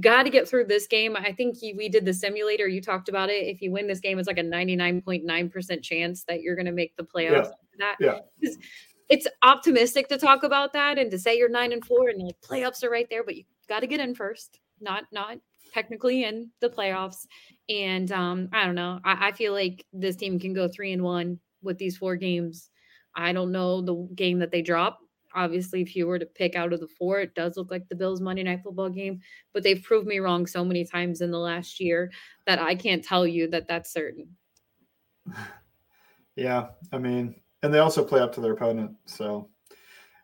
Got 0.00 0.22
to 0.22 0.30
get 0.30 0.48
through 0.48 0.64
this 0.64 0.86
game. 0.86 1.14
I 1.14 1.30
think 1.32 1.58
he, 1.58 1.74
we 1.74 1.90
did 1.90 2.06
the 2.06 2.14
simulator. 2.14 2.66
You 2.66 2.80
talked 2.80 3.10
about 3.10 3.28
it. 3.28 3.44
If 3.46 3.60
you 3.60 3.70
win 3.70 3.86
this 3.86 4.00
game, 4.00 4.18
it's 4.18 4.26
like 4.26 4.38
a 4.38 4.42
99.9% 4.42 5.82
chance 5.82 6.24
that 6.24 6.40
you're 6.40 6.56
going 6.56 6.64
to 6.64 6.72
make 6.72 6.96
the 6.96 7.02
playoffs. 7.02 7.50
Yeah. 7.78 7.94
That 7.96 7.96
Yeah 8.00 8.18
it's 9.08 9.26
optimistic 9.42 10.08
to 10.08 10.18
talk 10.18 10.42
about 10.42 10.72
that 10.72 10.98
and 10.98 11.10
to 11.10 11.18
say 11.18 11.36
you're 11.36 11.48
nine 11.48 11.72
and 11.72 11.84
four 11.84 12.08
and 12.08 12.22
like 12.22 12.40
playoffs 12.40 12.82
are 12.82 12.90
right 12.90 13.08
there, 13.10 13.24
but 13.24 13.36
you 13.36 13.44
got 13.68 13.80
to 13.80 13.86
get 13.86 14.00
in 14.00 14.14
first, 14.14 14.60
not 14.80 15.04
not 15.12 15.38
technically 15.72 16.24
in 16.24 16.50
the 16.60 16.70
playoffs. 16.70 17.26
And 17.68 18.10
um, 18.12 18.48
I 18.52 18.64
don't 18.64 18.74
know. 18.74 19.00
I, 19.04 19.28
I 19.28 19.32
feel 19.32 19.52
like 19.52 19.84
this 19.92 20.16
team 20.16 20.38
can 20.38 20.54
go 20.54 20.68
three 20.68 20.92
and 20.92 21.02
one 21.02 21.38
with 21.62 21.78
these 21.78 21.96
four 21.96 22.16
games. 22.16 22.70
I 23.14 23.32
don't 23.32 23.52
know 23.52 23.80
the 23.80 24.08
game 24.14 24.38
that 24.38 24.50
they 24.50 24.62
drop. 24.62 25.00
Obviously, 25.34 25.82
if 25.82 25.96
you 25.96 26.06
were 26.06 26.18
to 26.18 26.26
pick 26.26 26.54
out 26.54 26.72
of 26.72 26.78
the 26.80 26.88
four, 26.88 27.20
it 27.20 27.34
does 27.34 27.56
look 27.56 27.70
like 27.70 27.88
the 27.88 27.96
Bills 27.96 28.20
Monday 28.20 28.44
Night 28.44 28.60
Football 28.62 28.88
game, 28.88 29.20
but 29.52 29.64
they've 29.64 29.82
proved 29.82 30.06
me 30.06 30.20
wrong 30.20 30.46
so 30.46 30.64
many 30.64 30.84
times 30.84 31.20
in 31.20 31.32
the 31.32 31.38
last 31.38 31.80
year 31.80 32.12
that 32.46 32.60
I 32.60 32.76
can't 32.76 33.02
tell 33.02 33.26
you 33.26 33.48
that 33.50 33.68
that's 33.68 33.92
certain. 33.92 34.28
Yeah, 36.36 36.70
I 36.90 36.98
mean, 36.98 37.36
and 37.64 37.72
they 37.72 37.78
also 37.78 38.04
play 38.04 38.20
up 38.20 38.30
to 38.34 38.42
their 38.42 38.52
opponent. 38.52 38.94
So 39.06 39.48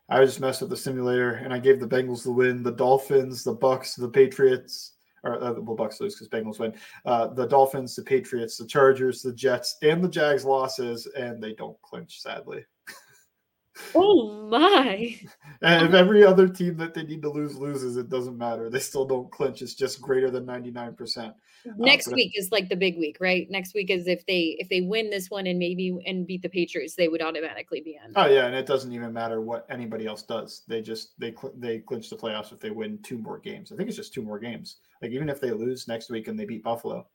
I 0.09 0.23
just 0.23 0.39
messed 0.39 0.61
with 0.61 0.69
the 0.69 0.77
simulator 0.77 1.31
and 1.31 1.51
I 1.51 1.57
gave 1.57 1.79
the 1.79 1.87
Bengals 1.87 2.23
the 2.23 2.31
win, 2.31 2.61
the 2.61 2.71
Dolphins, 2.71 3.43
the 3.43 3.55
Bucs, 3.55 3.99
the 3.99 4.07
Patriots, 4.07 4.93
or 5.23 5.43
uh, 5.43 5.53
well, 5.53 5.75
Bucs 5.75 5.99
lose 5.99 6.13
because 6.13 6.29
Bengals 6.29 6.59
win. 6.59 6.75
Uh, 7.03 7.27
the 7.27 7.47
Dolphins, 7.47 7.95
the 7.95 8.03
Patriots, 8.03 8.57
the 8.57 8.67
Chargers, 8.67 9.23
the 9.23 9.33
Jets, 9.33 9.77
and 9.81 10.03
the 10.03 10.07
Jags 10.07 10.45
losses, 10.45 11.07
and 11.17 11.41
they 11.41 11.53
don't 11.53 11.81
clinch, 11.81 12.21
sadly. 12.21 12.63
Oh 13.95 14.47
my! 14.47 15.17
and 15.61 15.87
if 15.87 15.93
every 15.93 16.25
other 16.25 16.47
team 16.47 16.75
that 16.77 16.93
they 16.93 17.03
need 17.03 17.21
to 17.21 17.31
lose 17.31 17.55
loses, 17.55 17.95
it 17.95 18.09
doesn't 18.09 18.37
matter. 18.37 18.69
They 18.69 18.79
still 18.79 19.05
don't 19.05 19.31
clinch. 19.31 19.61
It's 19.61 19.73
just 19.73 20.01
greater 20.01 20.29
than 20.29 20.45
ninety 20.45 20.71
nine 20.71 20.93
percent. 20.93 21.33
Next 21.77 22.07
uh, 22.07 22.13
week 22.15 22.33
is 22.35 22.51
like 22.51 22.69
the 22.69 22.75
big 22.75 22.97
week, 22.97 23.17
right? 23.19 23.47
Next 23.49 23.73
week 23.73 23.89
is 23.89 24.07
if 24.07 24.25
they 24.25 24.55
if 24.59 24.69
they 24.69 24.81
win 24.81 25.09
this 25.09 25.29
one 25.29 25.47
and 25.47 25.59
maybe 25.59 25.97
and 26.05 26.25
beat 26.25 26.41
the 26.41 26.49
Patriots, 26.49 26.95
they 26.95 27.07
would 27.07 27.21
automatically 27.21 27.81
be 27.81 27.99
in. 28.03 28.13
Oh 28.15 28.25
yeah, 28.25 28.45
and 28.45 28.55
it 28.55 28.65
doesn't 28.65 28.91
even 28.91 29.13
matter 29.13 29.41
what 29.41 29.65
anybody 29.69 30.05
else 30.05 30.23
does. 30.23 30.63
They 30.67 30.81
just 30.81 31.19
they 31.19 31.33
they 31.55 31.79
clinch 31.79 32.09
the 32.09 32.15
playoffs 32.15 32.51
if 32.51 32.59
they 32.59 32.71
win 32.71 32.99
two 33.03 33.17
more 33.17 33.39
games. 33.39 33.71
I 33.71 33.75
think 33.75 33.89
it's 33.89 33.97
just 33.97 34.13
two 34.13 34.21
more 34.21 34.39
games. 34.39 34.77
Like 35.01 35.11
even 35.11 35.29
if 35.29 35.39
they 35.39 35.51
lose 35.51 35.87
next 35.87 36.09
week 36.09 36.27
and 36.27 36.39
they 36.39 36.45
beat 36.45 36.63
Buffalo, 36.63 37.07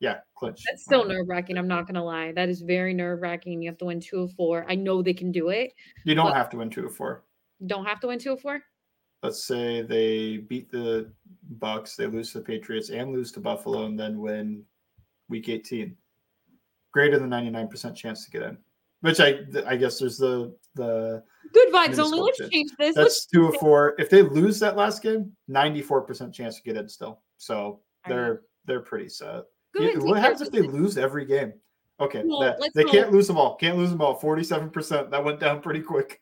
yeah, 0.00 0.18
clinch. 0.34 0.62
That's 0.68 0.82
still 0.82 1.04
nerve 1.04 1.28
wracking. 1.28 1.56
I'm 1.56 1.68
not 1.68 1.86
gonna 1.86 2.04
lie. 2.04 2.32
That 2.32 2.48
is 2.48 2.60
very 2.62 2.94
nerve 2.94 3.20
wracking. 3.20 3.62
You 3.62 3.70
have 3.70 3.78
to 3.78 3.84
win 3.84 4.00
two 4.00 4.20
of 4.20 4.32
four. 4.32 4.66
I 4.68 4.74
know 4.74 5.02
they 5.02 5.14
can 5.14 5.30
do 5.30 5.50
it. 5.50 5.72
You 6.04 6.14
don't 6.14 6.34
have 6.34 6.50
to 6.50 6.56
win 6.56 6.70
two 6.70 6.86
of 6.86 6.94
four. 6.94 7.24
Don't 7.64 7.84
have 7.84 8.00
to 8.00 8.08
win 8.08 8.18
two 8.18 8.32
of 8.32 8.40
four. 8.40 8.62
Let's 9.22 9.44
say 9.44 9.82
they 9.82 10.38
beat 10.38 10.70
the 10.70 11.10
Bucs, 11.58 11.94
they 11.94 12.06
lose 12.06 12.32
to 12.32 12.38
the 12.38 12.44
Patriots, 12.44 12.90
and 12.90 13.12
lose 13.12 13.30
to 13.32 13.40
Buffalo, 13.40 13.84
and 13.84 13.98
then 13.98 14.18
win 14.18 14.64
Week 15.28 15.48
18. 15.48 15.96
Greater 16.92 17.18
than 17.18 17.30
99% 17.30 17.94
chance 17.94 18.24
to 18.24 18.30
get 18.30 18.42
in. 18.42 18.58
Which 19.00 19.18
I 19.18 19.40
I 19.66 19.76
guess 19.76 19.98
there's 19.98 20.18
the 20.18 20.54
the 20.76 21.22
good 21.52 21.72
vibes 21.72 21.98
only. 21.98 22.20
Let's 22.20 22.38
change 22.50 22.70
this. 22.78 22.94
That's 22.94 22.96
Let's 22.96 23.26
two 23.26 23.46
of 23.46 23.56
four. 23.56 23.94
If 23.98 24.10
they 24.10 24.22
lose 24.22 24.60
that 24.60 24.76
last 24.76 25.02
game, 25.02 25.32
94% 25.50 26.32
chance 26.32 26.56
to 26.56 26.62
get 26.62 26.76
in 26.76 26.88
still. 26.88 27.20
So 27.36 27.80
they're 28.06 28.42
they're 28.64 28.80
pretty 28.80 29.08
set. 29.08 29.44
Yeah, 29.74 29.96
what 29.98 30.18
happens 30.18 30.42
if 30.42 30.52
they 30.52 30.60
lose 30.60 30.98
every 30.98 31.24
game? 31.24 31.52
Okay, 32.00 32.22
well, 32.24 32.40
that, 32.40 32.58
they 32.74 32.84
can't 32.84 33.12
lose 33.12 33.26
them 33.26 33.38
all. 33.38 33.54
Can't 33.56 33.76
lose 33.76 33.90
them 33.90 34.00
all. 34.00 34.14
Forty-seven 34.14 34.70
percent. 34.70 35.10
That 35.10 35.24
went 35.24 35.38
down 35.38 35.60
pretty 35.60 35.80
quick. 35.80 36.20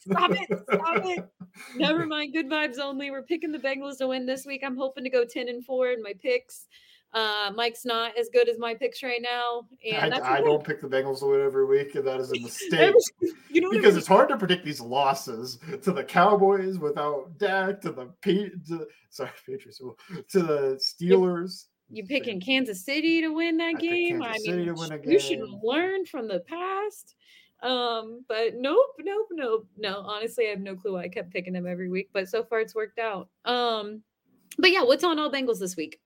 stop 0.00 0.32
it! 0.32 0.62
Stop 0.70 1.06
it! 1.06 1.28
Never 1.76 2.06
mind. 2.06 2.34
Good 2.34 2.50
vibes 2.50 2.78
only. 2.78 3.10
We're 3.10 3.22
picking 3.22 3.52
the 3.52 3.58
Bengals 3.58 3.98
to 3.98 4.08
win 4.08 4.26
this 4.26 4.44
week. 4.44 4.62
I'm 4.64 4.76
hoping 4.76 5.04
to 5.04 5.10
go 5.10 5.24
ten 5.24 5.48
and 5.48 5.64
four 5.64 5.90
in 5.90 6.02
my 6.02 6.12
picks. 6.20 6.66
Uh, 7.12 7.50
Mike's 7.56 7.84
not 7.84 8.16
as 8.16 8.28
good 8.32 8.48
as 8.48 8.58
my 8.58 8.72
picks 8.72 9.02
right 9.02 9.20
now, 9.20 9.62
and 9.90 10.14
I, 10.14 10.34
I 10.34 10.40
don't 10.40 10.62
pick 10.62 10.80
the 10.80 10.86
Bengals 10.86 11.20
to 11.20 11.26
win 11.26 11.40
every 11.40 11.66
week, 11.66 11.96
and 11.96 12.06
that 12.06 12.20
is 12.20 12.32
a 12.32 12.38
mistake. 12.40 12.94
you 13.50 13.60
know 13.60 13.70
because 13.70 13.96
it's 13.96 14.06
hard 14.06 14.28
to 14.28 14.36
predict 14.36 14.64
these 14.64 14.80
losses 14.80 15.58
to 15.82 15.92
the 15.92 16.04
Cowboys 16.04 16.78
without 16.78 17.36
Dak, 17.38 17.80
to 17.80 17.90
the 17.90 18.06
P, 18.20 18.50
to, 18.68 18.86
sorry 19.08 19.30
Patriots, 19.44 19.78
to 19.78 20.40
the 20.40 20.80
Steelers 20.80 21.64
you 21.90 22.04
picking 22.04 22.40
Kansas 22.40 22.84
City 22.84 23.20
to 23.20 23.28
win 23.28 23.56
that 23.58 23.76
I 23.76 23.80
game. 23.80 24.22
I 24.22 24.36
mean, 24.44 24.74
you 25.04 25.18
should 25.18 25.40
learn 25.62 26.06
from 26.06 26.28
the 26.28 26.40
past. 26.40 27.16
Um, 27.62 28.24
but 28.28 28.54
nope, 28.56 28.94
nope, 29.00 29.28
nope. 29.32 29.66
No, 29.76 30.00
honestly, 30.00 30.46
I 30.46 30.50
have 30.50 30.60
no 30.60 30.76
clue 30.76 30.94
why 30.94 31.02
I 31.02 31.08
kept 31.08 31.30
picking 31.30 31.52
them 31.52 31.66
every 31.66 31.90
week, 31.90 32.08
but 32.12 32.28
so 32.28 32.42
far 32.42 32.60
it's 32.60 32.74
worked 32.74 32.98
out. 32.98 33.28
Um, 33.44 34.02
but 34.58 34.70
yeah, 34.70 34.82
what's 34.82 35.04
on 35.04 35.18
all 35.18 35.30
Bengals 35.30 35.58
this 35.58 35.76
week? 35.76 36.00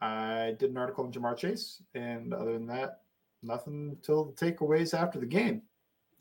I 0.00 0.54
did 0.58 0.70
an 0.70 0.76
article 0.76 1.04
on 1.04 1.12
Ja'Marr 1.12 1.36
Chase, 1.36 1.82
and 1.94 2.34
other 2.34 2.52
than 2.52 2.66
that, 2.66 3.00
nothing 3.42 3.96
till 4.02 4.26
the 4.26 4.32
takeaways 4.32 4.92
after 4.92 5.18
the 5.18 5.26
game. 5.26 5.62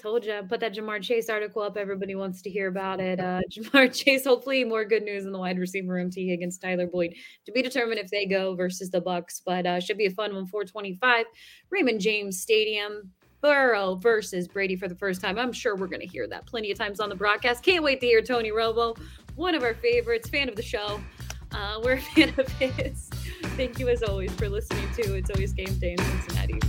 Told 0.04 0.26
you, 0.26 0.41
put 0.49 0.60
that 0.60 0.76
Ja'Marr 0.76 1.01
Chase 1.01 1.30
article 1.30 1.62
up. 1.62 1.78
Everybody 1.78 2.14
wants 2.14 2.41
to 2.41 2.49
hear 2.49 2.68
about 2.68 2.99
it. 2.99 3.22
Uh, 3.22 3.39
Ja'Marr 3.49 3.93
Chase, 3.93 4.26
hopefully, 4.26 4.66
more 4.66 4.84
good 4.84 5.04
news 5.04 5.24
in 5.24 5.32
the 5.32 5.39
wide 5.39 5.58
receiver 5.58 5.93
room. 5.93 6.12
Tee 6.12 6.34
against 6.34 6.62
Tyler 6.62 6.88
Boyd 6.88 7.16
to 7.45 7.54
be 7.54 7.62
determined 7.62 8.01
if 8.01 8.12
they 8.12 8.26
go 8.26 8.54
versus 8.54 8.89
the 8.89 8.99
Bucs, 8.99 9.41
but 9.45 9.66
uh, 9.66 9.80
should 9.80 9.97
be 9.97 10.08
a 10.08 10.12
fun 10.12 10.36
one. 10.36 10.45
425, 10.45 11.26
Raymond 11.70 12.01
James 12.01 12.41
Stadium. 12.41 13.12
Burrow 13.39 13.95
versus 13.95 14.47
Brady 14.47 14.78
for 14.78 14.88
the 14.88 14.95
first 14.95 15.20
time. 15.20 15.38
I'm 15.38 15.51
sure 15.51 15.76
we're 15.76 15.88
going 15.88 15.99
to 15.99 16.08
hear 16.08 16.28
that 16.28 16.45
plenty 16.45 16.72
of 16.72 16.78
times 16.78 17.01
on 17.01 17.10
the 17.10 17.16
broadcast. 17.16 17.62
Can't 17.62 17.84
wait 17.84 17.99
to 17.99 18.06
hear 18.06 18.22
Tony 18.22 18.51
Romo, 18.51 18.97
one 19.36 19.54
of 19.54 19.64
our 19.64 19.74
favorites, 19.74 20.30
fan 20.30 20.47
of 20.47 20.56
the 20.56 20.62
show. 20.62 21.01
Uh, 21.51 21.80
we're 21.84 21.93
a 21.93 22.01
fan 22.01 22.34
of 22.38 22.47
his. 22.54 23.10
Thank 23.58 23.80
you 23.80 23.89
as 23.89 24.01
always 24.01 24.34
for 24.36 24.47
listening 24.47 24.88
to 24.95 25.16
It's 25.16 25.30
Always 25.30 25.51
Game 25.51 25.78
Day 25.80 25.91
in 25.91 25.97
Cincinnati. 25.97 26.60